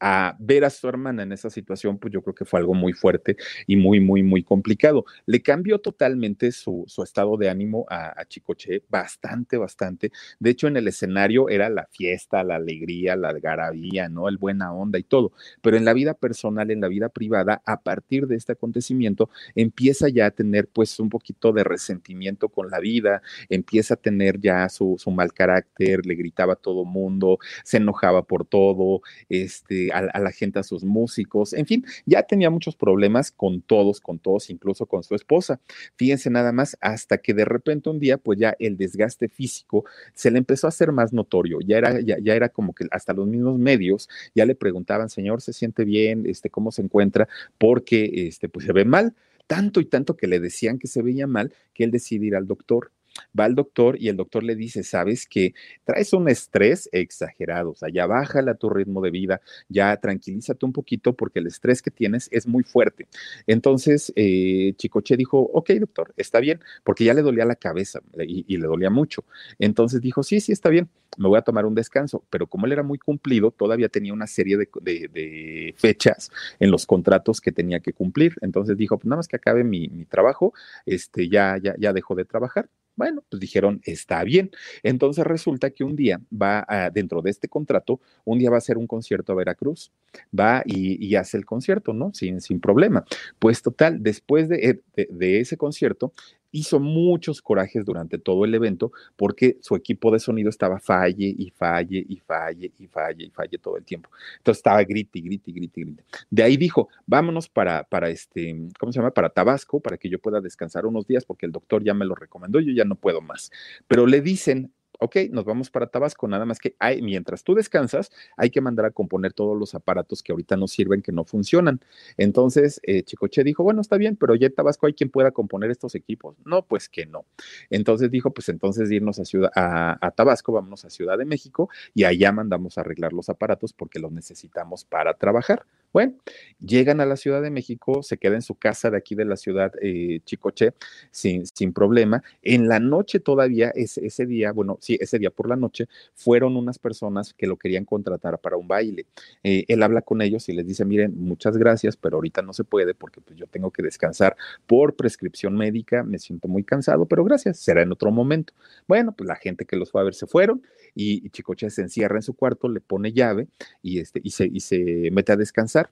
a 0.00 0.36
ver 0.38 0.64
a 0.64 0.70
su 0.70 0.88
hermana 0.88 1.22
en 1.22 1.32
esa 1.32 1.50
situación, 1.50 1.98
pues 1.98 2.12
yo 2.12 2.22
creo 2.22 2.34
que 2.34 2.44
fue 2.44 2.60
algo 2.60 2.74
muy 2.74 2.92
fuerte 2.92 3.36
y 3.66 3.76
muy, 3.76 4.00
muy, 4.00 4.22
muy 4.22 4.42
complicado. 4.42 5.04
Le 5.26 5.42
cambió 5.42 5.78
totalmente 5.78 6.52
su, 6.52 6.84
su 6.86 7.02
estado 7.02 7.36
de 7.36 7.48
ánimo 7.48 7.86
a, 7.88 8.24
Chicoche, 8.26 8.82
bastante, 8.88 9.56
bastante. 9.56 10.10
De 10.38 10.50
hecho, 10.50 10.68
en 10.68 10.76
el 10.76 10.88
escenario 10.88 11.48
era 11.48 11.68
la 11.70 11.86
fiesta, 11.86 12.44
la 12.44 12.56
alegría, 12.56 13.16
la 13.16 13.28
algarabía, 13.30 14.08
¿no? 14.08 14.28
El 14.28 14.38
buena 14.38 14.72
onda 14.72 14.98
y 14.98 15.04
todo. 15.04 15.32
Pero 15.62 15.76
en 15.76 15.84
la 15.84 15.92
vida 15.92 16.14
personal, 16.14 16.70
en 16.70 16.80
la 16.80 16.88
vida 16.88 17.08
privada, 17.08 17.62
a 17.64 17.80
partir 17.82 18.26
de 18.26 18.36
este 18.36 18.52
acontecimiento, 18.52 19.30
empieza 19.54 20.08
ya 20.08 20.26
a 20.26 20.30
tener 20.30 20.68
pues 20.68 20.98
un 21.00 21.08
poquito 21.08 21.52
de 21.52 21.64
resentimiento 21.64 22.48
con 22.48 22.70
la 22.70 22.80
vida, 22.80 23.22
empieza 23.48 23.94
a 23.94 23.96
tener 23.96 24.40
ya 24.40 24.68
su, 24.68 24.96
su 24.98 25.10
mal 25.10 25.32
carácter, 25.32 26.04
le 26.06 26.14
gritaba 26.14 26.54
a 26.54 26.56
todo 26.56 26.84
mundo, 26.84 27.38
se 27.64 27.78
enojaba 27.78 28.22
por 28.24 28.44
todo, 28.46 29.00
este, 29.28 29.85
a, 29.92 30.18
la 30.18 30.32
gente, 30.32 30.58
a 30.58 30.62
sus 30.62 30.84
músicos, 30.84 31.52
en 31.52 31.66
fin, 31.66 31.84
ya 32.04 32.22
tenía 32.22 32.50
muchos 32.50 32.76
problemas 32.76 33.30
con 33.30 33.60
todos, 33.60 34.00
con 34.00 34.18
todos, 34.18 34.50
incluso 34.50 34.86
con 34.86 35.02
su 35.02 35.14
esposa. 35.14 35.60
Fíjense 35.96 36.30
nada 36.30 36.52
más, 36.52 36.76
hasta 36.80 37.18
que 37.18 37.34
de 37.34 37.44
repente 37.44 37.90
un 37.90 37.98
día, 37.98 38.18
pues 38.18 38.38
ya 38.38 38.56
el 38.58 38.76
desgaste 38.76 39.28
físico 39.28 39.84
se 40.14 40.30
le 40.30 40.38
empezó 40.38 40.66
a 40.66 40.68
hacer 40.68 40.92
más 40.92 41.12
notorio, 41.12 41.58
ya 41.60 41.78
era, 41.78 42.00
ya, 42.00 42.18
ya 42.20 42.34
era 42.34 42.48
como 42.48 42.72
que 42.74 42.86
hasta 42.90 43.12
los 43.12 43.26
mismos 43.26 43.58
medios 43.58 44.08
ya 44.34 44.46
le 44.46 44.54
preguntaban, 44.54 45.08
señor, 45.08 45.42
¿se 45.42 45.52
siente 45.52 45.84
bien? 45.84 46.24
Este, 46.26 46.50
¿Cómo 46.50 46.72
se 46.72 46.82
encuentra? 46.82 47.28
Porque, 47.58 48.26
este, 48.28 48.48
pues 48.48 48.66
se 48.66 48.72
ve 48.72 48.84
mal 48.84 49.14
tanto 49.46 49.80
y 49.80 49.84
tanto 49.84 50.16
que 50.16 50.26
le 50.26 50.40
decían 50.40 50.78
que 50.78 50.88
se 50.88 51.02
veía 51.02 51.26
mal, 51.26 51.54
que 51.72 51.84
él 51.84 51.90
decide 51.90 52.26
ir 52.26 52.36
al 52.36 52.46
doctor 52.46 52.90
va 53.38 53.44
al 53.44 53.54
doctor 53.54 53.96
y 54.00 54.08
el 54.08 54.16
doctor 54.16 54.42
le 54.42 54.54
dice, 54.54 54.82
sabes 54.82 55.26
que 55.26 55.54
traes 55.84 56.12
un 56.12 56.28
estrés 56.28 56.88
exagerado, 56.92 57.70
o 57.70 57.74
sea, 57.74 57.88
ya 57.88 58.06
bájala 58.06 58.54
tu 58.54 58.70
ritmo 58.70 59.00
de 59.00 59.10
vida, 59.10 59.40
ya 59.68 59.96
tranquilízate 59.96 60.64
un 60.66 60.72
poquito 60.72 61.14
porque 61.14 61.40
el 61.40 61.46
estrés 61.46 61.82
que 61.82 61.90
tienes 61.90 62.28
es 62.32 62.46
muy 62.46 62.62
fuerte. 62.62 63.06
Entonces, 63.46 64.12
eh, 64.16 64.74
Chicoche 64.76 65.16
dijo, 65.16 65.38
ok, 65.38 65.70
doctor, 65.72 66.14
está 66.16 66.40
bien, 66.40 66.60
porque 66.84 67.04
ya 67.04 67.14
le 67.14 67.22
dolía 67.22 67.44
la 67.44 67.56
cabeza 67.56 68.00
y, 68.18 68.56
le 68.56 68.66
dolía 68.66 68.90
mucho. 68.90 69.24
Entonces 69.58 70.00
dijo, 70.00 70.22
sí, 70.22 70.40
sí, 70.40 70.52
está 70.52 70.70
bien, 70.70 70.88
me 71.18 71.28
voy 71.28 71.38
a 71.38 71.42
tomar 71.42 71.66
un 71.66 71.74
descanso, 71.74 72.24
pero 72.30 72.46
como 72.46 72.66
él 72.66 72.72
era 72.72 72.82
muy 72.82 72.98
cumplido, 72.98 73.50
todavía 73.50 73.88
tenía 73.88 74.12
una 74.12 74.26
serie 74.26 74.56
de, 74.56 75.74
fechas 75.76 76.30
en 76.58 76.70
los 76.70 76.86
contratos 76.86 77.40
que 77.40 77.52
tenía 77.52 77.80
que 77.80 77.92
cumplir. 77.92 78.34
Entonces 78.40 78.76
dijo, 78.76 78.98
pues 78.98 79.06
nada 79.06 79.18
más 79.18 79.28
que 79.28 79.36
acabe 79.36 79.64
mi, 79.64 79.88
mi 79.88 80.04
trabajo, 80.04 80.52
este, 80.86 81.28
ya, 81.28 81.58
ya, 81.62 81.74
ya 81.78 81.92
dejó 81.92 82.14
de 82.14 82.24
trabajar. 82.24 82.68
Bueno, 82.96 83.22
pues 83.28 83.40
dijeron, 83.40 83.80
está 83.84 84.24
bien. 84.24 84.50
Entonces 84.82 85.24
resulta 85.24 85.70
que 85.70 85.84
un 85.84 85.94
día 85.96 86.20
va 86.32 86.64
a, 86.66 86.90
dentro 86.90 87.22
de 87.22 87.30
este 87.30 87.48
contrato, 87.48 88.00
un 88.24 88.38
día 88.38 88.50
va 88.50 88.56
a 88.56 88.58
hacer 88.58 88.78
un 88.78 88.86
concierto 88.86 89.32
a 89.32 89.36
Veracruz, 89.36 89.92
va 90.38 90.62
y, 90.64 91.14
hace 91.14 91.36
el 91.36 91.44
concierto, 91.44 91.92
¿no? 91.92 92.12
Sin, 92.14 92.40
sin 92.40 92.60
problema. 92.60 93.04
Pues 93.38 93.62
total, 93.62 94.02
después 94.02 94.48
de, 94.48 94.82
eh, 94.96 95.06
de 95.10 95.40
ese 95.40 95.56
concierto, 95.56 96.12
hizo 96.52 96.80
muchos 96.80 97.42
corajes 97.42 97.84
durante 97.84 98.18
todo 98.18 98.44
el 98.44 98.54
evento 98.54 98.92
porque 99.16 99.58
su 99.60 99.76
equipo 99.76 100.10
de 100.10 100.18
sonido 100.18 100.50
estaba 100.50 100.78
falle 100.78 101.34
y 101.36 101.50
falle 101.50 102.04
y 102.08 102.18
falle 102.20 102.72
y 102.78 102.86
falle 102.86 103.24
y 103.24 103.30
falle 103.30 103.58
todo 103.58 103.76
el 103.76 103.84
tiempo. 103.84 104.10
Entonces 104.38 104.58
estaba 104.58 104.82
grite, 104.84 105.20
grite, 105.20 105.52
grite, 105.52 105.80
grite. 105.80 106.04
De 106.30 106.42
ahí 106.42 106.56
dijo, 106.56 106.88
vámonos 107.06 107.48
para, 107.48 107.84
para 107.84 108.08
este, 108.08 108.54
¿cómo 108.78 108.92
se 108.92 108.98
llama? 108.98 109.10
Para 109.10 109.30
Tabasco, 109.30 109.80
para 109.80 109.96
que 109.96 110.08
yo 110.08 110.18
pueda 110.18 110.40
descansar 110.40 110.86
unos 110.86 111.06
días 111.06 111.24
porque 111.24 111.46
el 111.46 111.52
doctor 111.52 111.82
ya 111.82 111.94
me 111.94 112.04
lo 112.04 112.14
recomendó, 112.14 112.60
yo 112.60 112.72
ya 112.72 112.84
no 112.84 112.96
puedo 112.96 113.20
más. 113.20 113.50
Pero 113.86 114.06
le 114.06 114.20
dicen 114.20 114.72
ok, 114.98 115.16
nos 115.30 115.44
vamos 115.44 115.70
para 115.70 115.86
Tabasco, 115.86 116.28
nada 116.28 116.44
más 116.44 116.58
que 116.58 116.74
hay, 116.78 117.02
mientras 117.02 117.44
tú 117.44 117.54
descansas, 117.54 118.10
hay 118.36 118.50
que 118.50 118.60
mandar 118.60 118.86
a 118.86 118.90
componer 118.90 119.32
todos 119.32 119.58
los 119.58 119.74
aparatos 119.74 120.22
que 120.22 120.32
ahorita 120.32 120.56
no 120.56 120.68
sirven, 120.68 121.02
que 121.02 121.12
no 121.12 121.24
funcionan. 121.24 121.80
Entonces, 122.16 122.80
eh, 122.84 123.02
Chicoche 123.02 123.44
dijo, 123.44 123.62
bueno, 123.62 123.80
está 123.80 123.96
bien, 123.96 124.16
pero 124.16 124.34
ya 124.34 124.46
en 124.46 124.54
Tabasco 124.54 124.86
hay 124.86 124.94
quien 124.94 125.10
pueda 125.10 125.30
componer 125.30 125.70
estos 125.70 125.94
equipos. 125.94 126.36
No, 126.44 126.62
pues 126.66 126.88
que 126.88 127.06
no. 127.06 127.24
Entonces 127.70 128.10
dijo, 128.10 128.30
pues 128.30 128.48
entonces 128.48 128.90
irnos 128.90 129.18
a, 129.18 129.24
ciudad, 129.24 129.50
a, 129.54 129.98
a 130.04 130.10
Tabasco, 130.10 130.52
vámonos 130.52 130.84
a 130.84 130.90
Ciudad 130.90 131.18
de 131.18 131.24
México 131.24 131.68
y 131.94 132.04
allá 132.04 132.32
mandamos 132.32 132.78
a 132.78 132.82
arreglar 132.82 133.12
los 133.12 133.28
aparatos 133.28 133.72
porque 133.72 133.98
los 133.98 134.12
necesitamos 134.12 134.84
para 134.84 135.14
trabajar. 135.14 135.66
Bueno, 135.92 136.14
llegan 136.60 137.00
a 137.00 137.06
la 137.06 137.16
Ciudad 137.16 137.40
de 137.40 137.50
México, 137.50 138.02
se 138.02 138.18
queda 138.18 138.34
en 138.34 138.42
su 138.42 138.54
casa 138.54 138.90
de 138.90 138.98
aquí 138.98 139.14
de 139.14 139.24
la 139.24 139.36
ciudad 139.36 139.72
eh, 139.80 140.20
Chicoche 140.24 140.74
sin, 141.10 141.46
sin 141.46 141.72
problema. 141.72 142.22
En 142.42 142.68
la 142.68 142.80
noche 142.80 143.18
todavía, 143.18 143.70
ese, 143.74 144.04
ese 144.06 144.26
día, 144.26 144.52
bueno, 144.52 144.76
sí, 144.86 144.96
ese 145.00 145.18
día 145.18 145.30
por 145.30 145.48
la 145.48 145.56
noche, 145.56 145.88
fueron 146.14 146.56
unas 146.56 146.78
personas 146.78 147.34
que 147.34 147.46
lo 147.46 147.56
querían 147.56 147.84
contratar 147.84 148.38
para 148.38 148.56
un 148.56 148.68
baile. 148.68 149.06
Eh, 149.42 149.64
él 149.68 149.82
habla 149.82 150.02
con 150.02 150.22
ellos 150.22 150.48
y 150.48 150.52
les 150.52 150.66
dice, 150.66 150.84
miren, 150.84 151.14
muchas 151.16 151.56
gracias, 151.56 151.96
pero 151.96 152.16
ahorita 152.16 152.42
no 152.42 152.52
se 152.52 152.64
puede 152.64 152.94
porque 152.94 153.20
pues, 153.20 153.38
yo 153.38 153.46
tengo 153.46 153.70
que 153.70 153.82
descansar 153.82 154.36
por 154.66 154.94
prescripción 154.94 155.56
médica, 155.56 156.02
me 156.04 156.18
siento 156.18 156.48
muy 156.48 156.62
cansado, 156.62 157.06
pero 157.06 157.24
gracias, 157.24 157.58
será 157.58 157.82
en 157.82 157.92
otro 157.92 158.10
momento. 158.10 158.54
Bueno, 158.86 159.12
pues 159.12 159.26
la 159.26 159.36
gente 159.36 159.64
que 159.64 159.76
los 159.76 159.90
fue 159.90 160.00
a 160.00 160.04
ver 160.04 160.14
se 160.14 160.26
fueron 160.26 160.62
y, 160.94 161.28
Chicoche 161.30 161.68
se 161.70 161.82
encierra 161.82 162.16
en 162.16 162.22
su 162.22 162.34
cuarto, 162.34 162.68
le 162.68 162.80
pone 162.80 163.12
llave 163.12 163.48
y, 163.82 163.98
este, 163.98 164.20
y, 164.22 164.30
se, 164.30 164.46
y 164.46 164.60
se 164.60 165.10
mete 165.12 165.32
a 165.32 165.36
descansar. 165.36 165.90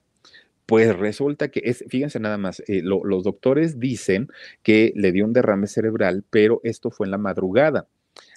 Pues 0.67 0.97
resulta 0.97 1.49
que 1.49 1.61
es, 1.65 1.85
fíjense 1.89 2.19
nada 2.21 2.39
más, 2.39 2.61
eh, 2.69 2.81
lo, 2.83 3.05
los 3.05 3.23
doctores 3.25 3.79
dicen 3.79 4.29
que 4.63 4.93
le 4.97 5.13
dio 5.13 5.27
un 5.27 5.35
derrame 5.35 5.67
cerebral, 5.67 6.25
pero 6.31 6.61
esto 6.65 6.91
fue 6.91 7.07
en 7.07 7.11
la 7.11 7.19
madrugada. 7.19 7.87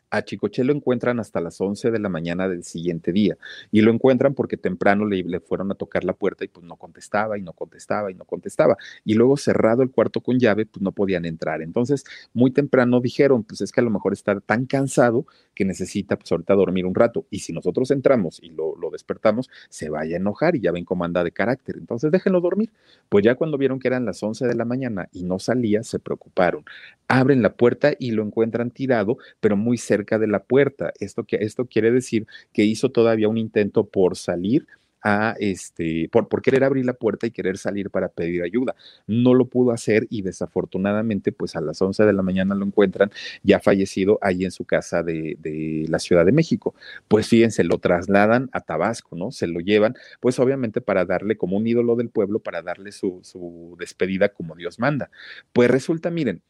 A 0.09 0.23
Chicoche 0.23 0.63
lo 0.63 0.73
encuentran 0.73 1.19
hasta 1.19 1.41
las 1.41 1.59
11 1.59 1.91
de 1.91 1.99
la 1.99 2.07
mañana 2.07 2.47
del 2.47 2.63
siguiente 2.63 3.11
día 3.11 3.37
y 3.71 3.81
lo 3.81 3.91
encuentran 3.91 4.33
porque 4.33 4.55
temprano 4.55 5.05
le, 5.05 5.39
fueron 5.41 5.71
a 5.71 5.75
tocar 5.75 6.03
la 6.05 6.13
puerta 6.13 6.45
y 6.45 6.47
pues 6.47 6.65
no 6.65 6.77
contestaba 6.77 7.37
y 7.37 7.41
no 7.41 7.51
contestaba 7.51 8.09
y 8.09 8.13
no 8.15 8.23
contestaba. 8.23 8.77
Y 9.03 9.15
luego 9.15 9.35
cerrado 9.35 9.83
el 9.83 9.91
cuarto 9.91 10.21
con 10.21 10.39
llave, 10.39 10.65
pues 10.65 10.81
no 10.81 10.93
podían 10.93 11.25
entrar. 11.25 11.61
Entonces, 11.61 12.05
muy 12.33 12.51
temprano 12.51 13.01
dijeron, 13.01 13.43
pues 13.43 13.61
es 13.61 13.71
que 13.71 13.81
a 13.81 13.83
lo 13.83 13.89
mejor 13.89 14.13
está 14.13 14.39
tan 14.39 14.65
cansado 14.65 15.25
que 15.53 15.65
necesita 15.65 16.17
pues 16.17 16.31
ahorita 16.31 16.53
dormir 16.53 16.85
un 16.85 16.95
rato. 16.95 17.25
Y 17.29 17.39
si 17.39 17.51
nosotros 17.51 17.91
entramos 17.91 18.39
y 18.41 18.49
lo, 18.49 18.77
lo 18.77 18.89
despertamos, 18.89 19.49
se 19.69 19.89
vaya 19.89 20.15
a 20.15 20.19
enojar 20.19 20.55
y 20.55 20.61
ya 20.61 20.71
ven 20.71 20.85
cómo 20.85 21.03
anda 21.03 21.23
de 21.23 21.31
carácter. 21.31 21.75
Entonces, 21.77 22.11
déjenlo 22.11 22.39
dormir. 22.39 22.71
Pues 23.09 23.25
ya 23.25 23.35
cuando 23.35 23.57
vieron 23.57 23.79
que 23.79 23.89
eran 23.89 24.05
las 24.05 24.23
11 24.23 24.47
de 24.47 24.55
la 24.55 24.63
mañana 24.63 25.09
y 25.11 25.23
no 25.23 25.37
salía, 25.39 25.83
se 25.83 25.99
preocuparon. 25.99 26.63
Abren 27.09 27.41
la 27.41 27.53
puerta 27.53 27.93
y 27.97 28.11
lo 28.11 28.23
encuentran 28.23 28.71
tirado, 28.71 29.17
pero 29.39 29.55
muy 29.55 29.77
cerca 29.77 29.96
cerca 29.97 30.19
de 30.19 30.27
la 30.27 30.43
puerta. 30.43 30.93
Esto, 30.99 31.23
que, 31.23 31.37
esto 31.37 31.65
quiere 31.65 31.91
decir 31.91 32.27
que 32.53 32.63
hizo 32.63 32.89
todavía 32.89 33.27
un 33.27 33.37
intento 33.37 33.85
por 33.85 34.15
salir 34.15 34.67
a 35.03 35.35
este, 35.39 36.09
por, 36.11 36.41
querer 36.41 36.63
abrir 36.63 36.85
la 36.85 36.93
puerta 36.93 37.27
y 37.27 37.31
querer 37.31 37.57
salir 37.57 37.89
para 37.89 38.09
pedir 38.09 38.43
ayuda. 38.43 38.75
No 39.05 39.33
lo 39.33 39.45
pudo 39.45 39.71
hacer 39.71 40.07
y 40.09 40.21
desafortunadamente, 40.21 41.31
pues 41.31 41.55
a 41.55 41.61
las 41.61 41.81
11 41.81 42.03
de 42.03 42.13
la 42.13 42.23
mañana 42.23 42.55
lo 42.55 42.65
encuentran 42.65 43.11
ya 43.43 43.59
fallecido 43.59 44.19
ahí 44.21 44.43
en 44.43 44.51
su 44.51 44.65
casa 44.65 45.03
de, 45.03 45.37
de, 45.39 45.85
la 45.87 45.99
Ciudad 45.99 46.25
de 46.25 46.31
México. 46.31 46.75
Pues 47.07 47.27
fíjense, 47.27 47.63
lo 47.63 47.77
trasladan 47.77 48.49
a 48.53 48.61
Tabasco, 48.61 49.15
¿no? 49.15 49.31
Se 49.31 49.47
lo 49.47 49.59
llevan, 49.59 49.95
pues 50.19 50.39
obviamente 50.39 50.81
para 50.81 51.05
darle 51.05 51.37
como 51.37 51.57
un 51.57 51.67
ídolo 51.67 51.95
del 51.95 52.09
pueblo, 52.09 52.39
para 52.39 52.61
darle 52.61 52.91
su, 52.91 53.19
su 53.23 53.75
despedida 53.79 54.29
como 54.29 54.55
Dios 54.55 54.79
manda. 54.79 55.09
Pues 55.53 55.69
resulta, 55.69 56.09
miren, 56.09 56.41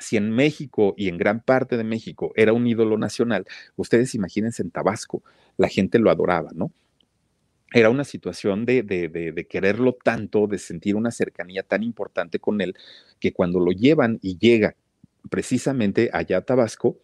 si 0.00 0.16
en 0.16 0.30
México 0.30 0.94
y 0.96 1.08
en 1.08 1.18
gran 1.18 1.40
parte 1.40 1.76
de 1.76 1.84
México 1.84 2.32
era 2.36 2.52
un 2.52 2.66
ídolo 2.66 2.98
nacional, 2.98 3.46
ustedes 3.76 4.14
imagínense 4.14 4.62
en 4.62 4.70
Tabasco, 4.70 5.22
la 5.56 5.68
gente 5.68 5.98
lo 5.98 6.10
adoraba, 6.10 6.50
¿no? 6.54 6.72
Era 7.72 7.90
una 7.90 8.04
situación 8.04 8.64
de, 8.64 8.82
de, 8.82 9.08
de, 9.08 9.32
de, 9.32 9.46
quererlo 9.46 9.92
tanto, 9.92 10.46
de 10.46 10.58
sentir 10.58 10.94
una 10.94 11.10
cercanía 11.10 11.62
tan 11.62 11.82
importante 11.82 12.38
con 12.38 12.60
él, 12.60 12.74
que 13.18 13.32
cuando 13.32 13.58
lo 13.58 13.72
llevan 13.72 14.18
y 14.22 14.38
llega 14.38 14.76
precisamente 15.28 16.10
allá 16.12 16.38
a 16.38 16.42
Tabasco, 16.42 16.98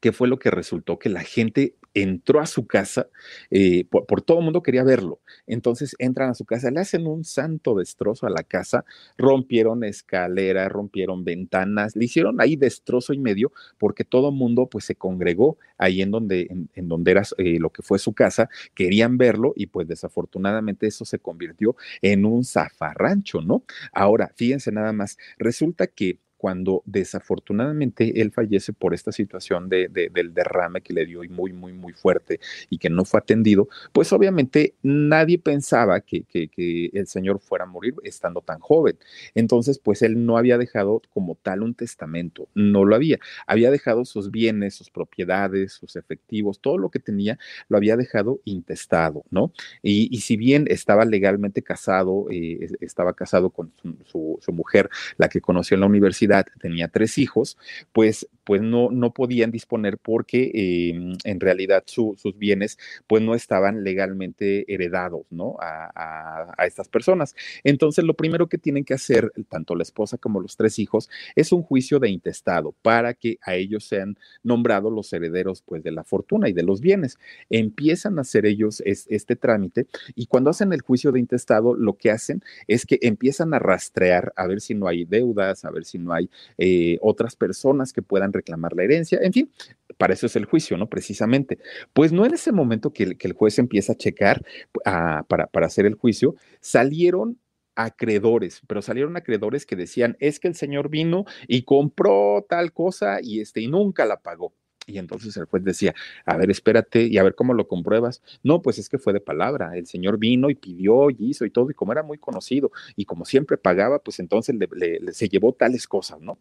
¿qué 0.00 0.12
fue 0.12 0.28
lo 0.28 0.38
que 0.38 0.50
resultó? 0.50 0.98
Que 0.98 1.08
la 1.08 1.22
gente 1.22 1.76
entró 1.94 2.40
a 2.40 2.46
su 2.46 2.66
casa, 2.66 3.08
eh, 3.50 3.84
por, 3.86 4.22
todo 4.22 4.38
el 4.38 4.44
mundo 4.44 4.62
quería 4.62 4.84
verlo. 4.84 5.20
Entonces 5.46 5.96
entran 5.98 6.30
a 6.30 6.34
su 6.34 6.44
casa, 6.44 6.70
le 6.70 6.80
hacen 6.80 7.06
un 7.06 7.24
santo 7.24 7.74
destrozo 7.74 8.26
a 8.26 8.30
la 8.30 8.42
casa, 8.42 8.84
rompieron 9.16 9.84
escaleras, 9.84 10.70
rompieron 10.70 11.24
ventanas, 11.24 11.96
le 11.96 12.04
hicieron 12.04 12.40
ahí 12.40 12.56
destrozo 12.56 13.12
y 13.12 13.18
medio, 13.18 13.52
porque 13.78 14.04
todo 14.04 14.28
el 14.28 14.34
mundo 14.34 14.66
pues 14.66 14.84
se 14.84 14.94
congregó 14.94 15.58
ahí 15.76 16.02
en 16.02 16.10
donde, 16.10 16.48
en 16.74 16.88
donde 16.88 17.10
era 17.10 17.22
eh, 17.38 17.58
lo 17.58 17.70
que 17.70 17.82
fue 17.82 17.98
su 17.98 18.12
casa, 18.12 18.48
querían 18.74 19.18
verlo 19.18 19.52
y 19.56 19.66
pues 19.66 19.88
desafortunadamente 19.88 20.86
eso 20.86 21.04
se 21.04 21.18
convirtió 21.18 21.76
en 22.02 22.24
un 22.24 22.44
zafarrancho, 22.44 23.40
¿no? 23.40 23.64
Ahora, 23.92 24.32
fíjense 24.36 24.72
nada 24.72 24.92
más, 24.92 25.18
resulta 25.38 25.86
que 25.86 26.18
cuando 26.38 26.82
desafortunadamente 26.86 28.20
él 28.20 28.32
fallece 28.32 28.72
por 28.72 28.94
esta 28.94 29.12
situación 29.12 29.68
de, 29.68 29.88
del 29.88 30.32
derrame 30.32 30.80
que 30.80 30.92
le 30.92 31.04
dio 31.04 31.24
y 31.24 31.28
muy, 31.28 31.52
muy, 31.52 31.72
muy 31.72 31.92
fuerte 31.92 32.40
y 32.70 32.78
que 32.78 32.88
no 32.88 33.04
fue 33.04 33.20
atendido, 33.20 33.68
pues 33.92 34.12
obviamente 34.12 34.74
nadie 34.82 35.38
pensaba 35.38 36.00
que, 36.00 36.22
que, 36.22 36.48
el 36.92 37.06
señor 37.06 37.40
fuera 37.40 37.64
a 37.64 37.66
morir 37.66 37.94
estando 38.04 38.40
tan 38.40 38.60
joven. 38.60 38.96
Entonces, 39.34 39.78
pues 39.78 40.02
él 40.02 40.24
no 40.24 40.38
había 40.38 40.58
dejado 40.58 41.02
como 41.12 41.34
tal 41.34 41.62
un 41.62 41.74
testamento, 41.74 42.48
no 42.54 42.84
lo 42.84 42.94
había. 42.94 43.18
Había 43.46 43.70
dejado 43.70 44.04
sus 44.04 44.30
bienes, 44.30 44.74
sus 44.74 44.90
propiedades, 44.90 45.72
sus 45.72 45.96
efectivos, 45.96 46.60
todo 46.60 46.78
lo 46.78 46.90
que 46.90 46.98
tenía 46.98 47.38
lo 47.68 47.76
había 47.76 47.96
dejado 47.96 48.40
intestado, 48.44 49.24
¿no? 49.30 49.52
Y, 49.82 50.08
y 50.14 50.20
si 50.20 50.36
bien 50.36 50.66
estaba 50.68 51.04
legalmente 51.04 51.62
casado, 51.62 52.26
eh, 52.30 52.68
estaba 52.80 53.12
casado 53.14 53.50
con 53.50 53.72
su, 54.04 54.38
su, 54.40 54.52
mujer, 54.52 54.88
la 55.16 55.28
que 55.28 55.40
conoció 55.40 55.74
en 55.74 55.80
la 55.80 55.86
universidad, 55.86 56.27
tenía 56.60 56.88
tres 56.88 57.18
hijos, 57.18 57.56
pues, 57.92 58.28
pues 58.44 58.62
no, 58.62 58.90
no 58.90 59.12
podían 59.12 59.50
disponer 59.50 59.98
porque 59.98 60.50
eh, 60.54 61.14
en 61.24 61.40
realidad 61.40 61.84
su, 61.86 62.14
sus 62.16 62.36
bienes 62.38 62.78
pues 63.06 63.22
no 63.22 63.34
estaban 63.34 63.84
legalmente 63.84 64.72
heredados, 64.72 65.26
¿no? 65.30 65.56
A 65.60 66.66
estas 66.66 66.88
personas. 66.88 67.34
Entonces, 67.64 68.04
lo 68.04 68.14
primero 68.14 68.48
que 68.48 68.58
tienen 68.58 68.84
que 68.84 68.94
hacer, 68.94 69.32
tanto 69.48 69.74
la 69.74 69.82
esposa 69.82 70.18
como 70.18 70.40
los 70.40 70.56
tres 70.56 70.78
hijos, 70.78 71.10
es 71.36 71.52
un 71.52 71.62
juicio 71.62 71.98
de 71.98 72.10
intestado 72.10 72.74
para 72.82 73.14
que 73.14 73.38
a 73.42 73.54
ellos 73.54 73.84
sean 73.84 74.16
nombrados 74.42 74.92
los 74.92 75.12
herederos 75.12 75.62
pues 75.62 75.82
de 75.82 75.92
la 75.92 76.04
fortuna 76.04 76.48
y 76.48 76.52
de 76.52 76.62
los 76.62 76.80
bienes. 76.80 77.18
Empiezan 77.50 78.18
a 78.18 78.22
hacer 78.22 78.46
ellos 78.46 78.82
es, 78.84 79.06
este 79.08 79.36
trámite 79.36 79.86
y 80.14 80.26
cuando 80.26 80.50
hacen 80.50 80.72
el 80.72 80.80
juicio 80.80 81.12
de 81.12 81.20
intestado, 81.20 81.74
lo 81.74 81.94
que 81.94 82.10
hacen 82.10 82.42
es 82.66 82.86
que 82.86 82.98
empiezan 83.02 83.54
a 83.54 83.58
rastrear 83.58 84.32
a 84.36 84.46
ver 84.46 84.60
si 84.60 84.74
no 84.74 84.88
hay 84.88 85.04
deudas, 85.04 85.64
a 85.64 85.70
ver 85.70 85.84
si 85.84 85.98
no 85.98 86.12
hay 86.12 86.17
eh, 86.58 86.98
otras 87.00 87.36
personas 87.36 87.92
que 87.92 88.02
puedan 88.02 88.32
reclamar 88.32 88.74
la 88.74 88.84
herencia, 88.84 89.18
en 89.22 89.32
fin, 89.32 89.50
para 89.96 90.14
eso 90.14 90.26
es 90.26 90.36
el 90.36 90.44
juicio, 90.44 90.76
¿no? 90.76 90.88
Precisamente. 90.88 91.58
Pues 91.92 92.12
no 92.12 92.24
en 92.24 92.34
ese 92.34 92.52
momento 92.52 92.92
que, 92.92 93.16
el 93.18 93.32
juez 93.32 93.58
empieza 93.58 93.92
a 93.92 93.96
checar 93.96 94.44
para, 94.82 95.24
para 95.24 95.66
hacer 95.66 95.86
el 95.86 95.94
juicio, 95.94 96.34
salieron 96.60 97.38
acreedores, 97.78 98.60
pero 98.66 98.82
salieron 98.82 99.16
acreedores 99.16 99.64
que 99.64 99.76
decían, 99.76 100.16
es 100.18 100.40
que 100.40 100.48
el 100.48 100.56
señor 100.56 100.88
vino 100.88 101.24
y 101.46 101.62
compró 101.62 102.44
tal 102.48 102.72
cosa 102.72 103.20
y 103.22 103.40
este 103.40 103.60
y 103.60 103.68
nunca 103.68 104.04
la 104.04 104.20
pagó. 104.20 104.52
Y 104.88 104.98
entonces 104.98 105.36
el 105.36 105.44
juez 105.44 105.62
decía, 105.62 105.94
a 106.24 106.36
ver, 106.36 106.50
espérate 106.50 107.02
y 107.04 107.18
a 107.18 107.22
ver 107.22 107.34
cómo 107.34 107.52
lo 107.52 107.68
compruebas. 107.68 108.22
No, 108.42 108.62
pues 108.62 108.78
es 108.78 108.88
que 108.88 108.98
fue 108.98 109.12
de 109.12 109.20
palabra. 109.20 109.76
El 109.76 109.86
señor 109.86 110.18
vino 110.18 110.48
y 110.48 110.54
pidió 110.54 111.10
y 111.10 111.16
hizo 111.18 111.44
y 111.44 111.50
todo, 111.50 111.70
y 111.70 111.74
como 111.74 111.92
era 111.92 112.02
muy 112.02 112.18
conocido 112.18 112.72
y 112.96 113.04
como 113.04 113.26
siempre 113.26 113.58
pagaba, 113.58 113.98
pues 113.98 114.18
entonces 114.18 114.56
le, 114.56 114.68
le, 115.00 115.12
se 115.12 115.28
llevó 115.28 115.52
tales 115.52 115.86
cosas, 115.86 116.20
¿no? 116.20 116.38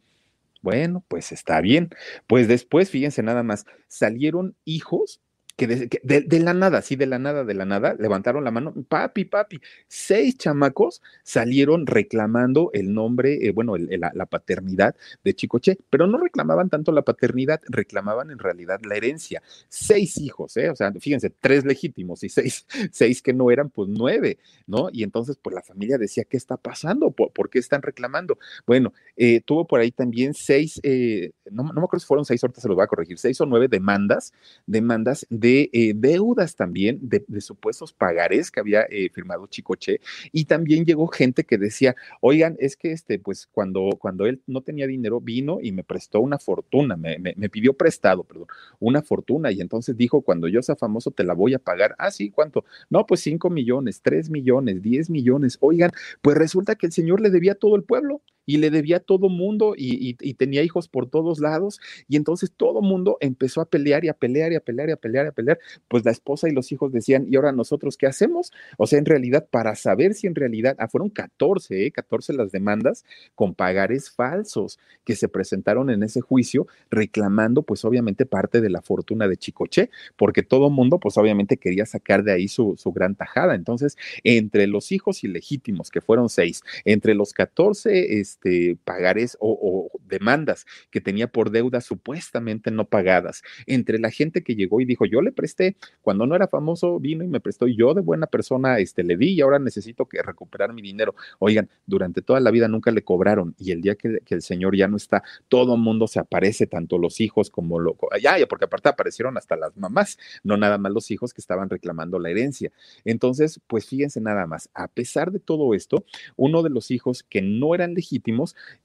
Bueno, 0.62 1.04
pues 1.08 1.32
está 1.32 1.62
bien. 1.62 1.90
Pues 2.26 2.48
después, 2.48 2.90
fíjense 2.90 3.22
nada 3.22 3.44
más, 3.44 3.66
salieron 3.88 4.56
hijos 4.66 5.20
que, 5.58 5.68
de, 6.04 6.40
la 6.40 6.54
nada, 6.54 6.84
sí, 6.84 6.96
de 6.96 7.08
la 7.08 7.18
nada, 7.18 7.44
de 7.44 7.56
la 7.56 7.66
nada, 7.66 7.96
levantaron 7.98 8.44
la 8.44 8.52
mano, 8.52 8.74
papi, 8.88 9.26
papi, 9.26 9.60
seis 9.88 10.38
chamacos 10.38 11.02
salieron 11.24 11.88
reclamando 11.88 12.70
el 12.74 12.94
nombre, 12.94 13.48
eh, 13.48 13.52
bueno, 13.52 13.76
la, 13.76 14.26
paternidad 14.28 14.96
de 15.24 15.34
Chicoche, 15.34 15.80
pero 15.90 16.06
no 16.06 16.20
reclamaban 16.20 16.70
tanto 16.70 16.92
la 16.92 17.02
paternidad, 17.02 17.60
reclamaban 17.70 18.30
en 18.30 18.38
realidad 18.38 18.80
la 18.88 18.98
herencia. 18.98 19.42
Seis 19.68 20.18
hijos, 20.18 20.56
¿eh? 20.58 20.70
O 20.70 20.76
sea, 20.76 20.92
fíjense, 20.92 21.32
tres 21.32 21.66
legítimos 21.66 22.24
y 22.24 22.30
seis, 22.30 22.68
seis 22.92 23.24
que 23.24 23.34
no 23.34 23.50
eran, 23.50 23.72
pues 23.72 23.90
nueve, 23.90 24.38
¿no? 24.68 24.90
Y 24.92 25.02
entonces, 25.02 25.40
pues 25.42 25.56
la 25.56 25.64
familia 25.64 25.98
decía, 25.98 26.24
¿qué 26.26 26.38
está 26.38 26.58
pasando? 26.58 27.10
¿Por, 27.10 27.50
qué 27.50 27.58
están 27.58 27.82
reclamando? 27.82 28.38
Bueno, 28.68 28.94
eh, 29.16 29.42
tuvo 29.42 29.66
por 29.66 29.80
ahí 29.80 29.92
también 29.92 30.36
seis, 30.36 30.80
eh, 30.84 31.32
no, 31.50 31.64
no 31.64 31.74
me 31.74 31.86
acuerdo 31.86 32.02
si 32.02 32.06
fueron 32.06 32.26
seis, 32.26 32.44
ahorita 32.44 32.62
se 32.62 32.68
los 32.68 32.76
voy 32.76 32.84
a 32.84 32.88
corregir, 32.88 33.18
seis 33.18 33.42
o 33.42 33.48
nueve 33.48 33.68
demandas, 33.68 34.34
demandas 34.68 35.26
de 35.32 35.47
eh, 35.72 35.94
deudas 35.96 36.56
también, 36.56 37.00
de, 37.02 37.24
supuestos 37.42 37.94
pagarés 37.94 38.52
que 38.52 38.60
había 38.60 38.84
eh, 38.90 39.10
firmado 39.14 39.48
Chicoche, 39.48 40.00
y 40.32 40.46
también 40.46 40.86
llegó 40.86 41.08
gente 41.08 41.44
que 41.44 41.58
decía, 41.58 41.96
oigan, 42.22 42.56
es 42.60 42.76
que 42.76 42.92
este, 42.92 43.20
pues 43.20 43.48
cuando, 43.48 43.90
cuando 44.00 44.26
él 44.26 44.42
no 44.48 44.62
tenía 44.62 44.88
dinero, 44.88 45.22
vino 45.22 45.60
y 45.62 45.72
me 45.72 45.84
prestó 45.84 46.20
una 46.20 46.40
fortuna, 46.40 46.96
me, 46.96 47.20
me, 47.20 47.34
me 47.38 47.50
pidió 47.50 47.74
prestado, 47.74 48.24
perdón, 48.24 48.48
una 48.80 49.02
fortuna, 49.02 49.52
y 49.52 49.62
entonces 49.62 49.98
dijo, 49.98 50.22
cuando 50.22 50.48
yo 50.48 50.62
sea 50.62 50.76
famoso 50.76 51.12
te 51.12 51.24
la 51.24 51.34
voy 51.34 51.54
a 51.54 51.60
pagar. 51.60 51.96
Ah, 51.98 52.12
sí, 52.12 52.30
¿cuánto? 52.30 52.66
No, 52.90 53.06
pues 53.06 53.22
cinco 53.22 53.50
millones, 53.50 54.02
tres 54.02 54.30
millones, 54.30 54.82
diez 54.82 55.10
millones. 55.10 55.58
Oigan, 55.62 55.92
pues 56.22 56.38
resulta 56.38 56.76
que 56.76 56.88
el 56.88 56.92
señor 56.92 57.22
le 57.22 57.30
debía 57.30 57.54
a 57.54 57.56
todo 57.56 57.76
el 57.76 57.84
pueblo 57.84 58.22
y 58.48 58.58
le 58.58 58.72
debía 58.72 58.98
a 58.98 59.00
todo 59.02 59.30
mundo 59.30 59.76
y, 59.78 60.10
y, 60.10 60.18
y, 60.22 60.34
tenía 60.34 60.64
hijos 60.64 60.88
por 60.88 61.08
todos 61.08 61.40
lados 61.40 61.80
y 62.08 62.16
entonces 62.16 62.52
todo 62.56 62.82
mundo 62.82 63.18
empezó 63.20 63.62
a 63.62 63.70
pelear 63.70 64.06
y 64.06 64.08
a 64.08 64.14
pelear 64.14 64.54
y 64.54 64.56
a 64.56 64.62
pelear 64.62 64.90
y 64.90 64.94
a 64.94 64.98
pelear 64.98 65.26
y 65.26 65.30
a 65.30 65.32
pelear, 65.34 65.60
pues 65.88 66.06
la 66.06 66.12
esposa 66.12 66.48
y 66.50 66.54
los 66.54 66.72
hijos 66.72 66.92
decían, 66.92 67.28
¿y 67.30 67.36
ahora 67.36 67.52
nosotros 67.52 67.98
qué 67.98 68.08
hacemos? 68.08 68.54
O 68.78 68.88
sea, 68.88 69.00
en 69.00 69.06
realidad, 69.06 69.48
para 69.52 69.76
saber 69.76 70.14
si 70.14 70.28
en 70.28 70.36
realidad, 70.36 70.78
ah, 70.80 70.88
fueron 70.88 71.10
14, 71.10 71.86
¿eh? 71.86 71.92
14 71.92 72.34
las 72.34 72.52
demandas 72.52 73.04
con 73.36 73.54
pagares 73.54 74.10
falsos 74.10 74.80
que 75.04 75.16
se 75.16 75.28
presentaron 75.28 75.90
en 75.90 76.04
ese 76.04 76.22
juicio 76.22 76.68
reclamando 76.90 77.64
pues 77.64 77.84
obviamente 77.84 78.26
parte 78.26 78.62
de 78.62 78.70
la 78.70 78.82
fortuna 78.82 79.28
de 79.28 79.36
Chicoche, 79.36 79.90
porque 80.16 80.42
todo 80.42 80.70
mundo 80.70 81.00
pues 81.00 81.18
obviamente 81.18 81.58
quería 81.58 81.86
sacar 81.86 82.24
de 82.24 82.32
ahí 82.32 82.48
su, 82.48 82.76
su 82.78 82.94
gran 82.94 83.16
tajada. 83.16 83.56
Entonces, 83.56 83.98
entre 84.24 84.68
los 84.68 84.94
hijos 84.94 85.24
ilegítimos, 85.24 85.92
que 85.92 86.00
fueron 86.00 86.30
seis, 86.30 86.62
entre 86.86 87.14
los 87.14 87.34
14, 87.34 88.20
este, 88.20 88.37
este, 88.38 88.78
pagares 88.84 89.38
o, 89.40 89.90
demandas 90.06 90.66
que 90.90 91.02
tenía 91.02 91.28
por 91.28 91.52
deudas 91.52 91.84
supuestamente 91.84 92.72
no 92.72 92.86
pagadas. 92.86 93.42
Entre 93.66 94.00
la 94.00 94.10
gente 94.10 94.42
que 94.42 94.56
llegó 94.56 94.80
y 94.80 94.86
dijo, 94.86 95.06
yo 95.06 95.22
le 95.22 95.34
presté, 95.34 95.76
cuando 96.02 96.26
no 96.26 96.36
era 96.36 96.48
famoso, 96.48 97.00
vino 97.00 97.24
y 97.24 97.28
me 97.28 97.42
prestó, 97.42 97.68
y 97.68 97.76
yo 97.76 97.94
de 97.94 98.02
buena 98.02 98.28
persona 98.28 98.80
este, 98.80 99.04
le 99.04 99.18
di 99.18 99.34
y 99.34 99.42
ahora 99.42 99.60
necesito 99.60 100.06
que 100.06 100.22
recuperar 100.22 100.72
mi 100.74 100.82
dinero. 100.82 101.14
Oigan, 101.40 101.70
durante 101.86 102.22
toda 102.22 102.40
la 102.40 102.52
vida 102.52 102.68
nunca 102.68 102.92
le 102.92 103.04
cobraron 103.04 103.54
y 103.58 103.72
el 103.72 103.82
día 103.82 103.96
que, 103.96 104.20
el 104.30 104.42
señor 104.42 104.78
ya 104.78 104.88
no 104.88 104.98
está, 104.98 105.24
todo 105.50 105.76
mundo 105.76 106.08
se 106.08 106.20
aparece, 106.20 106.68
tanto 106.68 106.98
los 106.98 107.20
hijos 107.20 107.50
como 107.50 107.80
lo... 107.80 107.98
Ya, 108.22 108.38
ya, 108.38 108.48
porque 108.48 108.66
aparte 108.66 108.90
aparecieron 108.90 109.38
hasta 109.38 109.58
las 109.58 109.76
mamás, 109.76 110.18
no 110.44 110.56
nada 110.58 110.78
más 110.78 110.92
los 110.94 111.12
hijos 111.12 111.34
que 111.34 111.42
estaban 111.42 111.70
reclamando 111.70 112.20
la 112.20 112.30
herencia. 112.30 112.72
Entonces, 113.04 113.60
pues 113.68 113.86
fíjense 113.86 114.22
nada 114.22 114.46
más, 114.46 114.70
a 114.74 114.88
pesar 114.88 115.32
de 115.32 115.40
todo 115.40 115.74
esto, 115.74 116.06
uno 116.36 116.64
de 116.64 116.70
los 116.70 116.92
hijos 116.92 117.24
que 117.24 117.42
no 117.42 117.76
eran 117.76 117.94
legítimos, 117.94 118.27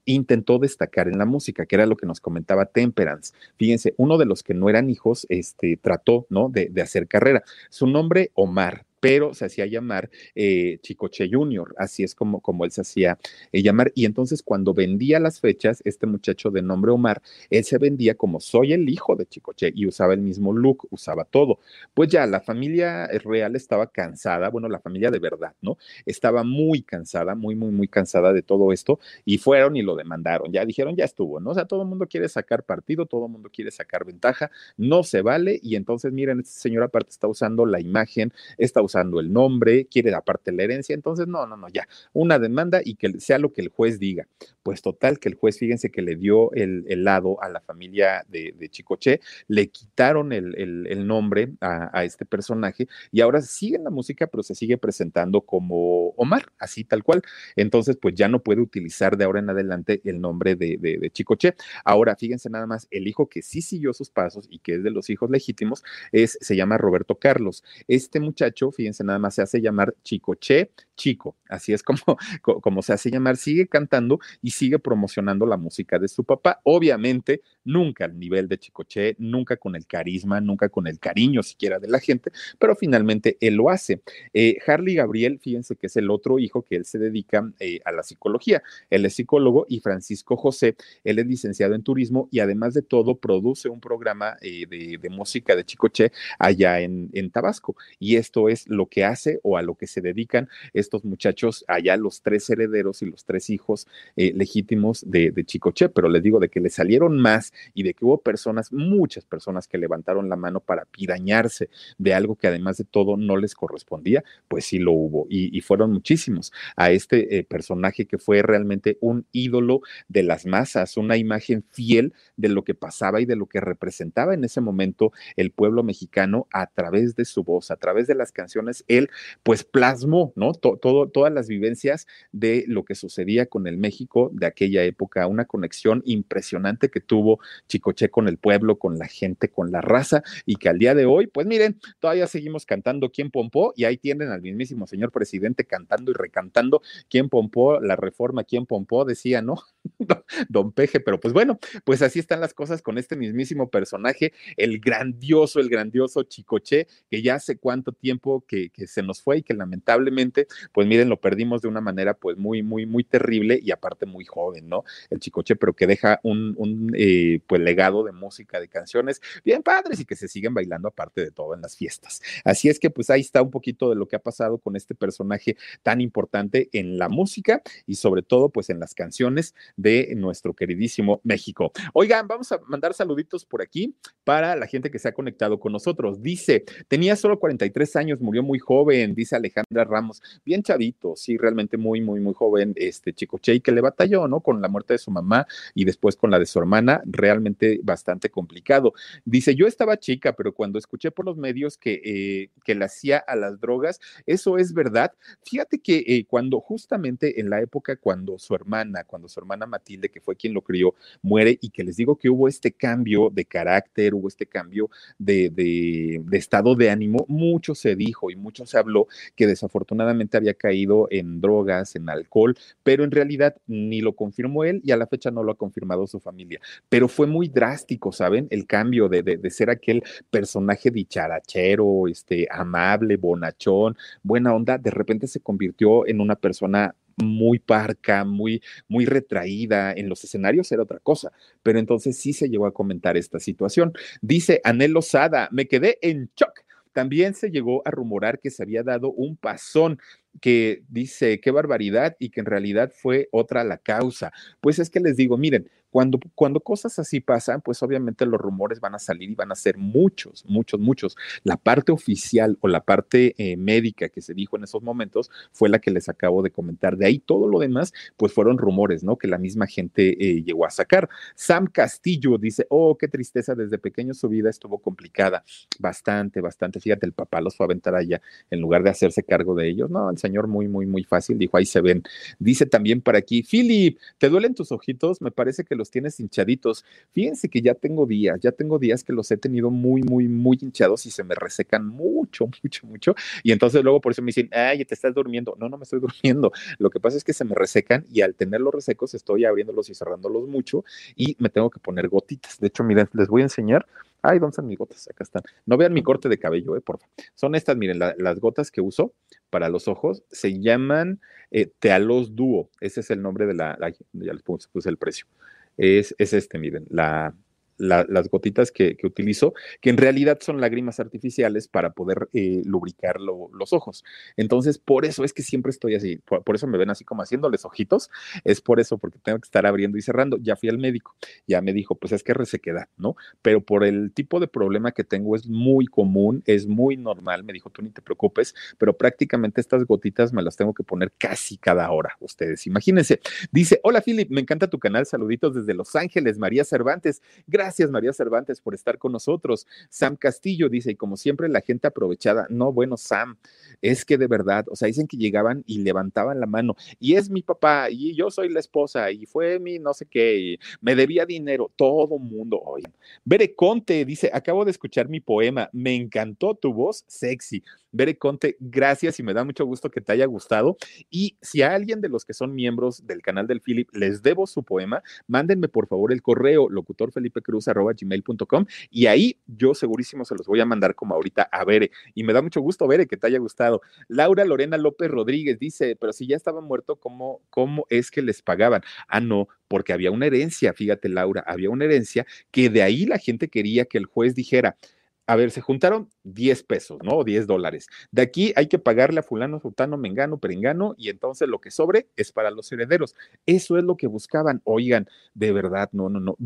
intentó 0.05 0.59
destacar 0.59 1.07
en 1.07 1.17
la 1.17 1.25
música, 1.25 1.65
que 1.65 1.75
era 1.75 1.85
lo 1.85 1.97
que 1.97 2.05
nos 2.05 2.19
comentaba 2.19 2.65
Temperance. 2.65 3.33
Fíjense, 3.57 3.93
uno 3.97 4.17
de 4.17 4.25
los 4.25 4.43
que 4.43 4.53
no 4.53 4.69
eran 4.69 4.89
hijos, 4.89 5.25
este, 5.29 5.77
trató, 5.77 6.25
¿no? 6.29 6.49
De, 6.49 6.69
de 6.69 6.81
hacer 6.81 7.07
carrera. 7.07 7.43
Su 7.69 7.87
nombre, 7.87 8.31
Omar, 8.33 8.85
pero 9.03 9.33
se 9.33 9.43
hacía 9.43 9.65
llamar 9.65 10.09
eh, 10.33 10.79
Chicoche 10.81 11.29
Junior, 11.29 11.75
así 11.77 12.03
es 12.03 12.15
como, 12.15 12.39
como 12.39 12.63
él 12.63 12.71
se 12.71 12.79
hacía 12.79 13.19
eh, 13.51 13.61
llamar. 13.61 13.91
Y 13.95 14.05
entonces 14.05 14.41
cuando 14.41 14.73
vendía 14.73 15.19
las 15.19 15.41
fechas, 15.41 15.81
este 15.83 16.07
muchacho 16.07 16.51
de 16.51 16.61
nombre 16.61 16.89
Omar, 16.89 17.21
él 17.49 17.65
se 17.65 17.77
vendía 17.77 18.15
como 18.15 18.39
soy 18.39 18.71
el 18.71 18.87
hijo 18.87 19.17
de 19.17 19.25
Chicoche 19.25 19.73
y 19.75 19.87
usaba 19.87 20.13
el 20.13 20.21
mismo 20.21 20.53
look, 20.53 20.87
usaba 20.89 21.25
todo. 21.25 21.59
Pues 21.93 22.07
ya 22.11 22.25
la 22.25 22.39
familia 22.39 23.07
real 23.25 23.57
estaba 23.57 23.87
cansada, 23.87 24.49
bueno, 24.49 24.69
la 24.69 24.79
familia 24.79 25.11
de 25.11 25.19
verdad, 25.19 25.53
¿no? 25.61 25.77
Estaba 26.05 26.45
muy 26.45 26.81
cansada, 26.81 27.35
muy, 27.35 27.55
muy, 27.55 27.71
muy 27.71 27.89
cansada 27.89 28.31
de 28.31 28.41
todo 28.41 28.71
esto 28.71 29.01
y 29.25 29.37
fueron 29.37 29.75
y 29.75 29.81
lo 29.81 29.97
demandaron. 29.97 30.49
Ya 30.53 30.63
dijeron, 30.63 30.95
ya 30.95 31.03
estuvo, 31.03 31.41
¿no? 31.41 31.49
O 31.49 31.53
sea, 31.53 31.65
todo 31.65 31.81
el 31.81 31.89
mundo 31.89 32.07
quiere 32.07 32.29
sacar 32.29 32.63
partido, 32.63 33.05
todo 33.05 33.25
el 33.25 33.33
mundo 33.33 33.49
quiere 33.53 33.69
sacar 33.71 34.05
ventaja, 34.05 34.49
no 34.77 35.03
se 35.03 35.21
vale. 35.21 35.59
Y 35.61 35.75
entonces, 35.75 36.13
miren, 36.13 36.39
este 36.39 36.57
señor 36.57 36.83
aparte 36.83 37.09
está 37.09 37.27
usando 37.27 37.65
la 37.65 37.81
imagen, 37.81 38.31
está 38.57 38.81
usando 38.81 38.92
usando 38.93 39.19
el 39.19 39.33
nombre, 39.33 39.85
quiere 39.85 40.13
aparte 40.13 40.51
la 40.51 40.63
herencia, 40.63 40.93
entonces 40.93 41.27
no, 41.27 41.47
no, 41.47 41.57
no, 41.57 41.67
ya, 41.69 41.87
una 42.13 42.37
demanda 42.37 42.81
y 42.83 42.95
que 42.95 43.19
sea 43.19 43.39
lo 43.39 43.51
que 43.51 43.61
el 43.61 43.69
juez 43.69 43.99
diga. 43.99 44.27
Pues 44.61 44.81
total, 44.81 45.19
que 45.19 45.27
el 45.29 45.35
juez, 45.35 45.57
fíjense 45.57 45.91
que 45.91 46.01
le 46.01 46.15
dio 46.15 46.51
el, 46.53 46.85
el 46.87 47.03
lado 47.03 47.41
a 47.41 47.49
la 47.49 47.59
familia 47.59 48.23
de, 48.29 48.53
de 48.57 48.69
Chicoche, 48.69 49.19
le 49.47 49.67
quitaron 49.67 50.31
el, 50.31 50.55
el, 50.55 51.07
nombre 51.07 51.51
a, 51.59 51.89
a, 51.97 52.05
este 52.05 52.25
personaje 52.25 52.87
y 53.11 53.19
ahora 53.19 53.41
sigue 53.41 53.75
en 53.75 53.83
la 53.83 53.89
música, 53.89 54.27
pero 54.27 54.41
se 54.41 54.55
sigue 54.55 54.77
presentando 54.77 55.41
como 55.41 56.09
Omar, 56.11 56.45
así 56.59 56.85
tal 56.85 57.03
cual. 57.03 57.23
Entonces, 57.57 57.97
pues 58.01 58.15
ya 58.15 58.29
no 58.29 58.41
puede 58.41 58.61
utilizar 58.61 59.17
de 59.17 59.25
ahora 59.25 59.39
en 59.39 59.49
adelante 59.49 60.01
el 60.05 60.21
nombre 60.21 60.55
de, 60.55 60.77
de, 60.79 60.97
de 60.97 61.09
Chicoche. 61.09 61.55
Ahora, 61.83 62.15
fíjense 62.15 62.49
nada 62.49 62.67
más, 62.67 62.87
el 62.91 63.07
hijo 63.07 63.27
que 63.27 63.41
sí 63.41 63.61
siguió 63.61 63.91
sus 63.91 64.09
pasos 64.09 64.47
y 64.49 64.59
que 64.59 64.75
es 64.75 64.83
de 64.83 64.91
los 64.91 65.09
hijos 65.09 65.29
legítimos, 65.29 65.83
es, 66.13 66.37
se 66.39 66.55
llama 66.55 66.77
Roberto 66.77 67.15
Carlos. 67.15 67.65
Este 67.87 68.21
muchacho, 68.21 68.71
fíjense 68.71 68.82
nada 69.03 69.19
más, 69.19 69.35
se 69.35 69.41
hace 69.41 69.61
llamar 69.61 69.95
Chicoche 70.03 70.71
Chico, 70.95 71.35
así 71.49 71.73
es 71.73 71.81
como, 71.83 71.99
como 72.61 72.81
se 72.81 72.93
hace 72.93 73.09
llamar, 73.09 73.37
sigue 73.37 73.67
cantando 73.67 74.19
y 74.41 74.51
sigue 74.51 74.79
promocionando 74.79 75.45
la 75.45 75.57
música 75.57 75.99
de 75.99 76.07
su 76.07 76.23
papá. 76.23 76.59
Obviamente 76.63 77.41
nunca 77.65 78.05
al 78.05 78.17
nivel 78.19 78.47
de 78.47 78.57
Chicoche, 78.57 79.15
nunca 79.19 79.57
con 79.57 79.75
el 79.75 79.85
carisma, 79.85 80.41
nunca 80.41 80.69
con 80.69 80.87
el 80.87 80.99
cariño 80.99 81.43
siquiera 81.43 81.79
de 81.79 81.87
la 81.87 81.99
gente, 81.99 82.31
pero 82.59 82.75
finalmente 82.75 83.37
él 83.39 83.55
lo 83.55 83.69
hace. 83.69 84.01
Eh, 84.33 84.57
Harley 84.65 84.95
Gabriel, 84.95 85.39
fíjense 85.39 85.75
que 85.75 85.87
es 85.87 85.95
el 85.97 86.09
otro 86.09 86.39
hijo 86.39 86.63
que 86.63 86.75
él 86.75 86.85
se 86.85 86.99
dedica 86.99 87.49
eh, 87.59 87.79
a 87.85 87.91
la 87.91 88.03
psicología. 88.03 88.61
Él 88.89 89.05
es 89.05 89.15
psicólogo 89.15 89.65
y 89.69 89.79
Francisco 89.79 90.35
José, 90.35 90.75
él 91.03 91.19
es 91.19 91.27
licenciado 91.27 91.75
en 91.75 91.83
turismo 91.83 92.27
y 92.31 92.39
además 92.39 92.73
de 92.73 92.81
todo 92.81 93.17
produce 93.17 93.69
un 93.69 93.79
programa 93.79 94.37
eh, 94.41 94.65
de, 94.67 95.09
música 95.09 95.55
de 95.55 95.63
Chicoche 95.63 96.11
allá 96.39 96.79
en, 96.79 97.11
Tabasco. 97.31 97.75
Y 97.99 98.15
esto 98.15 98.49
es 98.49 98.67
lo 98.73 98.87
que 98.87 99.05
hace 99.05 99.39
o 99.43 99.57
a 99.57 99.61
lo 99.61 99.75
que 99.75 99.87
se 99.87 100.01
dedican 100.01 100.49
estos 100.73 101.05
muchachos 101.05 101.63
allá, 101.67 101.97
los 101.97 102.21
tres 102.21 102.49
herederos 102.49 103.01
y 103.01 103.05
los 103.05 103.25
tres 103.25 103.49
hijos 103.49 103.87
legítimos 104.15 105.03
de, 105.07 105.31
de 105.31 105.45
Chicoche. 105.45 105.89
Pero 105.89 106.09
les 106.09 106.23
digo 106.23 106.39
de 106.39 106.49
que 106.49 106.59
le 106.59 106.69
salieron 106.69 107.19
más 107.19 107.53
y 107.73 107.83
de 107.83 107.93
que 107.93 108.05
hubo 108.05 108.19
personas, 108.19 108.71
muchas 108.71 109.25
personas 109.25 109.67
que 109.67 109.77
levantaron 109.77 110.29
la 110.29 110.35
mano 110.35 110.59
para 110.59 110.85
pirañarse 110.85 111.69
de 111.97 112.13
algo 112.13 112.35
que 112.35 112.47
además 112.47 112.77
de 112.77 112.85
todo 112.85 113.17
no 113.17 113.37
les 113.37 113.55
correspondía, 113.55 114.23
pues 114.47 114.65
sí 114.65 114.79
lo 114.79 114.91
hubo 114.91 115.27
y, 115.29 115.61
fueron 115.61 115.91
muchísimos 115.91 116.51
a 116.75 116.91
este 116.91 117.37
eh, 117.37 117.43
personaje 117.43 118.05
que 118.05 118.17
fue 118.17 118.41
realmente 118.41 118.97
un 118.99 119.25
ídolo 119.31 119.81
de 120.07 120.23
las 120.23 120.45
masas, 120.45 120.97
una 120.97 121.15
imagen 121.17 121.63
fiel 121.69 122.13
de 122.35 122.49
lo 122.49 122.63
que 122.63 122.75
pasaba 122.75 123.21
y 123.21 123.25
de 123.25 123.35
lo 123.35 123.45
que 123.45 123.61
representaba 123.61 124.33
en 124.33 124.43
ese 124.43 124.61
momento 124.61 125.13
el 125.37 125.51
pueblo 125.51 125.83
mexicano 125.83 126.47
a 126.51 126.67
través 126.67 127.15
de 127.15 127.25
su 127.25 127.43
voz, 127.43 127.71
a 127.71 127.77
través 127.77 128.07
de 128.07 128.15
las 128.15 128.31
canciones, 128.31 128.62
él 128.87 129.09
pues 129.43 129.63
plasmó, 129.63 130.33
¿no? 130.35 130.53
todas 130.53 131.33
las 131.33 131.47
vivencias 131.47 132.07
de 132.31 132.65
lo 132.67 132.85
que 132.85 132.95
sucedía 132.95 133.45
con 133.45 133.67
el 133.67 133.77
México 133.77 134.29
de 134.33 134.45
aquella 134.45 134.83
época, 134.83 135.27
una 135.27 135.45
conexión 135.45 136.01
impresionante 136.05 136.89
que 136.89 136.99
tuvo 136.99 137.39
Chicoche 137.67 138.09
con 138.09 138.27
el 138.27 138.37
pueblo, 138.37 138.77
con 138.77 138.97
la 138.97 139.07
gente, 139.07 139.49
con 139.49 139.71
la 139.71 139.81
raza 139.81 140.23
y 140.45 140.55
que 140.55 140.69
al 140.69 140.79
día 140.79 140.95
de 140.95 141.05
hoy, 141.05 141.27
pues 141.27 141.47
miren, 141.47 141.79
todavía 141.99 142.27
seguimos 142.27 142.65
cantando 142.65 143.11
quién 143.11 143.31
pompó 143.31 143.73
y 143.75 143.85
ahí 143.85 143.97
tienen 143.97 144.29
al 144.29 144.41
mismísimo 144.41 144.87
señor 144.87 145.11
presidente 145.11 145.65
cantando 145.65 146.11
y 146.11 146.13
recantando 146.13 146.81
quién 147.09 147.29
pompó 147.29 147.79
la 147.79 147.95
reforma, 147.95 148.43
quién 148.43 148.65
pompó, 148.65 149.05
decía, 149.05 149.41
¿no? 149.41 149.55
Don 150.49 150.71
Peje, 150.71 150.99
pero 150.99 151.19
pues 151.19 151.33
bueno, 151.33 151.59
pues 151.83 152.01
así 152.01 152.19
están 152.19 152.41
las 152.41 152.53
cosas 152.53 152.81
con 152.81 152.97
este 152.97 153.15
mismísimo 153.15 153.69
personaje, 153.69 154.33
el 154.57 154.79
grandioso, 154.79 155.59
el 155.59 155.69
grandioso 155.69 156.23
Chicoche, 156.23 156.87
que 157.09 157.21
ya 157.21 157.35
hace 157.35 157.57
cuánto 157.57 157.91
tiempo 157.91 158.42
que, 158.45 158.71
se 158.87 159.03
nos 159.03 159.21
fue 159.21 159.37
y 159.37 159.43
que 159.43 159.53
lamentablemente, 159.53 160.47
pues 160.71 160.87
miren, 160.87 161.09
lo 161.09 161.19
perdimos 161.19 161.61
de 161.61 161.67
una 161.67 161.81
manera 161.81 162.13
pues 162.13 162.37
muy, 162.37 162.63
muy, 162.63 162.85
muy 162.85 163.03
terrible 163.03 163.59
y 163.61 163.71
aparte 163.71 164.05
muy 164.05 164.25
joven, 164.25 164.67
¿no? 164.69 164.83
El 165.09 165.19
Chicoche, 165.19 165.55
pero 165.55 165.73
que 165.73 165.87
deja 165.87 166.19
un, 166.23 166.55
un 166.57 166.91
eh, 166.95 167.39
pues 167.47 167.61
legado 167.61 168.03
de 168.03 168.11
música, 168.11 168.59
de 168.59 168.67
canciones 168.67 169.21
bien 169.43 169.63
padres 169.63 169.99
y 169.99 170.05
que 170.05 170.15
se 170.15 170.27
siguen 170.27 170.53
bailando 170.53 170.87
aparte 170.87 171.21
de 171.21 171.31
todo 171.31 171.53
en 171.53 171.61
las 171.61 171.75
fiestas. 171.75 172.21
Así 172.43 172.69
es 172.69 172.79
que 172.79 172.89
pues 172.89 173.09
ahí 173.09 173.21
está 173.21 173.41
un 173.41 173.51
poquito 173.51 173.89
de 173.89 173.95
lo 173.95 174.07
que 174.07 174.15
ha 174.15 174.19
pasado 174.19 174.57
con 174.57 174.75
este 174.75 174.95
personaje 174.95 175.57
tan 175.81 176.01
importante 176.01 176.69
en 176.73 176.97
la 176.97 177.09
música 177.09 177.61
y 177.85 177.95
sobre 177.95 178.21
todo 178.21 178.49
pues 178.49 178.69
en 178.69 178.79
las 178.79 178.93
canciones 178.93 179.55
de 179.75 180.13
nuestro 180.15 180.53
queridísimo 180.53 181.21
México. 181.23 181.71
Oigan, 181.93 182.27
vamos 182.27 182.51
a 182.51 182.59
mandar 182.67 182.93
saluditos 182.93 183.45
por 183.45 183.61
aquí 183.61 183.95
para 184.23 184.55
la 184.55 184.67
gente 184.67 184.91
que 184.91 184.99
se 184.99 185.07
ha 185.07 185.13
conectado 185.13 185.59
con 185.59 185.71
nosotros. 185.71 186.21
Dice, 186.21 186.65
tenía 186.87 187.15
solo 187.15 187.39
43 187.39 187.95
años, 187.95 188.21
murió 188.21 188.32
muy 188.41 188.59
joven, 188.59 189.13
dice 189.13 189.35
Alejandra 189.35 189.83
Ramos, 189.83 190.21
bien 190.45 190.63
chavito, 190.63 191.15
sí, 191.15 191.37
realmente 191.37 191.77
muy, 191.77 192.01
muy, 192.01 192.19
muy 192.19 192.33
joven, 192.33 192.73
este 192.75 193.13
chico 193.13 193.37
Che, 193.37 193.59
que 193.59 193.71
le 193.71 193.81
batalló, 193.81 194.27
¿no? 194.27 194.39
Con 194.39 194.61
la 194.61 194.69
muerte 194.69 194.93
de 194.93 194.97
su 194.97 195.11
mamá 195.11 195.45
y 195.75 195.85
después 195.85 196.15
con 196.15 196.31
la 196.31 196.39
de 196.39 196.45
su 196.45 196.59
hermana, 196.59 197.01
realmente 197.05 197.79
bastante 197.83 198.29
complicado. 198.29 198.93
Dice, 199.25 199.55
yo 199.55 199.67
estaba 199.67 199.97
chica, 199.97 200.33
pero 200.33 200.53
cuando 200.53 200.79
escuché 200.79 201.11
por 201.11 201.25
los 201.25 201.37
medios 201.37 201.77
que, 201.77 202.01
eh, 202.03 202.49
que 202.63 202.75
le 202.75 202.85
hacía 202.85 203.17
a 203.17 203.35
las 203.35 203.59
drogas, 203.59 203.99
eso 204.25 204.57
es 204.57 204.73
verdad. 204.73 205.11
Fíjate 205.43 205.79
que 205.79 206.03
eh, 206.07 206.25
cuando 206.27 206.59
justamente 206.59 207.39
en 207.39 207.49
la 207.49 207.61
época 207.61 207.95
cuando 207.97 208.39
su 208.39 208.55
hermana, 208.55 209.03
cuando 209.03 209.27
su 209.27 209.39
hermana 209.39 209.65
Matilde, 209.65 210.09
que 210.09 210.21
fue 210.21 210.35
quien 210.35 210.53
lo 210.53 210.61
crió, 210.61 210.95
muere 211.21 211.57
y 211.61 211.69
que 211.69 211.83
les 211.83 211.97
digo 211.97 212.17
que 212.17 212.29
hubo 212.29 212.47
este 212.47 212.71
cambio 212.71 213.29
de 213.29 213.45
carácter, 213.45 214.13
hubo 214.13 214.27
este 214.27 214.45
cambio 214.45 214.89
de, 215.17 215.49
de 215.49 216.37
estado 216.37 216.75
de 216.75 216.89
ánimo, 216.89 217.25
mucho 217.27 217.75
se 217.75 217.95
dijo 217.95 218.22
y 218.29 218.35
mucho 218.35 218.65
se 218.65 218.77
habló 218.77 219.07
que 219.35 219.47
desafortunadamente 219.47 220.37
había 220.37 220.53
caído 220.53 221.07
en 221.09 221.41
drogas, 221.41 221.95
en 221.95 222.09
alcohol, 222.09 222.57
pero 222.83 223.03
en 223.03 223.11
realidad 223.11 223.55
ni 223.67 224.01
lo 224.01 224.13
confirmó 224.13 224.63
él 224.63 224.81
y 224.83 224.91
a 224.91 224.97
la 224.97 225.07
fecha 225.07 225.31
no 225.31 225.43
lo 225.43 225.51
ha 225.51 225.57
confirmado 225.57 226.07
su 226.07 226.19
familia. 226.19 226.59
Pero 226.89 227.07
fue 227.07 227.27
muy 227.27 227.47
drástico, 227.47 228.11
¿saben? 228.11 228.47
El 228.49 228.65
cambio 228.65 229.09
de, 229.09 229.23
de, 229.23 229.49
ser 229.49 229.69
aquel 229.69 230.03
personaje 230.29 230.91
dicharachero, 230.91 232.07
este, 232.07 232.47
amable, 232.49 233.17
bonachón, 233.17 233.97
buena 234.23 234.53
onda, 234.53 234.77
de 234.77 234.91
repente 234.91 235.27
se 235.27 235.39
convirtió 235.39 236.07
en 236.07 236.21
una 236.21 236.35
persona 236.35 236.95
muy 237.17 237.59
parca, 237.59 238.25
muy, 238.25 238.61
muy 238.87 239.05
retraída. 239.05 239.93
En 239.93 240.09
los 240.09 240.23
escenarios 240.23 240.71
era 240.71 240.83
otra 240.83 240.99
cosa, 240.99 241.31
pero 241.61 241.79
entonces 241.79 242.17
sí 242.17 242.33
se 242.33 242.49
llegó 242.49 242.65
a 242.65 242.73
comentar 242.73 243.17
esta 243.17 243.39
situación. 243.39 243.93
Dice 244.21 244.61
Anel 244.63 244.91
Lozada, 244.91 245.49
me 245.51 245.67
quedé 245.67 245.97
en 246.01 246.29
shock. 246.35 246.62
También 246.93 247.33
se 247.33 247.49
llegó 247.49 247.81
a 247.85 247.91
rumorar 247.91 248.39
que 248.39 248.51
se 248.51 248.63
había 248.63 248.83
dado 248.83 249.11
un 249.11 249.35
pasón 249.35 249.99
que 250.41 250.83
dice 250.89 251.39
qué 251.39 251.51
barbaridad 251.51 252.15
y 252.19 252.29
que 252.29 252.39
en 252.39 252.45
realidad 252.45 252.91
fue 252.93 253.29
otra 253.31 253.63
la 253.63 253.77
causa. 253.77 254.31
Pues 254.61 254.79
es 254.79 254.89
que 254.89 254.99
les 254.99 255.15
digo, 255.15 255.37
miren, 255.37 255.69
cuando, 255.93 256.19
cuando 256.33 256.59
cosas 256.59 256.97
así 256.97 257.19
pasan, 257.19 257.61
pues 257.61 257.83
obviamente 257.83 258.25
los 258.25 258.41
rumores 258.41 258.79
van 258.79 258.95
a 258.95 258.99
salir 258.99 259.29
y 259.29 259.35
van 259.35 259.51
a 259.51 259.55
ser 259.55 259.77
muchos, 259.77 260.43
muchos, 260.47 260.79
muchos. 260.79 261.15
La 261.43 261.55
parte 261.55 261.91
oficial 261.91 262.57
o 262.61 262.67
la 262.67 262.83
parte 262.83 263.35
eh, 263.37 263.55
médica 263.57 264.09
que 264.09 264.19
se 264.19 264.33
dijo 264.33 264.57
en 264.57 264.63
esos 264.63 264.81
momentos 264.81 265.29
fue 265.51 265.69
la 265.69 265.77
que 265.77 265.91
les 265.91 266.09
acabo 266.09 266.41
de 266.41 266.49
comentar. 266.49 266.97
De 266.97 267.05
ahí 267.05 267.19
todo 267.19 267.47
lo 267.47 267.59
demás, 267.59 267.93
pues 268.17 268.33
fueron 268.33 268.57
rumores, 268.57 269.03
¿no? 269.03 269.17
Que 269.17 269.27
la 269.27 269.37
misma 269.37 269.67
gente 269.67 270.17
eh, 270.19 270.41
llegó 270.41 270.65
a 270.65 270.71
sacar. 270.71 271.09
Sam 271.35 271.67
Castillo 271.67 272.39
dice, 272.39 272.65
oh, 272.69 272.97
qué 272.97 273.07
tristeza, 273.07 273.53
desde 273.53 273.77
pequeño 273.77 274.15
su 274.15 274.27
vida 274.29 274.49
estuvo 274.49 274.79
complicada. 274.79 275.43
Bastante, 275.77 276.41
bastante. 276.41 276.79
Fíjate, 276.79 277.05
el 277.05 277.13
papá 277.13 277.39
los 277.39 277.55
fue 277.55 277.65
a 277.65 277.67
aventar 277.67 277.93
allá 277.93 278.19
en 278.49 278.61
lugar 278.61 278.81
de 278.81 278.89
hacerse 278.89 279.21
cargo 279.21 279.53
de 279.53 279.69
ellos. 279.69 279.91
No, 279.91 280.09
el 280.09 280.17
señor 280.23 280.47
muy, 280.47 280.67
muy, 280.67 280.85
muy 280.85 281.03
fácil, 281.03 281.37
dijo, 281.37 281.57
ahí 281.57 281.65
se 281.65 281.81
ven. 281.81 282.03
Dice 282.39 282.65
también 282.65 283.01
para 283.01 283.19
aquí, 283.19 283.43
Philip, 283.43 283.99
¿te 284.17 284.29
duelen 284.29 284.55
tus 284.55 284.71
ojitos? 284.71 285.21
Me 285.21 285.31
parece 285.31 285.63
que 285.63 285.75
los 285.75 285.91
tienes 285.91 286.19
hinchaditos. 286.19 286.85
Fíjense 287.11 287.49
que 287.49 287.61
ya 287.61 287.75
tengo 287.75 288.05
días, 288.05 288.39
ya 288.41 288.51
tengo 288.51 288.79
días 288.79 289.03
que 289.03 289.13
los 289.13 289.29
he 289.31 289.37
tenido 289.37 289.69
muy, 289.69 290.01
muy, 290.01 290.27
muy 290.27 290.57
hinchados 290.61 291.05
y 291.05 291.11
se 291.11 291.23
me 291.23 291.35
resecan 291.35 291.85
mucho, 291.85 292.47
mucho, 292.63 292.87
mucho. 292.87 293.15
Y 293.43 293.51
entonces 293.51 293.83
luego 293.83 294.01
por 294.01 294.13
eso 294.13 294.21
me 294.21 294.27
dicen, 294.27 294.49
ay, 294.51 294.85
te 294.85 294.93
estás 294.93 295.13
durmiendo. 295.13 295.55
No, 295.59 295.69
no 295.69 295.77
me 295.77 295.83
estoy 295.83 295.99
durmiendo. 296.23 296.51
Lo 296.79 296.89
que 296.89 296.99
pasa 296.99 297.17
es 297.17 297.23
que 297.23 297.33
se 297.33 297.45
me 297.45 297.55
resecan 297.55 298.05
y 298.11 298.21
al 298.21 298.35
tenerlos 298.35 298.73
resecos 298.73 299.13
estoy 299.13 299.45
abriéndolos 299.45 299.89
y 299.89 299.95
cerrándolos 299.95 300.47
mucho 300.47 300.85
y 301.15 301.35
me 301.39 301.49
tengo 301.49 301.69
que 301.69 301.79
poner 301.79 302.07
gotitas. 302.07 302.59
De 302.59 302.67
hecho, 302.67 302.83
miren, 302.83 303.09
les 303.13 303.27
voy 303.27 303.41
a 303.41 303.45
enseñar. 303.45 303.85
Ay, 304.23 304.39
¿dónde 304.39 304.51
están 304.53 304.67
mis 304.67 304.77
gotas? 304.77 305.07
Acá 305.09 305.25
están. 305.25 305.43
No 305.65 305.75
vean 305.77 305.93
mi 305.93 306.01
corte 306.01 306.29
de 306.29 306.39
cabello, 306.39 306.77
eh, 306.77 306.81
por 306.81 306.97
favor. 306.97 307.13
Son 307.35 307.55
estas, 307.55 307.75
miren, 307.75 307.99
las 307.99 308.39
gotas 308.39 308.71
que 308.71 308.79
uso 308.79 309.13
para 309.49 309.67
los 309.67 309.89
ojos 309.89 310.23
se 310.31 310.61
llaman 310.61 311.19
eh, 311.51 311.69
Tealos 311.79 312.33
Duo. 312.33 312.69
Ese 312.79 313.01
es 313.01 313.11
el 313.11 313.21
nombre 313.21 313.45
de 313.45 313.53
la, 313.53 313.77
ya 314.13 314.33
les 314.33 314.41
puse, 314.41 314.69
puse 314.71 314.89
el 314.89 314.97
precio. 314.97 315.27
Es, 315.75 316.15
es 316.17 316.31
este, 316.31 316.57
miren, 316.57 316.85
la, 316.89 317.35
las 317.83 318.29
gotitas 318.29 318.71
que, 318.71 318.97
utilizo, 319.03 319.53
que 319.81 319.89
en 319.89 319.97
realidad 319.97 320.39
son 320.41 320.61
lágrimas 320.61 320.99
artificiales 320.99 321.67
para 321.67 321.91
poder 321.91 322.29
eh, 322.33 322.61
lubricar 322.65 323.19
los 323.19 323.73
ojos. 323.73 324.03
Entonces, 324.37 324.77
por 324.77 325.05
eso 325.05 325.23
es 325.23 325.33
que 325.33 325.43
siempre 325.43 325.69
estoy 325.71 325.95
así, 325.95 326.17
por, 326.17 326.55
eso 326.55 326.67
me 326.67 326.77
ven 326.77 326.89
así 326.89 327.03
como 327.03 327.21
haciéndoles 327.21 327.65
ojitos, 327.65 328.09
es 328.43 328.61
por 328.61 328.79
eso, 328.79 328.97
porque 328.97 329.19
tengo 329.19 329.39
que 329.39 329.45
estar 329.45 329.65
abriendo 329.65 329.97
y 329.97 330.01
cerrando. 330.01 330.37
Ya 330.41 330.55
fui 330.55 330.69
al 330.69 330.77
médico, 330.77 331.15
ya 331.47 331.61
me 331.61 331.73
dijo, 331.73 331.95
pues 331.95 332.13
es 332.13 332.23
que 332.23 332.33
resequedad, 332.33 332.87
¿no? 332.97 333.15
Pero 333.41 333.61
por 333.61 333.83
el 333.83 334.11
tipo 334.13 334.39
de 334.39 334.47
problema 334.47 334.91
que 334.91 335.03
tengo 335.03 335.35
es 335.35 335.47
muy 335.47 335.85
común, 335.85 336.43
es 336.45 336.67
muy 336.67 336.97
normal, 336.97 337.43
me 337.43 337.53
dijo, 337.53 337.69
tú 337.69 337.81
ni 337.81 337.89
te 337.89 338.01
preocupes, 338.01 338.55
pero 338.77 338.97
prácticamente 338.97 339.61
estas 339.61 339.85
gotitas 339.85 340.33
me 340.33 340.41
las 340.41 340.55
tengo 340.55 340.73
que 340.73 340.83
poner 340.83 341.11
casi 341.17 341.57
cada 341.57 341.91
hora, 341.91 342.15
ustedes 342.19 342.65
imagínense. 342.67 343.19
Dice, 343.51 343.79
hola 343.83 344.01
Philip, 344.01 344.29
me 344.29 344.41
encanta 344.41 344.69
tu 344.69 344.79
canal, 344.79 345.05
saluditos 345.05 345.53
desde 345.53 345.73
Los 345.73 345.95
Ángeles, 345.95 346.37
María 346.37 346.63
Cervantes, 346.63 347.21
gracias 347.47 347.72
Gracias, 347.73 347.89
María 347.89 348.13
Cervantes, 348.13 348.61
por 348.61 348.75
estar 348.75 348.99
con 348.99 349.11
nosotros. 349.13 349.65
Sam 349.89 350.15
Castillo 350.15 350.69
dice, 350.69 350.91
y 350.91 350.95
como 350.95 351.17
siempre, 351.17 351.49
la 351.49 351.61
gente 351.61 351.87
aprovechada. 351.87 352.45
No, 352.51 352.71
bueno, 352.71 352.97
Sam, 352.97 353.35
es 353.81 354.05
que 354.05 354.19
de 354.19 354.27
verdad, 354.27 354.65
o 354.69 354.75
sea, 354.75 354.85
dicen 354.85 355.07
que 355.07 355.17
llegaban 355.17 355.63
y 355.65 355.79
levantaban 355.79 356.39
la 356.39 356.45
mano, 356.45 356.75
y 356.99 357.15
es 357.15 357.31
mi 357.31 357.41
papá, 357.41 357.89
y 357.89 358.13
yo 358.13 358.29
soy 358.29 358.49
la 358.49 358.59
esposa, 358.59 359.09
y 359.09 359.25
fue 359.25 359.57
mi 359.57 359.79
no 359.79 359.95
sé 359.95 360.05
qué, 360.05 360.39
y 360.39 360.59
me 360.81 360.93
debía 360.93 361.25
dinero, 361.25 361.71
todo 361.75 362.19
mundo. 362.19 362.61
Oye, 362.63 362.85
Bere 363.25 363.55
Conte 363.55 364.05
dice, 364.05 364.29
acabo 364.31 364.65
de 364.65 364.69
escuchar 364.71 365.09
mi 365.09 365.19
poema, 365.19 365.67
me 365.73 365.95
encantó 365.95 366.53
tu 366.53 366.71
voz 366.71 367.03
sexy. 367.07 367.63
Bere 367.93 368.17
Conte, 368.17 368.57
gracias 368.59 369.19
y 369.19 369.23
me 369.23 369.33
da 369.33 369.45
mucho 369.45 369.65
gusto 369.65 369.89
que 369.89 370.01
te 370.01 370.11
haya 370.11 370.25
gustado. 370.25 370.75
Y 371.09 371.37
si 371.41 371.61
a 371.61 371.73
alguien 371.73 372.01
de 372.01 372.09
los 372.09 372.25
que 372.25 372.33
son 372.33 372.53
miembros 372.53 373.07
del 373.07 373.21
canal 373.21 373.47
del 373.47 373.61
Philip 373.61 373.87
les 373.93 374.21
debo 374.21 374.45
su 374.47 374.63
poema, 374.63 375.01
mándenme 375.27 375.69
por 375.69 375.87
favor 375.87 376.11
el 376.11 376.21
correo 376.21 376.67
locutorfelipecruz.gmail.com 376.69 378.65
y 378.89 379.05
ahí 379.05 379.39
yo 379.47 379.73
segurísimo 379.75 380.25
se 380.25 380.35
los 380.35 380.47
voy 380.47 380.59
a 380.59 380.65
mandar 380.65 380.95
como 380.95 381.13
ahorita 381.15 381.43
a 381.43 381.63
Bere. 381.63 381.91
Y 382.15 382.23
me 382.23 382.33
da 382.33 382.41
mucho 382.41 382.59
gusto, 382.61 382.87
Bere, 382.87 383.07
que 383.07 383.15
te 383.15 383.27
haya 383.27 383.37
gustado. 383.39 383.81
Laura 384.07 384.43
Lorena 384.43 384.77
López 384.77 385.09
Rodríguez 385.09 385.59
dice, 385.59 385.95
pero 385.95 386.13
si 386.13 386.27
ya 386.27 386.35
estaba 386.35 386.61
muerto, 386.61 386.95
¿cómo, 386.95 387.41
cómo 387.49 387.85
es 387.89 388.09
que 388.09 388.23
les 388.23 388.41
pagaban? 388.41 388.81
Ah, 389.07 389.21
no, 389.21 389.47
porque 389.67 389.93
había 389.93 390.11
una 390.11 390.25
herencia, 390.25 390.73
fíjate 390.73 391.09
Laura, 391.09 391.43
había 391.45 391.69
una 391.69 391.85
herencia 391.85 392.25
que 392.51 392.69
de 392.69 392.81
ahí 392.81 393.05
la 393.05 393.19
gente 393.19 393.49
quería 393.49 393.85
que 393.85 393.97
el 393.97 394.05
juez 394.05 394.35
dijera, 394.35 394.77
a 395.25 395.35
ver, 395.35 395.51
se 395.51 395.61
juntaron 395.61 396.09
10 396.23 396.63
pesos, 396.63 396.99
¿no? 397.03 397.23
10 397.23 397.47
dólares. 397.47 397.87
De 398.11 398.21
aquí 398.21 398.53
hay 398.55 398.67
que 398.67 398.79
pagarle 398.79 399.19
a 399.19 399.23
fulano, 399.23 399.59
sultano, 399.59 399.97
mengano, 399.97 400.37
perengano, 400.37 400.95
y 400.97 401.09
entonces 401.09 401.47
lo 401.47 401.59
que 401.59 401.71
sobre 401.71 402.07
es 402.15 402.31
para 402.31 402.51
los 402.51 402.71
herederos. 402.71 403.15
Eso 403.45 403.77
es 403.77 403.83
lo 403.83 403.95
que 403.95 404.07
buscaban. 404.07 404.61
Oigan, 404.65 405.07
de 405.33 405.53
verdad, 405.53 405.89
no, 405.93 406.09
no, 406.09 406.19
no. 406.19 406.37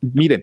Miren, 0.00 0.42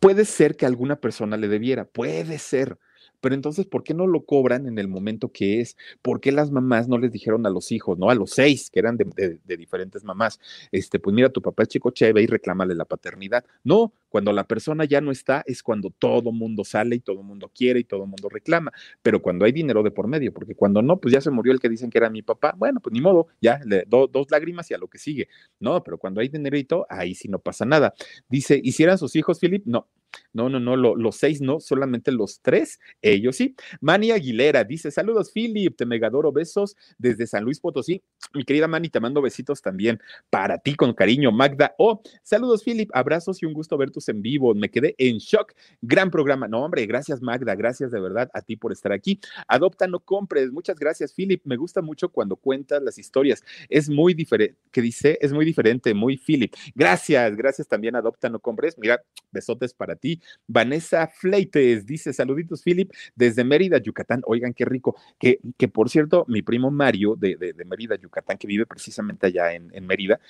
puede 0.00 0.24
ser 0.24 0.56
que 0.56 0.66
alguna 0.66 0.96
persona 0.96 1.36
le 1.36 1.48
debiera, 1.48 1.84
puede 1.84 2.38
ser, 2.38 2.78
pero 3.22 3.36
entonces, 3.36 3.66
¿por 3.66 3.84
qué 3.84 3.94
no 3.94 4.06
lo 4.06 4.26
cobran 4.26 4.66
en 4.66 4.78
el 4.78 4.88
momento 4.88 5.30
que 5.30 5.60
es? 5.60 5.76
¿Por 6.02 6.20
qué 6.20 6.32
las 6.32 6.50
mamás 6.50 6.88
no 6.88 6.98
les 6.98 7.12
dijeron 7.12 7.46
a 7.46 7.50
los 7.50 7.70
hijos, 7.70 7.96
no? 7.96 8.10
A 8.10 8.14
los 8.16 8.32
seis, 8.32 8.68
que 8.68 8.80
eran 8.80 8.96
de, 8.96 9.38
diferentes 9.56 10.04
mamás, 10.04 10.40
este, 10.72 10.98
pues 10.98 11.14
mira, 11.14 11.30
tu 11.30 11.40
papá 11.40 11.62
es 11.62 11.68
chico 11.70 11.92
ve 12.00 12.22
y 12.22 12.26
reclámale 12.26 12.74
la 12.74 12.84
paternidad. 12.84 13.44
No, 13.62 13.92
cuando 14.08 14.32
la 14.32 14.44
persona 14.44 14.84
ya 14.84 15.00
no 15.00 15.12
está, 15.12 15.44
es 15.46 15.62
cuando 15.62 15.90
todo 15.90 16.32
mundo 16.32 16.64
sale 16.64 16.96
y 16.96 17.00
todo 17.00 17.22
mundo 17.22 17.50
quiere 17.54 17.78
y 17.80 17.84
todo 17.84 18.06
mundo 18.06 18.28
reclama, 18.28 18.72
pero 19.02 19.22
cuando 19.22 19.44
hay 19.44 19.52
dinero 19.52 19.84
de 19.84 19.92
por 19.92 20.08
medio, 20.08 20.32
porque 20.34 20.56
cuando 20.56 20.82
no, 20.82 20.98
pues 20.98 21.14
ya 21.14 21.20
se 21.20 21.30
murió 21.30 21.52
el 21.52 21.60
que 21.60 21.68
dicen 21.68 21.90
que 21.90 21.98
era 21.98 22.10
mi 22.10 22.22
papá, 22.22 22.54
bueno, 22.58 22.80
pues 22.80 22.92
ni 22.92 23.00
modo, 23.00 23.28
ya, 23.40 23.60
le, 23.64 23.84
dos 23.86 24.30
lágrimas 24.32 24.68
y 24.72 24.74
a 24.74 24.78
lo 24.78 24.88
que 24.88 24.98
sigue. 24.98 25.28
No, 25.60 25.82
pero 25.84 25.96
cuando 25.96 26.20
hay 26.20 26.28
dinerito, 26.28 26.86
ahí 26.90 27.14
sí 27.14 27.28
no 27.28 27.38
pasa 27.38 27.64
nada. 27.64 27.94
Dice, 28.28 28.60
¿hicieran 28.62 28.98
sus 28.98 29.14
hijos, 29.14 29.38
Philip? 29.38 29.64
No, 29.64 29.86
no, 30.32 30.48
no, 30.48 30.60
no, 30.60 30.76
los 30.76 31.16
seis 31.16 31.40
no, 31.40 31.60
solamente 31.60 32.12
los 32.12 32.40
tres, 32.40 32.80
ellos 33.02 33.36
sí. 33.36 33.54
Mani 33.80 34.10
Aguilera 34.10 34.64
dice: 34.64 34.90
Saludos, 34.90 35.30
Philip, 35.32 35.76
te 35.76 35.86
megadoro, 35.86 36.32
besos 36.32 36.76
desde 36.98 37.26
San 37.26 37.44
Luis 37.44 37.60
Potosí. 37.60 38.02
Mi 38.34 38.44
querida 38.44 38.68
Mani, 38.68 38.88
te 38.88 39.00
mando 39.00 39.20
besitos 39.22 39.62
también 39.62 40.00
para 40.30 40.58
ti 40.58 40.74
con 40.74 40.94
cariño, 40.94 41.32
Magda. 41.32 41.74
Oh, 41.78 42.02
saludos, 42.22 42.62
Philip, 42.64 42.90
abrazos 42.94 43.42
y 43.42 43.46
un 43.46 43.52
gusto 43.52 43.76
ver 43.76 43.90
tus 43.90 44.08
en 44.08 44.22
vivo. 44.22 44.54
Me 44.54 44.70
quedé 44.70 44.94
en 44.98 45.18
shock. 45.18 45.52
Gran 45.80 46.10
programa. 46.10 46.48
No, 46.48 46.64
hombre, 46.64 46.86
gracias, 46.86 47.20
Magda, 47.22 47.54
gracias 47.54 47.90
de 47.90 48.00
verdad 48.00 48.30
a 48.32 48.42
ti 48.42 48.56
por 48.56 48.72
estar 48.72 48.92
aquí. 48.92 49.20
Adopta, 49.48 49.86
no 49.86 50.00
compres. 50.00 50.50
Muchas 50.52 50.78
gracias, 50.78 51.12
Philip. 51.14 51.42
Me 51.44 51.56
gusta 51.56 51.82
mucho 51.82 52.08
cuando 52.10 52.36
cuentas 52.36 52.82
las 52.82 52.98
historias. 52.98 53.42
Es 53.68 53.88
muy 53.88 54.14
diferente, 54.14 54.56
¿qué 54.70 54.80
dice? 54.82 55.18
Es 55.20 55.32
muy 55.32 55.44
diferente, 55.44 55.94
muy 55.94 56.16
Philip. 56.16 56.54
Gracias, 56.74 57.36
gracias 57.36 57.68
también, 57.68 57.96
Adopta, 57.96 58.28
no 58.28 58.40
compres. 58.40 58.78
Mira, 58.78 59.02
besotes 59.30 59.74
para 59.74 59.96
ti. 59.96 60.01
Vanessa 60.46 61.06
Fleites 61.06 61.86
dice: 61.86 62.12
Saluditos, 62.12 62.62
Philip, 62.62 62.90
desde 63.14 63.44
Mérida, 63.44 63.78
Yucatán. 63.78 64.22
Oigan, 64.26 64.52
qué 64.52 64.64
rico. 64.64 64.96
Que, 65.18 65.40
que 65.56 65.68
por 65.68 65.88
cierto, 65.88 66.24
mi 66.28 66.42
primo 66.42 66.70
Mario 66.70 67.16
de, 67.16 67.36
de, 67.36 67.64
Mérida, 67.64 67.96
Yucatán, 67.96 68.38
que 68.38 68.46
vive 68.46 68.66
precisamente 68.66 69.26
allá 69.26 69.54
en, 69.54 69.70
en 69.72 69.86
Mérida, 69.86 70.20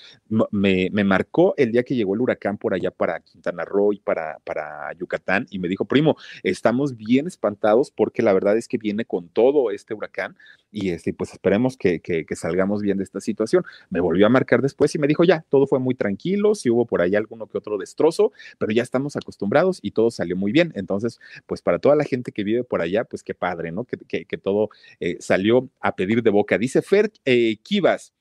me, 0.51 0.91
me, 0.93 1.05
marcó 1.05 1.55
el 1.57 1.73
día 1.73 1.83
que 1.83 1.95
llegó 1.95 2.15
el 2.15 2.21
huracán 2.21 2.59
por 2.59 2.75
allá 2.75 2.91
para 2.91 3.21
Quintana 3.21 3.65
Roo 3.65 3.93
y 3.93 3.99
para, 3.99 4.39
para 4.45 4.93
Yucatán 4.95 5.47
y 5.51 5.59
me 5.59 5.69
dijo: 5.69 5.85
Primo, 5.85 6.17
estamos 6.43 6.97
bien 6.97 7.27
espantados 7.27 7.91
porque 7.91 8.23
la 8.23 8.33
verdad 8.33 8.57
es 8.57 8.69
que 8.69 8.79
viene 8.79 9.05
con 9.05 9.29
todo 9.29 9.71
este 9.71 9.95
huracán 9.95 10.37
y 10.71 10.91
este, 10.91 11.13
pues 11.13 11.33
esperemos 11.33 11.77
que, 11.77 12.01
que, 12.01 12.25
que 12.25 12.37
salgamos 12.37 12.83
bien 12.83 12.99
de 12.99 13.05
esta 13.05 13.21
situación. 13.21 13.65
Me 13.91 14.01
volvió 14.01 14.27
a 14.27 14.31
marcar 14.31 14.63
después 14.63 14.95
y 14.95 14.99
me 14.99 15.07
dijo: 15.07 15.25
Ya, 15.25 15.45
todo 15.49 15.67
fue 15.67 15.79
muy 15.79 15.95
tranquilo, 15.95 16.55
si 16.55 16.71
hubo 16.71 16.87
por 16.87 17.01
ahí 17.01 17.15
alguno 17.17 17.47
que 17.47 17.59
otro 17.59 17.79
destrozo, 17.79 18.33
pero 18.59 18.73
ya 18.73 18.83
estamos 18.83 19.17
acostumbrados 19.17 19.62
y 19.83 19.93
todo 19.93 20.11
salió 20.11 20.37
muy 20.37 20.53
bien. 20.53 20.73
Entonces, 20.75 21.21
pues 21.47 21.63
para 21.63 21.79
toda 21.79 21.97
la 21.97 22.05
gente 22.05 22.33
que 22.33 22.45
vive 22.45 22.65
por 22.65 22.83
allá, 22.83 23.05
pues 23.05 23.23
qué 23.23 23.35
padre, 23.35 23.73
¿no? 23.73 23.85
Que, 23.85 24.25
que, 24.25 24.39
todo 24.39 24.71
eh, 25.01 25.17
salió 25.21 25.69
a 25.81 25.95
pedir 25.95 26.23
de 26.23 26.31
boca. 26.31 26.59
Dice 26.59 26.83
Fer 26.83 27.13
eh, 27.25 27.57
Kivas. 27.63 28.13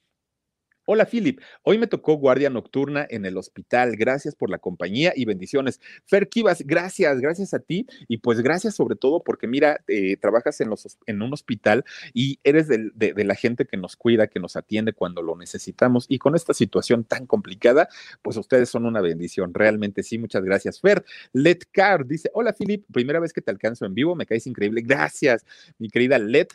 Hola 0.94 1.06
Philip, 1.06 1.40
hoy 1.64 1.78
me 1.78 1.88
tocó 1.88 2.16
guardia 2.16 2.50
nocturna 2.50 3.08
en 3.10 3.24
el 3.24 3.38
hospital. 3.38 3.96
Gracias 3.96 4.36
por 4.36 4.50
la 4.50 4.58
compañía 4.58 5.14
y 5.16 5.24
bendiciones. 5.24 5.80
Fer 6.06 6.28
Kivas, 6.28 6.64
gracias, 6.68 7.22
gracias 7.22 7.54
a 7.54 7.60
ti 7.60 7.88
y 8.10 8.18
pues 8.18 8.42
gracias 8.42 8.76
sobre 8.76 8.98
todo 8.98 9.24
porque 9.24 9.48
mira, 9.48 9.86
eh, 9.88 10.18
trabajas 10.18 10.60
en, 10.60 11.22
un 11.22 11.32
hospital 11.34 11.86
y 12.14 12.40
eres 12.44 12.68
de, 12.68 13.14
la 13.24 13.36
gente 13.36 13.66
que 13.66 13.78
nos 13.78 13.96
cuida, 13.96 14.28
que 14.28 14.42
nos 14.42 14.58
atiende 14.58 14.92
cuando 14.92 15.22
lo 15.22 15.38
necesitamos 15.38 16.08
y 16.10 16.18
con 16.18 16.36
esta 16.36 16.54
situación 16.54 17.06
tan 17.06 17.26
complicada, 17.26 17.88
pues 18.22 18.36
ustedes 18.36 18.68
son 18.68 18.86
una 18.86 19.00
bendición. 19.00 19.54
Realmente 19.54 20.04
sí, 20.04 20.18
muchas 20.18 20.44
gracias. 20.44 20.82
Fer, 20.82 21.06
Let 21.32 21.60
Car 21.72 22.06
dice, 22.06 22.30
hola 22.34 22.52
Philip, 22.52 22.84
primera 22.92 23.22
vez 23.22 23.32
que 23.32 23.42
te 23.42 23.50
alcanzo 23.50 23.86
en 23.86 23.94
vivo, 23.94 24.14
me 24.14 24.26
caes 24.26 24.46
increíble. 24.46 24.82
Gracias, 24.82 25.46
mi 25.78 25.88
querida 25.88 26.20
Let 26.20 26.50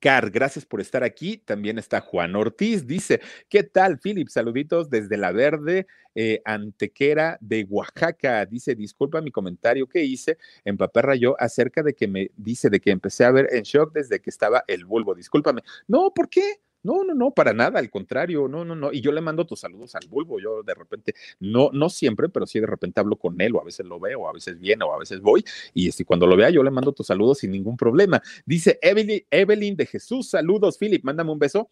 Car, 0.00 0.30
gracias 0.30 0.64
por 0.64 0.80
estar 0.80 1.04
aquí. 1.04 1.36
También 1.36 1.78
está 1.78 2.00
Juan 2.00 2.34
Ortiz, 2.34 2.86
dice, 2.86 3.20
¿qué 3.48 3.62
tal, 3.62 3.98
Philip? 3.98 4.28
Saluditos 4.28 4.88
desde 4.88 5.16
La 5.18 5.30
Verde, 5.30 5.86
eh, 6.14 6.40
Antequera 6.44 7.36
de 7.40 7.66
Oaxaca. 7.68 8.46
Dice, 8.46 8.74
disculpa 8.74 9.20
mi 9.20 9.30
comentario 9.30 9.86
que 9.86 10.02
hice 10.02 10.38
en 10.64 10.76
Papá 10.78 11.02
Rayo 11.02 11.36
acerca 11.38 11.82
de 11.82 11.94
que 11.94 12.08
me 12.08 12.30
dice 12.36 12.70
de 12.70 12.80
que 12.80 12.90
empecé 12.90 13.24
a 13.24 13.30
ver 13.30 13.48
en 13.52 13.62
shock 13.62 13.92
desde 13.92 14.20
que 14.20 14.30
estaba 14.30 14.64
el 14.66 14.86
bulbo. 14.86 15.14
Discúlpame. 15.14 15.62
No, 15.86 16.12
¿por 16.14 16.28
qué? 16.28 16.60
No, 16.82 17.04
no, 17.04 17.14
no, 17.14 17.30
para 17.32 17.52
nada, 17.52 17.78
al 17.78 17.90
contrario, 17.90 18.48
no, 18.48 18.64
no, 18.64 18.74
no. 18.74 18.90
Y 18.92 19.02
yo 19.02 19.12
le 19.12 19.20
mando 19.20 19.46
tus 19.46 19.60
saludos 19.60 19.94
al 19.96 20.08
bulbo, 20.08 20.40
yo 20.40 20.62
de 20.62 20.74
repente, 20.74 21.14
no, 21.38 21.70
no 21.72 21.90
siempre, 21.90 22.30
pero 22.30 22.46
sí 22.46 22.58
de 22.58 22.66
repente 22.66 23.00
hablo 23.00 23.16
con 23.16 23.38
él, 23.40 23.54
o 23.54 23.60
a 23.60 23.64
veces 23.64 23.84
lo 23.86 24.00
veo, 24.00 24.20
o 24.20 24.28
a 24.28 24.32
veces 24.32 24.58
viene, 24.58 24.84
o 24.84 24.92
a 24.94 24.98
veces 24.98 25.20
voy, 25.20 25.44
y 25.74 25.88
este, 25.88 26.06
cuando 26.06 26.26
lo 26.26 26.36
vea, 26.36 26.48
yo 26.48 26.62
le 26.62 26.70
mando 26.70 26.92
tus 26.92 27.06
saludos 27.06 27.38
sin 27.38 27.50
ningún 27.52 27.76
problema. 27.76 28.22
Dice 28.46 28.78
Evelyn, 28.80 29.20
Evelyn 29.30 29.76
de 29.76 29.84
Jesús, 29.86 30.30
saludos, 30.30 30.78
Philip, 30.78 31.04
mándame 31.04 31.32
un 31.32 31.38
beso. 31.38 31.70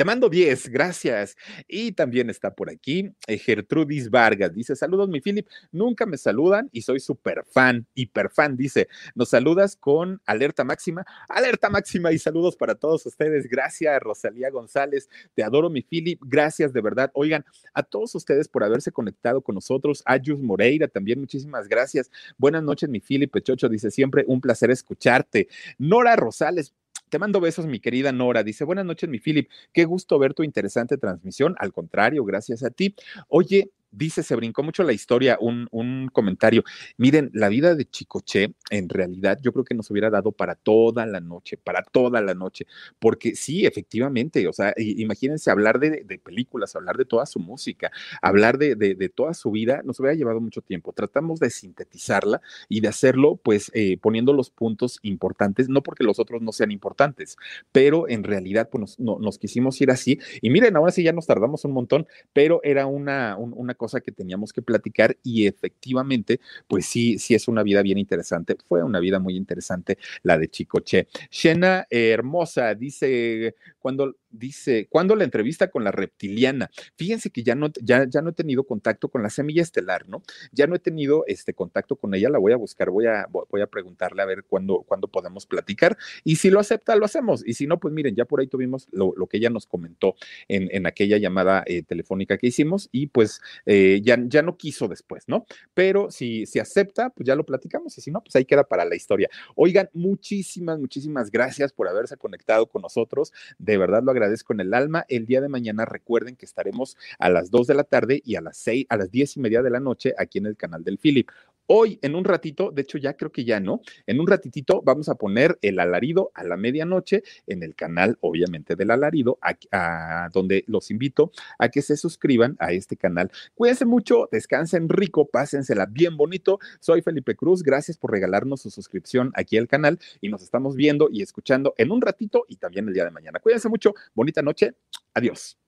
Te 0.00 0.06
mando 0.06 0.30
10, 0.30 0.70
gracias. 0.70 1.36
Y 1.68 1.92
también 1.92 2.30
está 2.30 2.54
por 2.54 2.70
aquí 2.70 3.12
eh, 3.26 3.36
Gertrudis 3.36 4.08
Vargas. 4.08 4.54
Dice, 4.54 4.74
saludos 4.74 5.10
mi 5.10 5.20
Philip, 5.20 5.46
nunca 5.72 6.06
me 6.06 6.16
saludan 6.16 6.70
y 6.72 6.80
soy 6.80 7.00
súper 7.00 7.44
fan, 7.44 7.86
hiper 7.92 8.30
fan. 8.30 8.56
Dice, 8.56 8.88
nos 9.14 9.28
saludas 9.28 9.76
con 9.76 10.22
alerta 10.24 10.64
máxima. 10.64 11.04
Alerta 11.28 11.68
máxima 11.68 12.12
y 12.12 12.18
saludos 12.18 12.56
para 12.56 12.76
todos 12.76 13.04
ustedes. 13.04 13.46
Gracias, 13.46 14.00
Rosalía 14.00 14.48
González. 14.48 15.10
Te 15.34 15.42
adoro 15.42 15.68
mi 15.68 15.82
Philip. 15.82 16.18
Gracias 16.24 16.72
de 16.72 16.80
verdad. 16.80 17.10
Oigan, 17.12 17.44
a 17.74 17.82
todos 17.82 18.14
ustedes 18.14 18.48
por 18.48 18.64
haberse 18.64 18.92
conectado 18.92 19.42
con 19.42 19.54
nosotros. 19.54 20.02
Ayus 20.06 20.40
Moreira 20.40 20.88
también, 20.88 21.20
muchísimas 21.20 21.68
gracias. 21.68 22.10
Buenas 22.38 22.62
noches 22.62 22.88
mi 22.88 23.00
Philip 23.00 23.30
Pechocho. 23.30 23.68
Dice, 23.68 23.90
siempre 23.90 24.24
un 24.26 24.40
placer 24.40 24.70
escucharte. 24.70 25.48
Nora 25.76 26.16
Rosales, 26.16 26.72
te 27.10 27.18
mando 27.18 27.40
besos, 27.40 27.66
mi 27.66 27.80
querida 27.80 28.12
Nora. 28.12 28.42
Dice, 28.42 28.64
buenas 28.64 28.86
noches, 28.86 29.10
mi 29.10 29.18
Philip. 29.18 29.50
Qué 29.72 29.84
gusto 29.84 30.18
ver 30.18 30.32
tu 30.32 30.42
interesante 30.42 30.96
transmisión. 30.96 31.54
Al 31.58 31.72
contrario, 31.72 32.24
gracias 32.24 32.62
a 32.62 32.70
ti. 32.70 32.94
Oye, 33.28 33.70
dice, 33.90 34.22
se 34.22 34.36
brincó 34.36 34.62
mucho 34.62 34.82
la 34.82 34.92
historia, 34.92 35.36
un, 35.40 35.68
un, 35.70 36.08
comentario. 36.12 36.64
Miren, 36.96 37.30
la 37.34 37.48
vida 37.48 37.74
de 37.74 37.88
Chicoche, 37.88 38.54
en 38.70 38.88
realidad, 38.88 39.38
yo 39.42 39.52
creo 39.52 39.64
que 39.64 39.74
nos 39.74 39.90
hubiera 39.90 40.10
dado 40.10 40.32
para 40.32 40.54
toda 40.54 41.06
la 41.06 41.20
noche, 41.20 41.56
para 41.56 41.82
toda 41.82 42.20
la 42.20 42.34
noche, 42.34 42.66
porque 42.98 43.34
sí, 43.34 43.66
efectivamente, 43.66 44.46
o 44.48 44.52
sea, 44.52 44.74
imagínense 44.76 45.50
hablar 45.50 45.78
de, 45.78 46.04
películas, 46.22 46.76
hablar 46.76 46.96
de 46.96 47.04
toda 47.04 47.26
su 47.26 47.38
música, 47.38 47.90
hablar 48.22 48.58
de, 48.58 48.74
de, 48.74 49.08
toda 49.08 49.34
su 49.34 49.50
vida, 49.50 49.82
nos 49.84 49.98
hubiera 50.00 50.14
llevado 50.14 50.40
mucho 50.40 50.60
tiempo. 50.62 50.92
Tratamos 50.92 51.40
de 51.40 51.50
sintetizarla 51.50 52.40
y 52.68 52.80
de 52.80 52.88
hacerlo, 52.88 53.36
pues, 53.42 53.70
eh, 53.74 53.98
poniendo 53.98 54.32
los 54.32 54.50
puntos 54.50 54.98
importantes, 55.02 55.68
no 55.68 55.82
porque 55.82 56.04
los 56.04 56.18
otros 56.18 56.42
no 56.42 56.52
sean 56.52 56.70
importantes, 56.70 57.36
pero 57.72 58.08
en 58.08 58.24
realidad, 58.24 58.68
pues, 58.70 58.98
nos, 58.98 59.20
nos 59.20 59.38
quisimos 59.38 59.80
ir 59.80 59.90
así. 59.90 60.18
Y 60.40 60.50
miren, 60.50 60.76
ahora 60.76 60.92
sí 60.92 61.02
ya 61.02 61.12
nos 61.12 61.26
tardamos 61.26 61.64
un 61.64 61.72
montón, 61.72 62.06
pero 62.32 62.60
era 62.62 62.86
una, 62.86 63.36
una 63.36 63.74
cosa 63.80 64.02
que 64.02 64.12
teníamos 64.12 64.52
que 64.52 64.60
platicar 64.60 65.16
y 65.22 65.46
efectivamente, 65.46 66.38
pues 66.68 66.84
sí, 66.84 67.18
sí 67.18 67.34
es 67.34 67.48
una 67.48 67.62
vida 67.62 67.80
bien 67.80 67.96
interesante. 67.96 68.58
Fue 68.68 68.82
una 68.82 69.00
vida 69.00 69.18
muy 69.18 69.36
interesante 69.36 69.96
la 70.22 70.36
de 70.36 70.48
Chicoche. 70.48 71.08
Shena 71.30 71.86
Hermosa 71.88 72.74
dice, 72.74 73.54
cuando 73.78 74.16
dice, 74.30 74.86
¿cuándo 74.90 75.16
la 75.16 75.24
entrevista 75.24 75.70
con 75.70 75.82
la 75.82 75.92
reptiliana? 75.92 76.70
Fíjense 76.94 77.30
que 77.30 77.42
ya 77.42 77.54
no, 77.54 77.70
ya, 77.82 78.06
ya 78.06 78.20
no 78.20 78.30
he 78.30 78.32
tenido 78.34 78.64
contacto 78.64 79.08
con 79.08 79.22
la 79.22 79.30
semilla 79.30 79.62
estelar, 79.62 80.06
¿no? 80.08 80.22
Ya 80.52 80.66
no 80.66 80.74
he 80.74 80.78
tenido 80.78 81.24
este 81.26 81.54
contacto 81.54 81.96
con 81.96 82.14
ella, 82.14 82.28
la 82.28 82.38
voy 82.38 82.52
a 82.52 82.56
buscar, 82.56 82.90
voy 82.90 83.06
a, 83.06 83.26
voy 83.30 83.62
a 83.62 83.66
preguntarle 83.66 84.20
a 84.20 84.26
ver 84.26 84.44
cuándo, 84.44 84.82
cuándo 84.86 85.08
podemos 85.08 85.46
platicar 85.46 85.96
y 86.22 86.36
si 86.36 86.50
lo 86.50 86.60
acepta, 86.60 86.96
lo 86.96 87.06
hacemos 87.06 87.42
y 87.46 87.54
si 87.54 87.66
no, 87.66 87.80
pues 87.80 87.94
miren, 87.94 88.14
ya 88.14 88.26
por 88.26 88.40
ahí 88.40 88.46
tuvimos 88.46 88.88
lo, 88.92 89.14
que 89.26 89.38
ella 89.38 89.50
nos 89.50 89.66
comentó 89.66 90.16
en, 90.48 90.68
en 90.70 90.86
aquella 90.86 91.16
llamada 91.16 91.64
eh, 91.66 91.82
telefónica 91.82 92.36
que 92.36 92.48
hicimos 92.48 92.88
y 92.92 93.06
pues 93.06 93.40
eh, 93.72 94.00
ya, 94.02 94.18
ya 94.26 94.42
no 94.42 94.56
quiso 94.56 94.88
después, 94.88 95.28
¿no? 95.28 95.46
Pero 95.74 96.10
si, 96.10 96.44
si 96.44 96.58
acepta, 96.58 97.10
pues 97.10 97.24
ya 97.24 97.36
lo 97.36 97.46
platicamos 97.46 97.96
y 97.96 98.00
si 98.00 98.10
no, 98.10 98.20
pues 98.20 98.34
ahí 98.34 98.44
queda 98.44 98.64
para 98.64 98.84
la 98.84 98.96
historia. 98.96 99.30
Oigan, 99.54 99.88
muchísimas, 99.92 100.80
muchísimas 100.80 101.30
gracias 101.30 101.72
por 101.72 101.86
haberse 101.86 102.16
conectado 102.16 102.66
con 102.66 102.82
nosotros. 102.82 103.32
De 103.60 103.78
verdad 103.78 104.02
lo 104.02 104.10
agradezco 104.10 104.52
en 104.54 104.60
el 104.60 104.74
alma. 104.74 105.06
El 105.08 105.24
día 105.24 105.40
de 105.40 105.48
mañana 105.48 105.84
recuerden 105.84 106.34
que 106.34 106.46
estaremos 106.46 106.96
a 107.20 107.30
las 107.30 107.52
2 107.52 107.68
de 107.68 107.74
la 107.74 107.84
tarde 107.84 108.20
y 108.24 108.34
a 108.34 108.40
las 108.40 108.56
6, 108.56 108.86
a 108.88 108.96
las 108.96 109.12
10 109.12 109.36
y 109.36 109.40
media 109.40 109.62
de 109.62 109.70
la 109.70 109.78
noche 109.78 110.14
aquí 110.18 110.38
en 110.38 110.46
el 110.46 110.56
canal 110.56 110.82
del 110.82 110.98
Philip. 110.98 111.28
Hoy, 111.72 112.00
en 112.02 112.16
un 112.16 112.24
ratito, 112.24 112.72
de 112.72 112.82
hecho 112.82 112.98
ya 112.98 113.14
creo 113.14 113.30
que 113.30 113.44
ya 113.44 113.60
no, 113.60 113.80
en 114.08 114.18
un 114.18 114.26
ratitito 114.26 114.82
vamos 114.82 115.08
a 115.08 115.14
poner 115.14 115.56
el 115.62 115.78
alarido 115.78 116.32
a 116.34 116.42
la 116.42 116.56
medianoche 116.56 117.22
en 117.46 117.62
el 117.62 117.76
canal, 117.76 118.18
obviamente, 118.22 118.74
del 118.74 118.90
alarido, 118.90 119.38
a, 119.40 120.28
donde 120.32 120.64
los 120.66 120.90
invito 120.90 121.30
a 121.60 121.68
que 121.68 121.80
se 121.80 121.96
suscriban 121.96 122.56
a 122.58 122.72
este 122.72 122.96
canal. 122.96 123.30
Cuídense 123.54 123.84
mucho, 123.84 124.28
descansen 124.32 124.88
rico, 124.88 125.28
pásensela 125.28 125.86
bien 125.86 126.16
bonito. 126.16 126.58
Soy 126.80 127.02
Felipe 127.02 127.36
Cruz, 127.36 127.62
gracias 127.62 127.96
por 127.96 128.10
regalarnos 128.10 128.62
su 128.62 128.70
suscripción 128.72 129.30
aquí 129.36 129.56
al 129.56 129.68
canal 129.68 130.00
y 130.20 130.28
nos 130.28 130.42
estamos 130.42 130.74
viendo 130.74 131.08
y 131.08 131.22
escuchando 131.22 131.74
en 131.78 131.92
un 131.92 132.00
ratito 132.00 132.46
y 132.48 132.56
también 132.56 132.88
el 132.88 132.94
día 132.94 133.04
de 133.04 133.12
mañana. 133.12 133.38
Cuídense 133.38 133.68
mucho, 133.68 133.94
bonita 134.12 134.42
noche, 134.42 134.74
adiós. 135.14 135.60